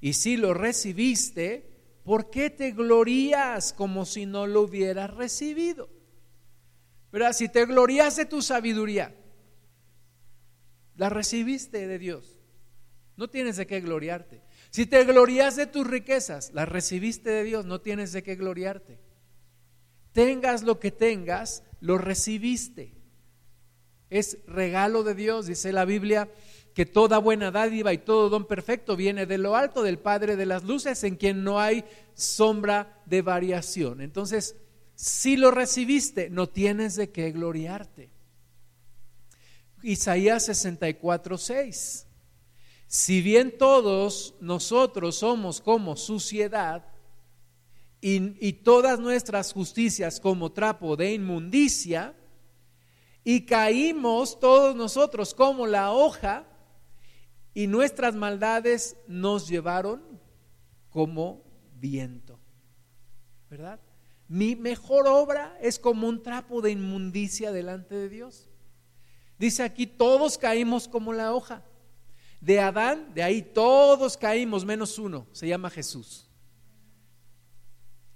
Y 0.00 0.12
si 0.12 0.36
lo 0.36 0.54
recibiste, 0.54 1.70
¿por 2.04 2.30
qué 2.30 2.50
te 2.50 2.72
glorías 2.72 3.72
como 3.72 4.04
si 4.04 4.26
no 4.26 4.46
lo 4.46 4.62
hubieras 4.62 5.12
recibido? 5.14 5.88
Pero 7.10 7.32
si 7.32 7.48
te 7.48 7.64
glorías 7.64 8.16
de 8.16 8.26
tu 8.26 8.42
sabiduría, 8.42 9.14
la 10.96 11.08
recibiste 11.08 11.86
de 11.86 11.98
Dios. 11.98 12.38
No 13.16 13.28
tienes 13.28 13.56
de 13.56 13.66
qué 13.66 13.80
gloriarte. 13.80 14.42
Si 14.70 14.86
te 14.86 15.04
glorías 15.04 15.56
de 15.56 15.66
tus 15.66 15.86
riquezas, 15.86 16.52
las 16.52 16.68
recibiste 16.68 17.30
de 17.30 17.44
Dios, 17.44 17.64
no 17.64 17.80
tienes 17.80 18.12
de 18.12 18.22
qué 18.22 18.34
gloriarte. 18.34 19.00
Tengas 20.12 20.62
lo 20.62 20.78
que 20.78 20.90
tengas, 20.90 21.62
lo 21.80 21.98
recibiste. 21.98 22.95
Es 24.10 24.38
regalo 24.46 25.02
de 25.02 25.14
Dios, 25.14 25.46
dice 25.46 25.72
la 25.72 25.84
Biblia, 25.84 26.28
que 26.74 26.86
toda 26.86 27.18
buena 27.18 27.50
dádiva 27.50 27.92
y 27.92 27.98
todo 27.98 28.28
don 28.28 28.46
perfecto 28.46 28.96
viene 28.96 29.24
de 29.24 29.38
lo 29.38 29.56
alto 29.56 29.82
del 29.82 29.98
Padre 29.98 30.36
de 30.36 30.44
las 30.44 30.64
Luces, 30.64 31.02
en 31.04 31.16
quien 31.16 31.42
no 31.42 31.58
hay 31.58 31.84
sombra 32.14 33.02
de 33.06 33.22
variación. 33.22 34.00
Entonces, 34.00 34.56
si 34.94 35.36
lo 35.36 35.50
recibiste, 35.50 36.28
no 36.28 36.48
tienes 36.48 36.96
de 36.96 37.10
qué 37.10 37.32
gloriarte. 37.32 38.10
Isaías 39.82 40.44
64, 40.46 41.38
6. 41.38 42.06
Si 42.86 43.20
bien 43.22 43.56
todos 43.58 44.34
nosotros 44.40 45.16
somos 45.16 45.60
como 45.60 45.96
suciedad 45.96 46.86
y, 48.00 48.46
y 48.46 48.52
todas 48.52 49.00
nuestras 49.00 49.52
justicias 49.52 50.20
como 50.20 50.52
trapo 50.52 50.96
de 50.96 51.14
inmundicia, 51.14 52.14
y 53.28 53.44
caímos 53.44 54.38
todos 54.38 54.76
nosotros 54.76 55.34
como 55.34 55.66
la 55.66 55.90
hoja, 55.90 56.46
y 57.54 57.66
nuestras 57.66 58.14
maldades 58.14 58.96
nos 59.08 59.48
llevaron 59.48 60.20
como 60.90 61.42
viento. 61.74 62.38
¿Verdad? 63.50 63.80
Mi 64.28 64.54
mejor 64.54 65.08
obra 65.08 65.58
es 65.60 65.80
como 65.80 66.06
un 66.06 66.22
trapo 66.22 66.62
de 66.62 66.70
inmundicia 66.70 67.50
delante 67.50 67.96
de 67.96 68.08
Dios. 68.08 68.48
Dice 69.40 69.64
aquí, 69.64 69.88
todos 69.88 70.38
caímos 70.38 70.86
como 70.86 71.12
la 71.12 71.34
hoja. 71.34 71.64
De 72.40 72.60
Adán, 72.60 73.12
de 73.12 73.24
ahí 73.24 73.42
todos 73.42 74.16
caímos, 74.16 74.64
menos 74.64 75.00
uno, 75.00 75.26
se 75.32 75.48
llama 75.48 75.68
Jesús. 75.68 76.30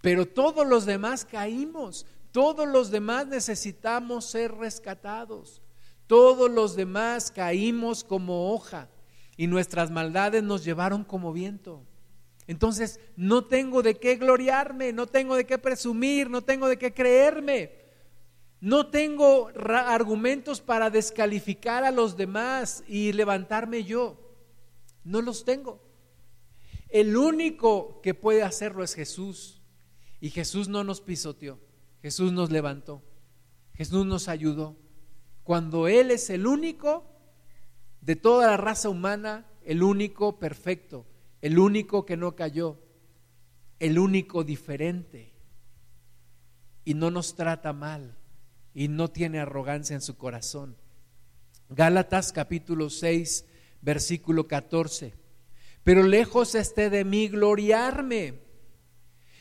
Pero 0.02 0.24
todos 0.24 0.64
los 0.64 0.86
demás 0.86 1.24
caímos, 1.24 2.06
todos 2.32 2.68
los 2.68 2.90
demás 2.90 3.26
necesitamos 3.26 4.26
ser 4.26 4.52
rescatados, 4.52 5.62
todos 6.06 6.50
los 6.50 6.76
demás 6.76 7.30
caímos 7.30 8.04
como 8.04 8.52
hoja 8.52 8.88
y 9.36 9.46
nuestras 9.46 9.90
maldades 9.90 10.42
nos 10.42 10.64
llevaron 10.64 11.04
como 11.04 11.32
viento. 11.32 11.84
Entonces, 12.46 13.00
no 13.16 13.44
tengo 13.44 13.82
de 13.82 13.94
qué 13.94 14.16
gloriarme, 14.16 14.92
no 14.92 15.06
tengo 15.06 15.36
de 15.36 15.46
qué 15.46 15.56
presumir, 15.56 16.28
no 16.28 16.42
tengo 16.42 16.68
de 16.68 16.78
qué 16.78 16.92
creerme. 16.92 17.80
No 18.60 18.88
tengo 18.88 19.50
argumentos 19.56 20.60
para 20.60 20.90
descalificar 20.90 21.84
a 21.84 21.90
los 21.90 22.16
demás 22.16 22.84
y 22.86 23.12
levantarme 23.12 23.84
yo. 23.84 24.18
No 25.04 25.22
los 25.22 25.44
tengo. 25.44 25.80
El 26.88 27.16
único 27.16 28.00
que 28.02 28.14
puede 28.14 28.42
hacerlo 28.42 28.84
es 28.84 28.94
Jesús. 28.94 29.62
Y 30.20 30.30
Jesús 30.30 30.68
no 30.68 30.84
nos 30.84 31.00
pisoteó. 31.00 31.58
Jesús 32.02 32.32
nos 32.32 32.50
levantó. 32.50 33.02
Jesús 33.74 34.06
nos 34.06 34.28
ayudó. 34.28 34.76
Cuando 35.44 35.88
Él 35.88 36.10
es 36.10 36.30
el 36.30 36.46
único 36.46 37.04
de 38.00 38.16
toda 38.16 38.46
la 38.46 38.56
raza 38.56 38.88
humana, 38.88 39.46
el 39.64 39.82
único 39.82 40.38
perfecto, 40.38 41.06
el 41.40 41.58
único 41.58 42.06
que 42.06 42.16
no 42.16 42.34
cayó, 42.34 42.78
el 43.78 43.98
único 43.98 44.44
diferente 44.44 45.32
y 46.84 46.94
no 46.94 47.10
nos 47.10 47.34
trata 47.34 47.72
mal 47.72 48.16
y 48.74 48.88
no 48.88 49.08
tiene 49.08 49.40
arrogancia 49.40 49.94
en 49.94 50.02
su 50.02 50.16
corazón. 50.16 50.76
Gálatas 51.68 52.32
capítulo 52.32 52.90
6, 52.90 53.46
versículo 53.80 54.46
14. 54.48 55.14
Pero 55.84 56.02
lejos 56.02 56.54
esté 56.54 56.90
de 56.90 57.04
mí 57.04 57.28
gloriarme, 57.28 58.40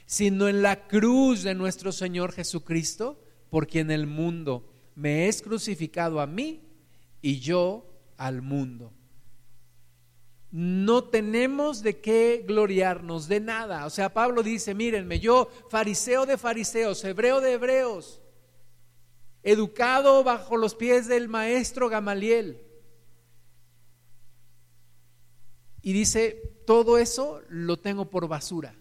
sino 0.10 0.48
en 0.48 0.64
la 0.64 0.88
cruz 0.88 1.44
de 1.44 1.54
nuestro 1.54 1.92
Señor 1.92 2.32
Jesucristo, 2.32 3.22
por 3.52 3.68
quien 3.68 3.92
el 3.92 4.08
mundo 4.08 4.68
me 4.96 5.28
es 5.28 5.44
crucificado 5.44 6.20
a 6.20 6.26
mí 6.26 6.64
y 7.22 7.40
yo 7.40 7.86
al 8.18 8.42
mundo 8.42 8.92
no 10.52 11.04
tenemos 11.04 11.84
de 11.84 12.00
qué 12.00 12.44
gloriarnos 12.48 13.28
de 13.28 13.40
nada. 13.40 13.86
O 13.86 13.90
sea, 13.90 14.14
Pablo 14.14 14.42
dice, 14.42 14.74
mírenme, 14.74 15.20
yo 15.20 15.50
fariseo 15.70 16.26
de 16.26 16.38
fariseos, 16.38 17.04
hebreo 17.04 17.40
de 17.40 17.54
hebreos, 17.54 18.22
educado 19.44 20.24
bajo 20.24 20.58
los 20.58 20.74
pies 20.74 21.08
del 21.08 21.30
maestro 21.30 21.88
Gamaliel. 21.88 22.66
Y 25.82 25.94
dice, 25.94 26.42
todo 26.66 26.98
eso 26.98 27.42
lo 27.48 27.78
tengo 27.78 28.10
por 28.10 28.28
basura, 28.28 28.76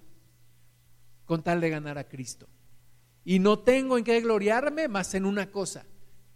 con 1.28 1.42
tal 1.42 1.60
de 1.60 1.68
ganar 1.68 1.98
a 1.98 2.08
Cristo. 2.08 2.48
Y 3.22 3.38
no 3.38 3.58
tengo 3.58 3.98
en 3.98 4.04
qué 4.04 4.18
gloriarme 4.22 4.88
más 4.88 5.12
en 5.12 5.26
una 5.26 5.52
cosa, 5.52 5.84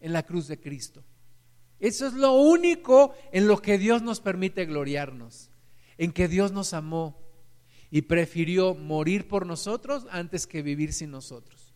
en 0.00 0.12
la 0.12 0.22
cruz 0.24 0.48
de 0.48 0.60
Cristo. 0.60 1.02
Eso 1.80 2.06
es 2.06 2.12
lo 2.12 2.34
único 2.34 3.14
en 3.32 3.48
lo 3.48 3.62
que 3.62 3.78
Dios 3.78 4.02
nos 4.02 4.20
permite 4.20 4.66
gloriarnos, 4.66 5.50
en 5.96 6.12
que 6.12 6.28
Dios 6.28 6.52
nos 6.52 6.74
amó 6.74 7.18
y 7.90 8.02
prefirió 8.02 8.74
morir 8.74 9.28
por 9.28 9.46
nosotros 9.46 10.06
antes 10.10 10.46
que 10.46 10.60
vivir 10.60 10.92
sin 10.92 11.10
nosotros. 11.10 11.72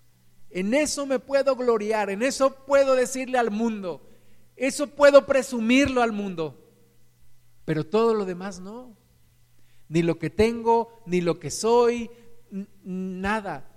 En 0.50 0.74
eso 0.74 1.06
me 1.06 1.18
puedo 1.18 1.56
gloriar, 1.56 2.10
en 2.10 2.22
eso 2.22 2.54
puedo 2.66 2.94
decirle 2.94 3.38
al 3.38 3.50
mundo, 3.50 4.06
eso 4.56 4.88
puedo 4.88 5.24
presumirlo 5.24 6.02
al 6.02 6.12
mundo, 6.12 6.70
pero 7.64 7.86
todo 7.86 8.12
lo 8.12 8.26
demás 8.26 8.60
no. 8.60 8.94
Ni 9.88 10.02
lo 10.02 10.18
que 10.18 10.28
tengo, 10.28 11.00
ni 11.06 11.20
lo 11.20 11.38
que 11.38 11.50
soy, 11.50 12.10
nada. 12.84 13.72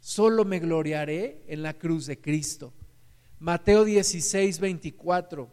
Solo 0.00 0.44
me 0.44 0.58
gloriaré 0.58 1.44
en 1.48 1.62
la 1.62 1.74
cruz 1.74 2.06
de 2.06 2.20
Cristo. 2.20 2.72
Mateo 3.38 3.84
16, 3.84 4.60
24. 4.60 5.50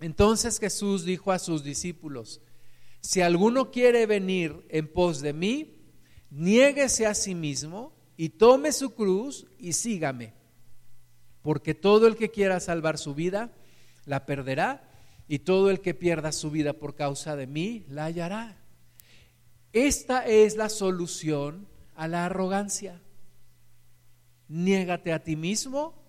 Entonces 0.00 0.58
Jesús 0.58 1.04
dijo 1.04 1.32
a 1.32 1.38
sus 1.38 1.64
discípulos, 1.64 2.40
si 3.00 3.20
alguno 3.20 3.70
quiere 3.70 4.06
venir 4.06 4.66
en 4.70 4.90
pos 4.90 5.20
de 5.20 5.32
mí, 5.32 5.76
niéguese 6.30 7.06
a 7.06 7.14
sí 7.14 7.34
mismo 7.34 7.94
y 8.16 8.30
tome 8.30 8.72
su 8.72 8.94
cruz 8.94 9.46
y 9.58 9.74
sígame. 9.74 10.32
Porque 11.42 11.74
todo 11.74 12.06
el 12.06 12.16
que 12.16 12.30
quiera 12.30 12.60
salvar 12.60 12.96
su 12.96 13.14
vida, 13.14 13.52
la 14.06 14.24
perderá, 14.24 14.90
y 15.28 15.40
todo 15.40 15.70
el 15.70 15.80
que 15.80 15.94
pierda 15.94 16.32
su 16.32 16.50
vida 16.50 16.74
por 16.74 16.94
causa 16.94 17.36
de 17.36 17.46
mí, 17.46 17.84
la 17.88 18.06
hallará. 18.06 18.63
Esta 19.74 20.26
es 20.26 20.56
la 20.56 20.70
solución 20.70 21.68
a 21.94 22.08
la 22.08 22.24
arrogancia. 22.24 23.02
Niégate 24.48 25.12
a 25.12 25.22
ti 25.22 25.36
mismo 25.36 26.02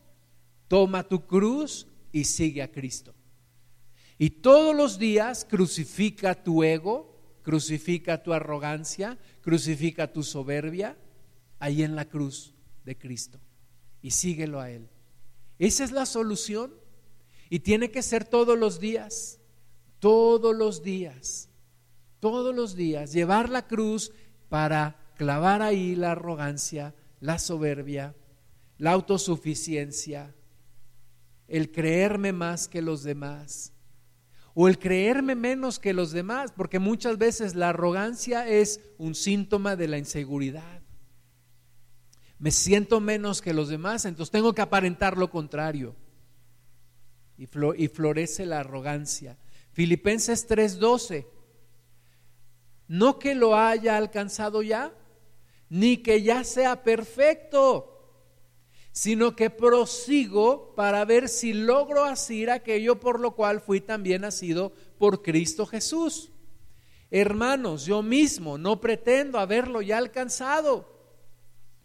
Toma 0.67 1.07
tu 1.07 1.25
cruz 1.25 1.87
y 2.11 2.23
sigue 2.23 2.61
a 2.61 2.71
Cristo. 2.71 3.13
Y 4.17 4.29
todos 4.29 4.75
los 4.75 4.97
días 4.97 5.45
crucifica 5.45 6.43
tu 6.43 6.63
ego, 6.63 7.39
crucifica 7.43 8.23
tu 8.23 8.33
arrogancia, 8.33 9.19
crucifica 9.41 10.11
tu 10.11 10.23
soberbia 10.23 10.97
ahí 11.59 11.83
en 11.83 11.95
la 11.95 12.05
cruz 12.05 12.53
de 12.83 12.97
Cristo 12.97 13.39
y 14.01 14.11
síguelo 14.11 14.59
a 14.59 14.71
Él. 14.71 14.89
Esa 15.59 15.83
es 15.83 15.91
la 15.91 16.05
solución 16.05 16.73
y 17.49 17.59
tiene 17.59 17.91
que 17.91 18.01
ser 18.01 18.25
todos 18.25 18.57
los 18.57 18.79
días, 18.79 19.39
todos 19.99 20.55
los 20.55 20.81
días, 20.81 21.49
todos 22.25 22.55
los 22.55 22.75
días, 22.75 23.13
llevar 23.13 23.49
la 23.51 23.67
cruz 23.67 24.11
para 24.49 24.95
clavar 25.15 25.61
ahí 25.61 25.95
la 25.95 26.13
arrogancia, 26.13 26.95
la 27.19 27.37
soberbia, 27.37 28.15
la 28.79 28.93
autosuficiencia, 28.93 30.33
el 31.47 31.71
creerme 31.71 32.33
más 32.33 32.67
que 32.67 32.81
los 32.81 33.03
demás 33.03 33.73
o 34.55 34.67
el 34.67 34.79
creerme 34.79 35.35
menos 35.35 35.77
que 35.77 35.93
los 35.93 36.13
demás, 36.13 36.51
porque 36.51 36.79
muchas 36.79 37.19
veces 37.19 37.53
la 37.53 37.69
arrogancia 37.69 38.47
es 38.47 38.81
un 38.97 39.13
síntoma 39.13 39.75
de 39.75 39.87
la 39.87 39.99
inseguridad. 39.99 40.81
Me 42.39 42.49
siento 42.49 43.01
menos 43.01 43.39
que 43.39 43.53
los 43.53 43.69
demás, 43.69 44.03
entonces 44.05 44.31
tengo 44.31 44.55
que 44.55 44.63
aparentar 44.63 45.15
lo 45.15 45.29
contrario. 45.29 45.95
Y, 47.37 47.45
florece 47.45 48.47
la 48.47 48.61
arrogancia. 48.61 49.37
Filipenses 49.73 50.47
3:12. 50.47 51.34
No 52.87 53.19
que 53.19 53.35
lo 53.35 53.55
haya 53.55 53.97
alcanzado 53.97 54.61
ya, 54.61 54.93
ni 55.69 55.97
que 55.97 56.21
ya 56.21 56.43
sea 56.43 56.83
perfecto 56.83 57.95
sino 58.95 59.35
que 59.35 59.49
prosigo 59.49 60.73
para 60.73 61.03
ver 61.03 61.27
si 61.27 61.51
logro 61.51 62.05
asir 62.05 62.49
aquello 62.49 62.97
por 62.97 63.19
lo 63.19 63.35
cual 63.35 63.59
fui 63.59 63.81
también 63.81 64.21
nacido 64.21 64.71
por 64.97 65.21
Cristo 65.21 65.65
Jesús. 65.65 66.31
Hermanos, 67.11 67.85
yo 67.85 68.01
mismo 68.01 68.57
no 68.57 68.79
pretendo 68.79 69.37
haberlo 69.37 69.81
ya 69.81 69.97
alcanzado, 69.97 70.87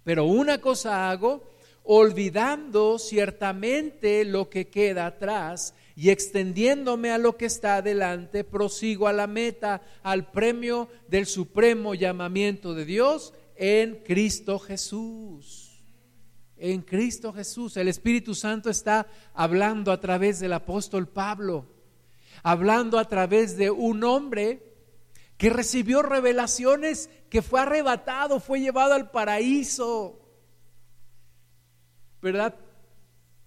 pero 0.04 0.24
una 0.24 0.60
cosa 0.60 1.10
hago, 1.10 1.42
olvidando 1.82 2.96
ciertamente 3.00 4.24
lo 4.24 4.48
que 4.48 4.68
queda 4.68 5.06
atrás 5.06 5.74
y 6.00 6.08
extendiéndome 6.08 7.10
a 7.10 7.18
lo 7.18 7.36
que 7.36 7.44
está 7.44 7.76
adelante, 7.76 8.42
prosigo 8.42 9.06
a 9.06 9.12
la 9.12 9.26
meta, 9.26 9.82
al 10.02 10.30
premio 10.30 10.88
del 11.08 11.26
supremo 11.26 11.94
llamamiento 11.94 12.72
de 12.72 12.86
Dios 12.86 13.34
en 13.54 13.96
Cristo 13.96 14.58
Jesús 14.58 15.66
en 16.56 16.80
Cristo 16.80 17.34
Jesús. 17.34 17.76
El 17.76 17.88
Espíritu 17.88 18.34
Santo 18.34 18.70
está 18.70 19.08
hablando 19.34 19.92
a 19.92 20.00
través 20.00 20.40
del 20.40 20.54
apóstol 20.54 21.06
Pablo, 21.06 21.66
hablando 22.42 22.98
a 22.98 23.04
través 23.06 23.58
de 23.58 23.70
un 23.70 24.02
hombre 24.04 24.74
que 25.36 25.50
recibió 25.50 26.00
revelaciones, 26.00 27.10
que 27.28 27.42
fue 27.42 27.60
arrebatado, 27.60 28.40
fue 28.40 28.60
llevado 28.60 28.94
al 28.94 29.10
paraíso, 29.10 30.18
¿verdad? 32.22 32.54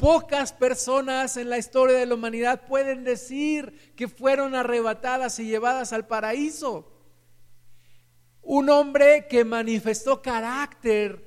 Pocas 0.03 0.51
personas 0.51 1.37
en 1.37 1.49
la 1.49 1.57
historia 1.57 1.97
de 1.97 2.05
la 2.05 2.15
humanidad 2.15 2.67
pueden 2.67 3.05
decir 3.05 3.93
que 3.95 4.09
fueron 4.09 4.53
arrebatadas 4.53 5.39
y 5.39 5.45
llevadas 5.45 5.93
al 5.93 6.07
paraíso. 6.07 6.91
Un 8.41 8.69
hombre 8.69 9.27
que 9.29 9.45
manifestó 9.45 10.21
carácter 10.21 11.23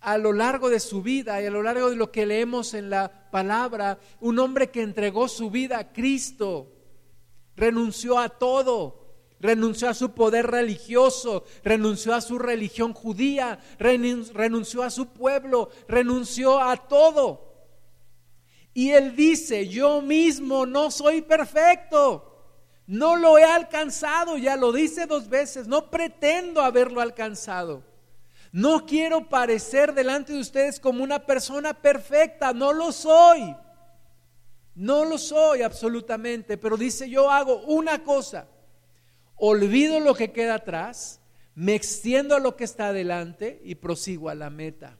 a 0.00 0.18
lo 0.18 0.32
largo 0.32 0.68
de 0.68 0.80
su 0.80 1.00
vida 1.00 1.40
y 1.40 1.46
a 1.46 1.50
lo 1.52 1.62
largo 1.62 1.90
de 1.90 1.94
lo 1.94 2.10
que 2.10 2.26
leemos 2.26 2.74
en 2.74 2.90
la 2.90 3.30
palabra, 3.30 4.00
un 4.18 4.40
hombre 4.40 4.72
que 4.72 4.82
entregó 4.82 5.28
su 5.28 5.52
vida 5.52 5.78
a 5.78 5.92
Cristo, 5.92 6.72
renunció 7.54 8.18
a 8.18 8.30
todo, 8.30 9.14
renunció 9.38 9.88
a 9.88 9.94
su 9.94 10.10
poder 10.10 10.48
religioso, 10.48 11.44
renunció 11.62 12.16
a 12.16 12.20
su 12.20 12.40
religión 12.40 12.94
judía, 12.94 13.60
renunció 13.78 14.82
a 14.82 14.90
su 14.90 15.12
pueblo, 15.12 15.70
renunció 15.86 16.58
a 16.58 16.76
todo. 16.88 17.51
Y 18.74 18.90
él 18.90 19.14
dice, 19.14 19.68
yo 19.68 20.00
mismo 20.00 20.66
no 20.66 20.90
soy 20.90 21.22
perfecto. 21.22 22.28
No 22.86 23.16
lo 23.16 23.38
he 23.38 23.44
alcanzado, 23.44 24.36
ya 24.36 24.56
lo 24.56 24.72
dice 24.72 25.06
dos 25.06 25.28
veces, 25.28 25.66
no 25.66 25.90
pretendo 25.90 26.62
haberlo 26.62 27.00
alcanzado. 27.00 27.84
No 28.50 28.84
quiero 28.84 29.28
parecer 29.28 29.94
delante 29.94 30.32
de 30.32 30.40
ustedes 30.40 30.78
como 30.78 31.02
una 31.02 31.24
persona 31.24 31.72
perfecta, 31.74 32.52
no 32.52 32.72
lo 32.72 32.92
soy. 32.92 33.56
No 34.74 35.04
lo 35.04 35.18
soy 35.18 35.62
absolutamente, 35.62 36.56
pero 36.56 36.76
dice 36.76 37.08
yo 37.08 37.30
hago 37.30 37.62
una 37.64 38.02
cosa, 38.04 38.46
olvido 39.36 40.00
lo 40.00 40.14
que 40.14 40.32
queda 40.32 40.54
atrás, 40.56 41.20
me 41.54 41.74
extiendo 41.74 42.34
a 42.34 42.40
lo 42.40 42.56
que 42.56 42.64
está 42.64 42.88
adelante 42.88 43.60
y 43.64 43.74
prosigo 43.74 44.30
a 44.30 44.34
la 44.34 44.48
meta. 44.48 44.98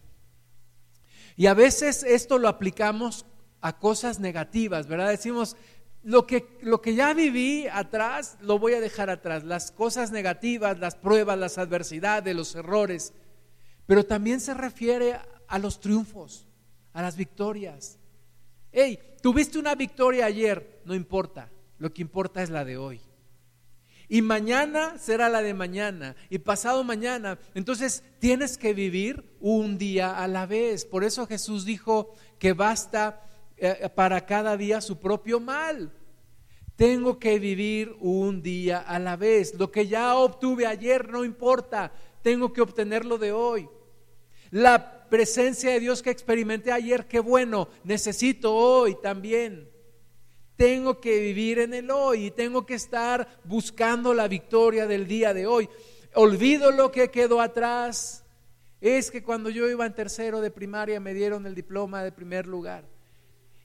Y 1.36 1.46
a 1.46 1.54
veces 1.54 2.02
esto 2.02 2.36
lo 2.36 2.48
aplicamos 2.48 3.24
a 3.62 3.78
cosas 3.78 4.20
negativas, 4.20 4.86
¿verdad? 4.86 5.08
Decimos, 5.08 5.56
lo 6.02 6.26
que, 6.26 6.58
lo 6.62 6.82
que 6.82 6.94
ya 6.94 7.14
viví 7.14 7.66
atrás, 7.68 8.36
lo 8.40 8.58
voy 8.58 8.74
a 8.74 8.80
dejar 8.80 9.08
atrás. 9.08 9.44
Las 9.44 9.70
cosas 9.70 10.10
negativas, 10.10 10.78
las 10.78 10.96
pruebas, 10.96 11.38
las 11.38 11.58
adversidades, 11.58 12.34
los 12.34 12.54
errores. 12.56 13.12
Pero 13.86 14.04
también 14.04 14.40
se 14.40 14.52
refiere 14.52 15.18
a 15.46 15.58
los 15.58 15.80
triunfos, 15.80 16.48
a 16.92 17.02
las 17.02 17.16
victorias. 17.16 17.98
Hey, 18.72 18.98
tuviste 19.22 19.58
una 19.58 19.74
victoria 19.74 20.26
ayer, 20.26 20.82
no 20.84 20.94
importa. 20.94 21.50
Lo 21.78 21.92
que 21.92 22.02
importa 22.02 22.42
es 22.42 22.50
la 22.50 22.64
de 22.64 22.76
hoy. 22.76 23.00
Y 24.08 24.22
mañana 24.22 24.98
será 24.98 25.28
la 25.28 25.40
de 25.40 25.54
mañana. 25.54 26.16
Y 26.30 26.38
pasado 26.38 26.82
mañana. 26.82 27.38
Entonces 27.54 28.02
tienes 28.18 28.58
que 28.58 28.74
vivir 28.74 29.36
un 29.40 29.78
día 29.78 30.18
a 30.18 30.26
la 30.26 30.46
vez. 30.46 30.84
Por 30.84 31.04
eso 31.04 31.26
Jesús 31.26 31.64
dijo 31.64 32.14
que 32.38 32.52
basta 32.54 33.22
para 33.94 34.24
cada 34.26 34.56
día 34.56 34.80
su 34.80 34.98
propio 34.98 35.40
mal. 35.40 35.92
Tengo 36.76 37.18
que 37.18 37.38
vivir 37.38 37.94
un 38.00 38.42
día 38.42 38.78
a 38.80 38.98
la 38.98 39.16
vez. 39.16 39.54
Lo 39.58 39.70
que 39.70 39.86
ya 39.86 40.16
obtuve 40.16 40.66
ayer 40.66 41.08
no 41.08 41.24
importa, 41.24 41.92
tengo 42.22 42.52
que 42.52 42.60
obtenerlo 42.60 43.18
de 43.18 43.32
hoy. 43.32 43.68
La 44.50 45.08
presencia 45.08 45.70
de 45.72 45.80
Dios 45.80 46.02
que 46.02 46.10
experimenté 46.10 46.72
ayer, 46.72 47.06
qué 47.06 47.20
bueno, 47.20 47.68
necesito 47.84 48.54
hoy 48.54 48.96
también. 49.00 49.70
Tengo 50.56 51.00
que 51.00 51.20
vivir 51.20 51.58
en 51.58 51.74
el 51.74 51.90
hoy 51.90 52.26
y 52.26 52.30
tengo 52.30 52.66
que 52.66 52.74
estar 52.74 53.40
buscando 53.44 54.14
la 54.14 54.28
victoria 54.28 54.86
del 54.86 55.06
día 55.06 55.34
de 55.34 55.46
hoy. 55.46 55.68
Olvido 56.14 56.70
lo 56.70 56.92
que 56.92 57.10
quedó 57.10 57.40
atrás. 57.40 58.24
Es 58.80 59.10
que 59.10 59.22
cuando 59.22 59.48
yo 59.48 59.68
iba 59.68 59.86
en 59.86 59.94
tercero 59.94 60.40
de 60.40 60.50
primaria 60.50 61.00
me 61.00 61.14
dieron 61.14 61.46
el 61.46 61.54
diploma 61.54 62.02
de 62.02 62.12
primer 62.12 62.46
lugar. 62.46 62.91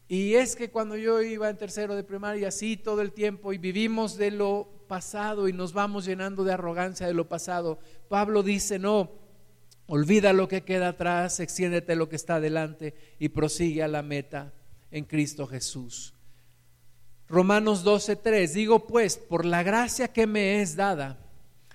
Y 0.08 0.36
es 0.36 0.55
que 0.55 0.70
cuando 0.70 0.95
yo 0.95 1.22
iba 1.22 1.49
en 1.49 1.58
tercero 1.58 1.95
de 1.95 2.03
primaria, 2.03 2.47
así 2.47 2.78
todo 2.78 3.01
el 3.01 3.12
tiempo, 3.12 3.51
y 3.51 3.58
vivimos 3.58 4.16
de 4.16 4.32
lo 4.32 4.70
pasado 4.88 5.49
y 5.49 5.53
nos 5.53 5.74
vamos 5.74 6.05
llenando 6.05 6.43
de 6.45 6.53
arrogancia 6.53 7.08
de 7.08 7.14
lo 7.14 7.28
pasado, 7.28 7.80
Pablo 8.08 8.41
dice, 8.41 8.80
no, 8.80 9.12
olvida 9.86 10.32
lo 10.32 10.47
que 10.47 10.64
queda 10.64 10.89
atrás, 10.89 11.39
extiéndete 11.39 11.95
lo 11.95 12.08
que 12.08 12.16
está 12.16 12.36
adelante 12.36 12.95
y 13.20 13.30
prosigue 13.30 13.84
a 13.84 13.88
la 13.89 14.01
meta 14.01 14.53
en 14.91 15.03
Cristo 15.03 15.45
Jesús. 15.45 16.14
Romanos 17.28 17.84
12:3, 17.84 18.53
digo 18.53 18.88
pues, 18.88 19.18
por 19.18 19.43
la 19.43 19.62
gracia 19.64 20.08
que 20.08 20.26
me 20.28 20.62
es 20.62 20.78
dada 20.78 21.20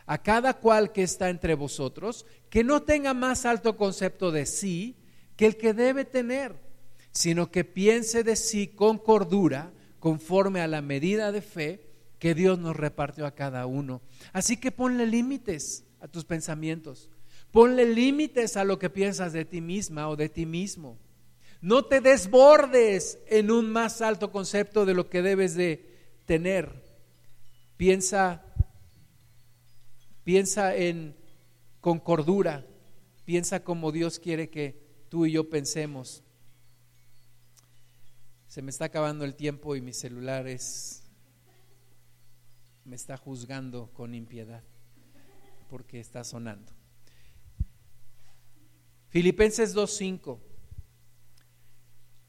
a 0.07 0.23
cada 0.23 0.55
cual 0.55 0.93
que 0.93 1.03
está 1.03 1.29
entre 1.29 1.55
vosotros, 1.55 2.27
que 2.49 2.65
no 2.65 2.83
tenga 2.83 3.13
más 3.13 3.45
alto 3.45 3.77
concepto 3.77 4.31
de 4.31 4.47
sí 4.47 4.97
que 5.37 5.47
el 5.47 5.57
que 5.57 5.75
debe 5.75 6.05
tener 6.05 6.72
sino 7.13 7.51
que 7.51 7.65
piense 7.65 8.25
de 8.25 8.37
sí 8.37 8.69
con 8.69 8.99
cordura, 8.99 9.73
conforme 9.99 10.61
a 10.61 10.67
la 10.67 10.83
medida 10.83 11.31
de 11.31 11.43
fe 11.43 11.87
que 12.19 12.35
Dios 12.35 12.59
nos 12.59 12.77
repartió 12.77 13.27
a 13.27 13.35
cada 13.35 13.67
uno. 13.67 14.03
Así 14.33 14.57
que 14.57 14.73
ponle 14.73 15.07
límites 15.07 15.85
a 16.01 16.09
tus 16.09 16.25
pensamientos. 16.25 17.09
Ponle 17.53 17.87
límites 17.87 18.57
a 18.57 18.65
lo 18.65 18.79
que 18.79 18.91
piensas 18.91 19.33
de 19.33 19.45
ti 19.45 19.61
misma 19.61 20.09
o 20.09 20.17
de 20.17 20.29
ti 20.29 20.47
mismo. 20.47 20.99
No 21.61 21.85
te 21.85 22.01
desbordes 22.01 23.19
en 23.29 23.51
un 23.51 23.71
más 23.71 24.03
alto 24.03 24.33
concepto 24.33 24.85
de 24.85 24.95
lo 24.95 25.09
que 25.09 25.23
debes 25.23 25.55
de 25.55 25.89
tener. 26.25 26.83
Piensa 27.77 28.43
piensa 30.25 30.75
en 30.75 31.15
con 31.81 31.99
cordura. 31.99 32.67
Piensa 33.25 33.63
como 33.63 33.93
Dios 33.93 34.19
quiere 34.19 34.51
que 34.51 34.81
tú 35.09 35.27
y 35.27 35.33
yo 35.33 35.51
pensemos. 35.51 36.25
Se 38.53 38.61
me 38.61 38.69
está 38.69 38.85
acabando 38.85 39.25
el 39.25 39.35
tiempo 39.35 39.77
y 39.77 39.81
mi 39.81 39.95
celular 39.95 40.47
es, 40.47 41.05
me 42.85 42.97
está 42.97 43.17
juzgando 43.17 43.91
con 43.95 44.15
impiedad 44.15 44.63
porque 45.71 45.99
está 45.99 46.23
sonando. 46.23 46.71
Filipenses 49.09 49.75
2.5. 49.75 50.39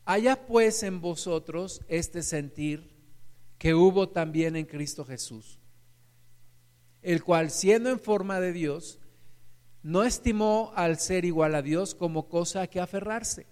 Haya 0.06 0.48
pues 0.48 0.84
en 0.84 1.02
vosotros 1.02 1.82
este 1.90 2.24
sentir 2.24 2.90
que 3.58 3.74
hubo 3.74 4.08
también 4.08 4.56
en 4.56 4.66
Cristo 4.66 5.04
Jesús, 5.04 5.60
el 7.02 7.22
cual 7.22 7.52
siendo 7.52 7.90
en 7.90 8.00
forma 8.00 8.40
de 8.40 8.54
Dios, 8.54 9.02
no 9.82 10.04
estimó 10.04 10.72
al 10.78 11.00
ser 11.00 11.26
igual 11.26 11.54
a 11.54 11.62
Dios 11.62 11.94
como 11.94 12.30
cosa 12.30 12.62
a 12.62 12.68
que 12.68 12.80
aferrarse 12.80 13.52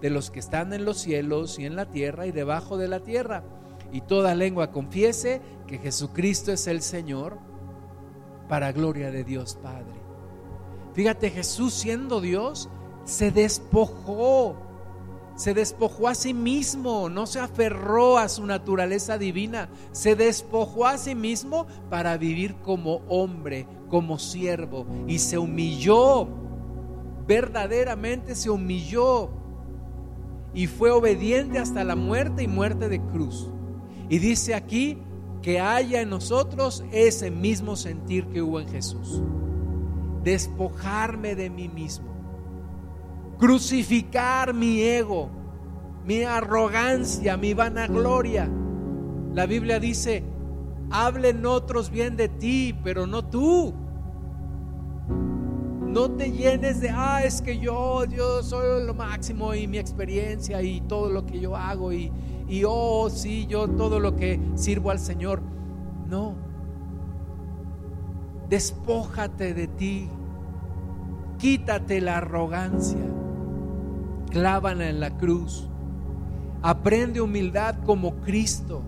de 0.00 0.10
los 0.10 0.30
que 0.30 0.40
están 0.40 0.72
en 0.72 0.84
los 0.84 0.98
cielos 0.98 1.58
y 1.58 1.66
en 1.66 1.76
la 1.76 1.86
tierra 1.86 2.26
y 2.26 2.32
debajo 2.32 2.76
de 2.76 2.88
la 2.88 3.00
tierra, 3.00 3.44
y 3.92 4.02
toda 4.02 4.34
lengua 4.34 4.70
confiese 4.70 5.40
que 5.66 5.78
Jesucristo 5.78 6.52
es 6.52 6.66
el 6.66 6.82
Señor, 6.82 7.38
para 8.48 8.72
gloria 8.72 9.10
de 9.10 9.24
Dios 9.24 9.58
Padre. 9.62 9.94
Fíjate, 10.94 11.30
Jesús 11.30 11.74
siendo 11.74 12.20
Dios, 12.20 12.68
se 13.04 13.30
despojó, 13.30 14.56
se 15.36 15.54
despojó 15.54 16.08
a 16.08 16.14
sí 16.14 16.34
mismo, 16.34 17.08
no 17.08 17.26
se 17.26 17.40
aferró 17.40 18.18
a 18.18 18.28
su 18.28 18.44
naturaleza 18.44 19.18
divina, 19.18 19.68
se 19.92 20.16
despojó 20.16 20.86
a 20.86 20.98
sí 20.98 21.14
mismo 21.14 21.66
para 21.90 22.16
vivir 22.16 22.56
como 22.56 22.96
hombre, 23.08 23.66
como 23.88 24.18
siervo, 24.18 24.86
y 25.06 25.20
se 25.20 25.38
humilló, 25.38 26.28
verdaderamente 27.26 28.34
se 28.34 28.50
humilló 28.50 29.30
y 30.54 30.66
fue 30.66 30.90
obediente 30.90 31.58
hasta 31.58 31.84
la 31.84 31.96
muerte 31.96 32.42
y 32.42 32.48
muerte 32.48 32.88
de 32.88 33.00
cruz. 33.00 33.50
Y 34.08 34.18
dice 34.18 34.54
aquí 34.54 34.98
que 35.42 35.60
haya 35.60 36.00
en 36.00 36.10
nosotros 36.10 36.84
ese 36.90 37.30
mismo 37.30 37.76
sentir 37.76 38.26
que 38.26 38.42
hubo 38.42 38.60
en 38.60 38.68
Jesús. 38.68 39.22
Despojarme 40.24 41.34
de 41.34 41.50
mí 41.50 41.68
mismo. 41.68 42.08
Crucificar 43.38 44.52
mi 44.52 44.80
ego, 44.80 45.30
mi 46.04 46.22
arrogancia, 46.24 47.36
mi 47.36 47.54
vanagloria. 47.54 48.50
La 49.32 49.46
Biblia 49.46 49.78
dice, 49.78 50.24
hablen 50.90 51.46
otros 51.46 51.90
bien 51.90 52.16
de 52.16 52.28
ti, 52.28 52.74
pero 52.82 53.06
no 53.06 53.24
tú. 53.24 53.74
No 55.98 56.12
te 56.12 56.30
llenes 56.30 56.80
de, 56.80 56.90
ah, 56.90 57.24
es 57.24 57.42
que 57.42 57.58
yo, 57.58 58.04
yo 58.04 58.40
soy 58.44 58.86
lo 58.86 58.94
máximo 58.94 59.52
y 59.52 59.66
mi 59.66 59.78
experiencia 59.78 60.62
y 60.62 60.80
todo 60.82 61.10
lo 61.10 61.26
que 61.26 61.40
yo 61.40 61.56
hago 61.56 61.92
y, 61.92 62.12
y 62.46 62.62
oh, 62.64 63.10
sí, 63.10 63.48
yo 63.48 63.66
todo 63.66 63.98
lo 63.98 64.14
que 64.14 64.38
sirvo 64.54 64.92
al 64.92 65.00
Señor. 65.00 65.42
No. 66.08 66.36
Despójate 68.48 69.54
de 69.54 69.66
ti. 69.66 70.08
Quítate 71.36 72.00
la 72.00 72.18
arrogancia. 72.18 73.04
Clávala 74.30 74.88
en 74.88 75.00
la 75.00 75.18
cruz. 75.18 75.68
Aprende 76.62 77.20
humildad 77.20 77.74
como 77.84 78.20
Cristo, 78.20 78.82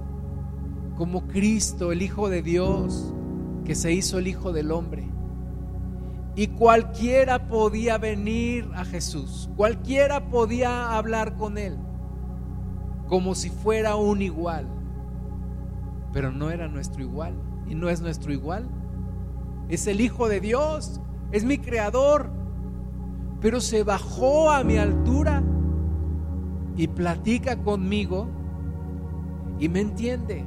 como 0.97 1.27
Cristo, 1.27 1.91
el 1.91 2.03
Hijo 2.03 2.29
de 2.29 2.43
Dios, 2.43 3.13
que 3.65 3.75
se 3.75 3.93
hizo 3.93 4.21
el 4.21 4.29
Hijo 4.29 4.53
del 4.53 4.71
Hombre. 4.71 5.10
Y 6.37 6.47
cualquiera 6.49 7.49
podía 7.49 7.99
venir 7.99 8.71
a 8.75 8.85
Jesús, 8.85 9.51
cualquiera 9.57 10.29
podía 10.31 10.97
hablar 10.97 11.35
con 11.35 11.59
Él, 11.59 11.77
como 13.09 13.35
si 13.35 13.51
fuera 13.51 13.97
un 13.97 14.23
igual, 14.23 14.67
pero 16.13 16.31
no 16.31 16.51
era 16.51 16.69
nuestro 16.69 17.03
igual. 17.03 17.35
Y 17.67 17.75
no 17.75 17.89
es 17.89 18.01
nuestro 18.01 18.33
igual. 18.33 18.69
Es 19.69 19.87
el 19.87 20.01
Hijo 20.01 20.29
de 20.29 20.41
Dios, 20.41 21.01
es 21.31 21.45
mi 21.45 21.59
creador, 21.59 22.31
pero 23.41 23.61
se 23.61 23.85
bajó 23.85 24.51
a 24.51 24.65
mi 24.65 24.77
altura 24.77 25.43
y 26.77 26.89
platica 26.89 27.57
conmigo 27.63 28.29
y 29.59 29.69
me 29.69 29.81
entiende. 29.81 30.45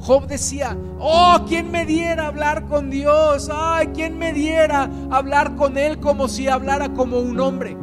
Job 0.00 0.26
decía, 0.26 0.76
oh, 1.00 1.44
¿quién 1.48 1.70
me 1.70 1.84
diera 1.84 2.28
hablar 2.28 2.66
con 2.66 2.90
Dios? 2.90 3.50
Ay, 3.52 3.88
¿quién 3.88 4.18
me 4.18 4.32
diera 4.32 4.88
hablar 5.10 5.56
con 5.56 5.76
Él 5.76 5.98
como 5.98 6.28
si 6.28 6.48
hablara 6.48 6.94
como 6.94 7.18
un 7.18 7.40
hombre? 7.40 7.76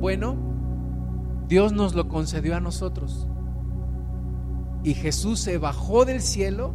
Bueno, 0.00 0.36
Dios 1.48 1.72
nos 1.72 1.94
lo 1.94 2.08
concedió 2.08 2.54
a 2.56 2.60
nosotros. 2.60 3.26
Y 4.84 4.94
Jesús 4.94 5.40
se 5.40 5.58
bajó 5.58 6.04
del 6.04 6.20
cielo 6.20 6.74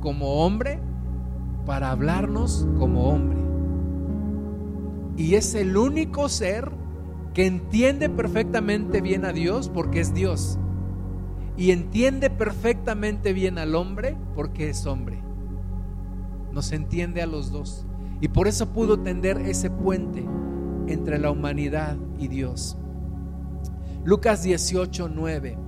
como 0.00 0.44
hombre 0.44 0.80
para 1.64 1.90
hablarnos 1.90 2.66
como 2.78 3.08
hombre. 3.08 3.38
Y 5.16 5.36
es 5.36 5.54
el 5.54 5.76
único 5.76 6.28
ser 6.28 6.72
que 7.32 7.46
entiende 7.46 8.10
perfectamente 8.10 9.00
bien 9.00 9.24
a 9.24 9.32
Dios 9.32 9.68
porque 9.68 10.00
es 10.00 10.12
Dios 10.12 10.58
y 11.56 11.70
entiende 11.70 12.30
perfectamente 12.30 13.32
bien 13.32 13.58
al 13.58 13.74
hombre 13.74 14.16
porque 14.34 14.70
es 14.70 14.86
hombre. 14.86 15.22
Nos 16.52 16.72
entiende 16.72 17.22
a 17.22 17.26
los 17.26 17.50
dos. 17.50 17.86
Y 18.20 18.28
por 18.28 18.48
eso 18.48 18.72
pudo 18.72 19.00
tender 19.00 19.38
ese 19.38 19.70
puente 19.70 20.24
entre 20.86 21.18
la 21.18 21.30
humanidad 21.30 21.96
y 22.18 22.28
Dios. 22.28 22.76
Lucas 24.04 24.42
18, 24.42 25.08
9. 25.08 25.58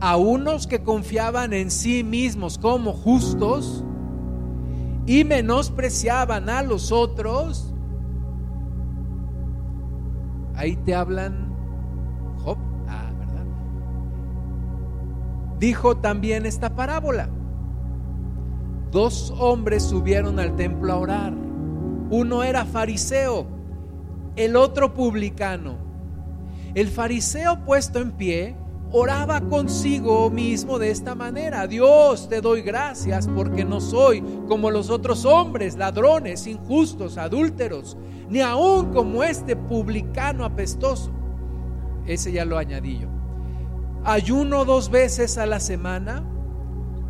A 0.00 0.16
unos 0.16 0.66
que 0.66 0.82
confiaban 0.82 1.52
en 1.52 1.70
sí 1.70 2.04
mismos 2.04 2.58
como 2.58 2.92
justos 2.92 3.84
y 5.06 5.24
menospreciaban 5.24 6.48
a 6.48 6.62
los 6.62 6.92
otros, 6.92 7.74
ahí 10.54 10.76
te 10.76 10.94
hablan 10.94 11.47
dijo 15.58 15.96
también 15.96 16.46
esta 16.46 16.74
parábola. 16.74 17.28
Dos 18.90 19.34
hombres 19.38 19.82
subieron 19.82 20.38
al 20.38 20.56
templo 20.56 20.92
a 20.92 20.96
orar. 20.96 21.34
Uno 22.10 22.42
era 22.42 22.64
fariseo, 22.64 23.46
el 24.36 24.56
otro 24.56 24.94
publicano. 24.94 25.76
El 26.74 26.88
fariseo 26.88 27.64
puesto 27.64 27.98
en 27.98 28.12
pie 28.12 28.56
oraba 28.90 29.42
consigo 29.42 30.30
mismo 30.30 30.78
de 30.78 30.90
esta 30.90 31.14
manera. 31.14 31.66
Dios, 31.66 32.28
te 32.28 32.40
doy 32.40 32.62
gracias 32.62 33.28
porque 33.28 33.64
no 33.64 33.80
soy 33.80 34.22
como 34.48 34.70
los 34.70 34.88
otros 34.88 35.26
hombres, 35.26 35.76
ladrones, 35.76 36.46
injustos, 36.46 37.18
adúlteros, 37.18 37.98
ni 38.30 38.40
aún 38.40 38.92
como 38.92 39.22
este 39.22 39.54
publicano 39.56 40.44
apestoso. 40.44 41.10
Ese 42.06 42.32
ya 42.32 42.46
lo 42.46 42.56
añadí 42.56 43.00
yo 43.00 43.17
ayuno 44.08 44.64
dos 44.64 44.90
veces 44.90 45.36
a 45.36 45.44
la 45.44 45.60
semana, 45.60 46.24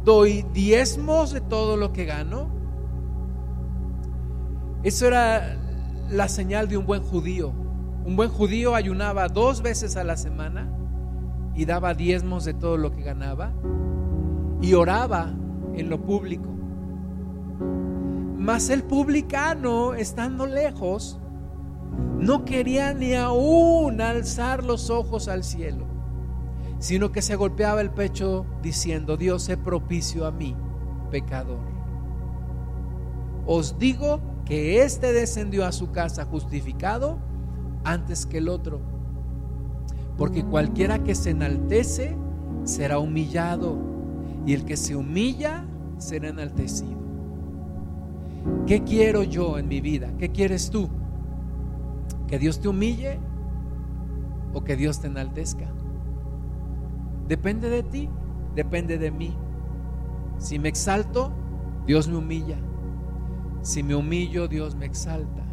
doy 0.04 0.44
diezmos 0.52 1.30
de 1.30 1.40
todo 1.40 1.76
lo 1.76 1.92
que 1.92 2.04
gano. 2.04 2.48
Eso 4.82 5.06
era 5.06 5.56
la 6.10 6.28
señal 6.28 6.66
de 6.66 6.76
un 6.76 6.86
buen 6.86 7.02
judío. 7.02 7.52
Un 8.04 8.16
buen 8.16 8.30
judío 8.30 8.74
ayunaba 8.74 9.28
dos 9.28 9.62
veces 9.62 9.96
a 9.96 10.02
la 10.02 10.16
semana 10.16 10.72
y 11.54 11.66
daba 11.66 11.94
diezmos 11.94 12.44
de 12.44 12.54
todo 12.54 12.76
lo 12.76 12.90
que 12.90 13.02
ganaba 13.02 13.52
y 14.60 14.74
oraba 14.74 15.32
en 15.74 15.90
lo 15.90 16.02
público. 16.02 16.48
Mas 18.36 18.70
el 18.70 18.82
publicano, 18.82 19.94
estando 19.94 20.46
lejos, 20.46 21.20
no 22.18 22.44
quería 22.44 22.92
ni 22.92 23.14
aún 23.14 24.00
alzar 24.00 24.64
los 24.64 24.90
ojos 24.90 25.28
al 25.28 25.44
cielo 25.44 25.97
sino 26.78 27.10
que 27.10 27.22
se 27.22 27.36
golpeaba 27.36 27.80
el 27.80 27.90
pecho 27.90 28.46
diciendo, 28.62 29.16
Dios 29.16 29.42
se 29.42 29.56
propicio 29.56 30.26
a 30.26 30.30
mí, 30.30 30.54
pecador. 31.10 31.60
Os 33.46 33.78
digo 33.78 34.20
que 34.44 34.82
éste 34.82 35.12
descendió 35.12 35.66
a 35.66 35.72
su 35.72 35.90
casa 35.90 36.24
justificado 36.24 37.18
antes 37.84 38.26
que 38.26 38.38
el 38.38 38.48
otro, 38.48 38.80
porque 40.16 40.44
cualquiera 40.44 41.02
que 41.02 41.14
se 41.14 41.30
enaltece 41.30 42.16
será 42.64 42.98
humillado, 42.98 43.76
y 44.46 44.54
el 44.54 44.64
que 44.64 44.76
se 44.76 44.96
humilla 44.96 45.66
será 45.98 46.28
enaltecido. 46.28 46.98
¿Qué 48.66 48.84
quiero 48.84 49.22
yo 49.24 49.58
en 49.58 49.68
mi 49.68 49.80
vida? 49.80 50.12
¿Qué 50.18 50.30
quieres 50.30 50.70
tú? 50.70 50.88
¿Que 52.26 52.38
Dios 52.38 52.60
te 52.60 52.68
humille 52.68 53.18
o 54.54 54.62
que 54.62 54.76
Dios 54.76 55.00
te 55.00 55.08
enaltezca? 55.08 55.66
Depende 57.28 57.68
de 57.68 57.82
ti, 57.82 58.08
depende 58.54 58.96
de 58.96 59.10
mí. 59.10 59.36
Si 60.38 60.58
me 60.58 60.70
exalto, 60.70 61.30
Dios 61.86 62.08
me 62.08 62.16
humilla. 62.16 62.56
Si 63.60 63.82
me 63.82 63.94
humillo, 63.94 64.48
Dios 64.48 64.74
me 64.74 64.86
exalta. 64.86 65.44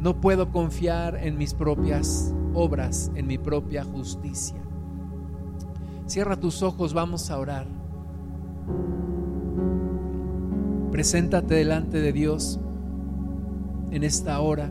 No 0.00 0.20
puedo 0.22 0.50
confiar 0.50 1.16
en 1.16 1.36
mis 1.36 1.52
propias 1.52 2.34
obras, 2.54 3.12
en 3.14 3.26
mi 3.26 3.36
propia 3.36 3.84
justicia. 3.84 4.56
Cierra 6.06 6.36
tus 6.36 6.62
ojos, 6.62 6.94
vamos 6.94 7.30
a 7.30 7.38
orar. 7.38 7.66
Preséntate 10.92 11.56
delante 11.56 12.00
de 12.00 12.12
Dios 12.12 12.58
en 13.90 14.02
esta 14.02 14.40
hora, 14.40 14.70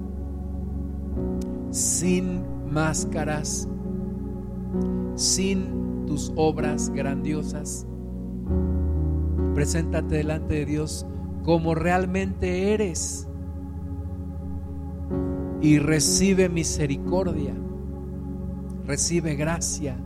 sin 1.69 2.43
máscaras 2.71 3.67
sin 5.15 6.05
tus 6.05 6.31
obras 6.35 6.89
grandiosas. 6.89 7.87
Preséntate 9.53 10.15
delante 10.15 10.55
de 10.55 10.65
Dios 10.65 11.05
como 11.43 11.75
realmente 11.75 12.73
eres 12.73 13.27
y 15.61 15.79
recibe 15.79 16.49
misericordia, 16.49 17.53
recibe 18.85 19.35
gracia, 19.35 19.97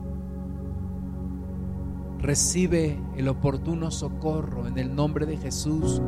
recibe 2.20 3.00
el 3.16 3.28
oportuno 3.28 3.92
socorro 3.92 4.68
en 4.68 4.78
el 4.78 4.96
nombre 4.96 5.26
de 5.26 5.38
Jesús. 5.38 6.02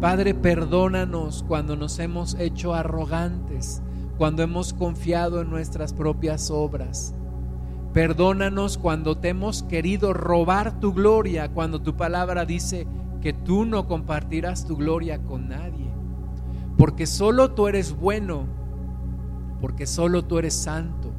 Padre, 0.00 0.34
perdónanos 0.34 1.44
cuando 1.48 1.76
nos 1.76 1.98
hemos 1.98 2.34
hecho 2.34 2.72
arrogantes, 2.74 3.82
cuando 4.16 4.42
hemos 4.42 4.72
confiado 4.72 5.40
en 5.40 5.50
nuestras 5.50 5.92
propias 5.92 6.50
obras. 6.50 7.14
Perdónanos 7.98 8.78
cuando 8.78 9.18
te 9.18 9.30
hemos 9.30 9.64
querido 9.64 10.12
robar 10.12 10.78
tu 10.78 10.92
gloria, 10.92 11.48
cuando 11.48 11.82
tu 11.82 11.96
palabra 11.96 12.44
dice 12.44 12.86
que 13.20 13.32
tú 13.32 13.64
no 13.64 13.88
compartirás 13.88 14.64
tu 14.66 14.76
gloria 14.76 15.18
con 15.24 15.48
nadie. 15.48 15.90
Porque 16.76 17.08
solo 17.08 17.54
tú 17.54 17.66
eres 17.66 17.92
bueno, 17.92 18.44
porque 19.60 19.84
solo 19.84 20.24
tú 20.24 20.38
eres 20.38 20.54
santo, 20.54 21.10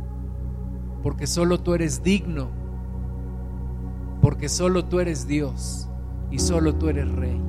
porque 1.03 1.27
solo 1.27 1.59
tú 1.59 1.73
eres 1.73 2.01
digno, 2.01 2.47
porque 4.21 4.47
solo 4.47 4.85
tú 4.85 5.01
eres 5.01 5.27
Dios 5.27 5.89
y 6.31 6.39
solo 6.39 6.75
tú 6.75 6.87
eres 6.87 7.11
Rey. 7.11 7.41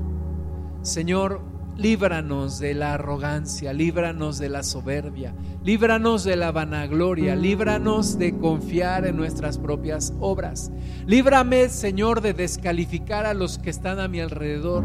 Señor, 0.82 1.40
líbranos 1.80 2.58
de 2.58 2.74
la 2.74 2.94
arrogancia, 2.94 3.72
líbranos 3.72 4.38
de 4.38 4.50
la 4.50 4.62
soberbia, 4.62 5.34
líbranos 5.64 6.24
de 6.24 6.36
la 6.36 6.52
vanagloria, 6.52 7.34
líbranos 7.34 8.18
de 8.18 8.36
confiar 8.36 9.06
en 9.06 9.16
nuestras 9.16 9.56
propias 9.56 10.12
obras. 10.20 10.70
Líbrame, 11.06 11.70
Señor, 11.70 12.20
de 12.20 12.34
descalificar 12.34 13.24
a 13.24 13.32
los 13.32 13.58
que 13.58 13.70
están 13.70 13.98
a 13.98 14.08
mi 14.08 14.20
alrededor, 14.20 14.84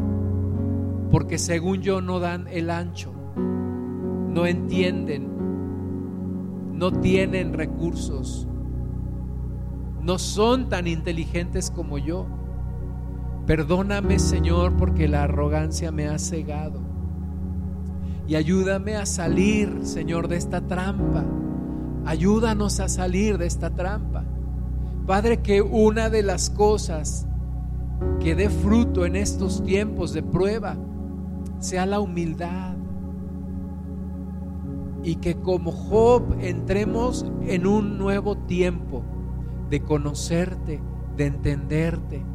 porque 1.11 1.37
según 1.37 1.81
yo 1.81 1.99
no 1.99 2.19
dan 2.19 2.47
el 2.47 2.69
ancho, 2.69 3.11
no 3.35 4.45
entienden, 4.45 5.27
no 6.71 6.93
tienen 6.93 7.51
recursos, 7.53 8.47
no 10.01 10.17
son 10.17 10.69
tan 10.69 10.87
inteligentes 10.87 11.71
como 11.71 11.97
yo. 11.97 12.25
Perdóname, 13.45 14.17
Señor, 14.17 14.77
porque 14.77 15.09
la 15.09 15.23
arrogancia 15.23 15.91
me 15.91 16.07
ha 16.07 16.17
cegado. 16.17 16.84
Y 18.27 18.35
ayúdame 18.35 18.95
a 18.95 19.05
salir, 19.05 19.81
Señor, 19.83 20.27
de 20.27 20.37
esta 20.37 20.61
trampa. 20.61 21.23
Ayúdanos 22.05 22.79
a 22.79 22.89
salir 22.89 23.37
de 23.37 23.45
esta 23.45 23.69
trampa. 23.69 24.23
Padre, 25.05 25.41
que 25.41 25.61
una 25.61 26.09
de 26.09 26.23
las 26.23 26.49
cosas 26.49 27.27
que 28.19 28.35
dé 28.35 28.49
fruto 28.49 29.05
en 29.05 29.15
estos 29.15 29.63
tiempos 29.63 30.13
de 30.13 30.23
prueba 30.23 30.75
sea 31.59 31.85
la 31.85 31.99
humildad. 31.99 32.75
Y 35.03 35.17
que 35.17 35.35
como 35.35 35.71
Job 35.71 36.35
entremos 36.39 37.27
en 37.43 37.67
un 37.67 37.99
nuevo 37.99 38.35
tiempo 38.35 39.03
de 39.69 39.81
conocerte, 39.81 40.81
de 41.15 41.25
entenderte, 41.27 42.25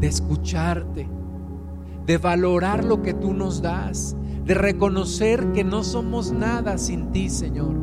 de 0.00 0.06
escucharte, 0.08 1.08
de 2.06 2.18
valorar 2.18 2.84
lo 2.84 3.02
que 3.02 3.14
tú 3.14 3.32
nos 3.32 3.62
das, 3.62 4.16
de 4.44 4.54
reconocer 4.54 5.52
que 5.52 5.64
no 5.64 5.84
somos 5.84 6.32
nada 6.32 6.78
sin 6.78 7.12
ti, 7.12 7.28
Señor, 7.28 7.76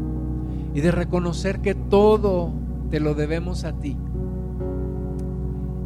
y 0.74 0.82
de 0.82 0.92
reconocer 0.92 1.62
que 1.62 1.74
todo 1.74 2.52
te 2.90 3.00
lo 3.00 3.14
debemos 3.14 3.64
a 3.64 3.74
ti, 3.74 3.98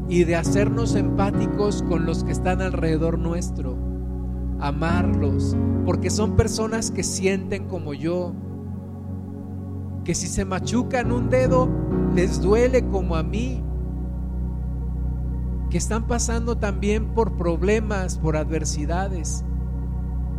y 0.10 0.24
de 0.24 0.36
hacernos 0.36 0.96
empáticos 0.96 1.84
con 1.84 2.06
los 2.06 2.24
que 2.24 2.32
están 2.32 2.62
alrededor 2.62 3.20
nuestro, 3.20 3.78
amarlos, 4.60 5.56
porque 5.86 6.10
son 6.10 6.36
personas 6.36 6.92
que 6.92 7.04
sienten 7.04 7.68
como 7.68 7.94
yo, 7.94 8.34
que 10.04 10.16
si 10.16 10.28
se 10.28 10.44
machucan 10.44 11.12
un 11.12 11.30
dedo, 11.30 11.70
les 12.16 12.42
duele 12.42 12.86
como 12.88 13.16
a 13.16 13.24
mí, 13.24 13.64
que 15.74 15.80
están 15.80 16.06
pasando 16.06 16.56
también 16.56 17.16
por 17.16 17.36
problemas, 17.36 18.20
por 18.20 18.38
adversidades. 18.38 19.44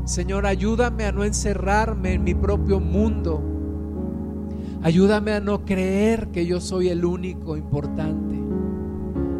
Señor, 0.05 0.47
ayúdame 0.47 1.07
a 1.07 1.11
no 1.11 1.25
encerrarme 1.25 2.13
en 2.13 2.23
mi 2.23 2.37
propio 2.37 2.79
mundo. 2.79 3.43
Ayúdame 4.85 5.33
a 5.33 5.41
no 5.41 5.65
creer 5.65 6.29
que 6.29 6.47
yo 6.47 6.61
soy 6.61 6.89
el 6.89 7.05
único 7.05 7.57
importante. 7.57 8.39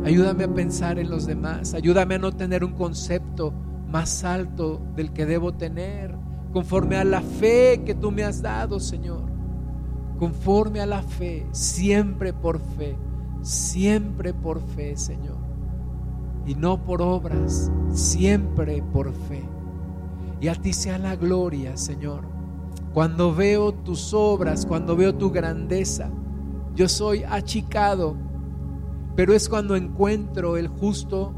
Ayúdame 0.05 0.43
a 0.43 0.53
pensar 0.53 0.99
en 0.99 1.11
los 1.11 1.27
demás. 1.27 1.75
Ayúdame 1.75 2.17
a 2.17 2.19
no 2.19 2.33
tener 2.33 2.65
un 2.65 2.73
concepto 2.73 3.53
más 3.87 4.25
alto 4.25 4.83
del 4.97 5.13
que 5.13 5.27
debo 5.27 5.55
tener, 5.55 6.17
conforme 6.53 6.97
a 6.97 7.05
la 7.05 7.21
fe 7.21 7.83
que 7.87 7.95
tú 7.95 8.11
me 8.11 8.25
has 8.25 8.43
dado, 8.43 8.81
Señor 8.81 9.33
conforme 10.19 10.81
a 10.81 10.87
la 10.87 11.03
fe, 11.03 11.45
siempre 11.51 12.33
por 12.33 12.61
fe, 12.61 12.97
siempre 13.43 14.33
por 14.33 14.61
fe, 14.61 14.97
Señor. 14.97 15.44
Y 16.47 16.55
no 16.55 16.85
por 16.85 17.01
obras, 17.03 17.71
siempre 17.93 18.83
por 18.93 19.13
fe. 19.13 19.43
Y 20.41 20.49
a 20.49 20.55
ti 20.55 20.73
sea 20.73 20.99
la 20.99 21.17
gloria, 21.17 21.77
Señor. 21.77 22.23
Cuando 22.93 23.35
veo 23.35 23.73
tus 23.73 24.13
obras, 24.15 24.67
cuando 24.67 24.95
veo 24.95 25.15
tu 25.15 25.31
grandeza, 25.31 26.11
yo 26.75 26.89
soy 26.89 27.25
achicado, 27.25 28.17
pero 29.17 29.33
es 29.33 29.49
cuando 29.49 29.77
encuentro 29.77 30.57
el 30.57 30.69
justo 30.69 31.35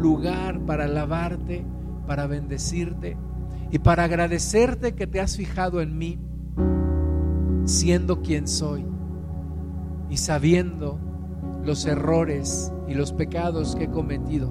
lugar 0.00 0.60
para 0.60 0.84
alabarte, 0.84 1.64
para 2.06 2.26
bendecirte 2.26 3.16
y 3.70 3.78
para 3.78 4.04
agradecerte 4.04 4.94
que 4.94 5.06
te 5.06 5.20
has 5.20 5.36
fijado 5.36 5.80
en 5.80 5.96
mí 5.98 6.18
siendo 7.68 8.22
quien 8.22 8.48
soy 8.48 8.86
y 10.08 10.16
sabiendo 10.16 10.98
los 11.64 11.84
errores 11.84 12.72
y 12.88 12.94
los 12.94 13.12
pecados 13.12 13.76
que 13.76 13.84
he 13.84 13.90
cometido. 13.90 14.50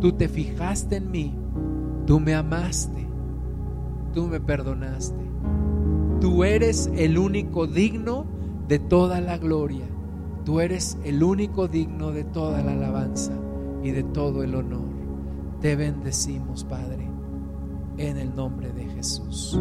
Tú 0.00 0.12
te 0.12 0.28
fijaste 0.28 0.96
en 0.96 1.10
mí, 1.10 1.34
tú 2.06 2.20
me 2.20 2.34
amaste, 2.34 3.06
tú 4.12 4.26
me 4.26 4.40
perdonaste. 4.40 5.20
Tú 6.20 6.44
eres 6.44 6.90
el 6.96 7.18
único 7.18 7.66
digno 7.66 8.26
de 8.68 8.78
toda 8.78 9.20
la 9.20 9.38
gloria. 9.38 9.86
Tú 10.44 10.60
eres 10.60 10.98
el 11.04 11.22
único 11.22 11.68
digno 11.68 12.12
de 12.12 12.24
toda 12.24 12.62
la 12.62 12.72
alabanza 12.72 13.32
y 13.82 13.90
de 13.90 14.02
todo 14.02 14.42
el 14.42 14.54
honor. 14.54 14.88
Te 15.60 15.76
bendecimos, 15.76 16.64
Padre, 16.64 17.08
en 17.98 18.16
el 18.16 18.34
nombre 18.34 18.72
de 18.72 18.84
Jesús. 18.86 19.60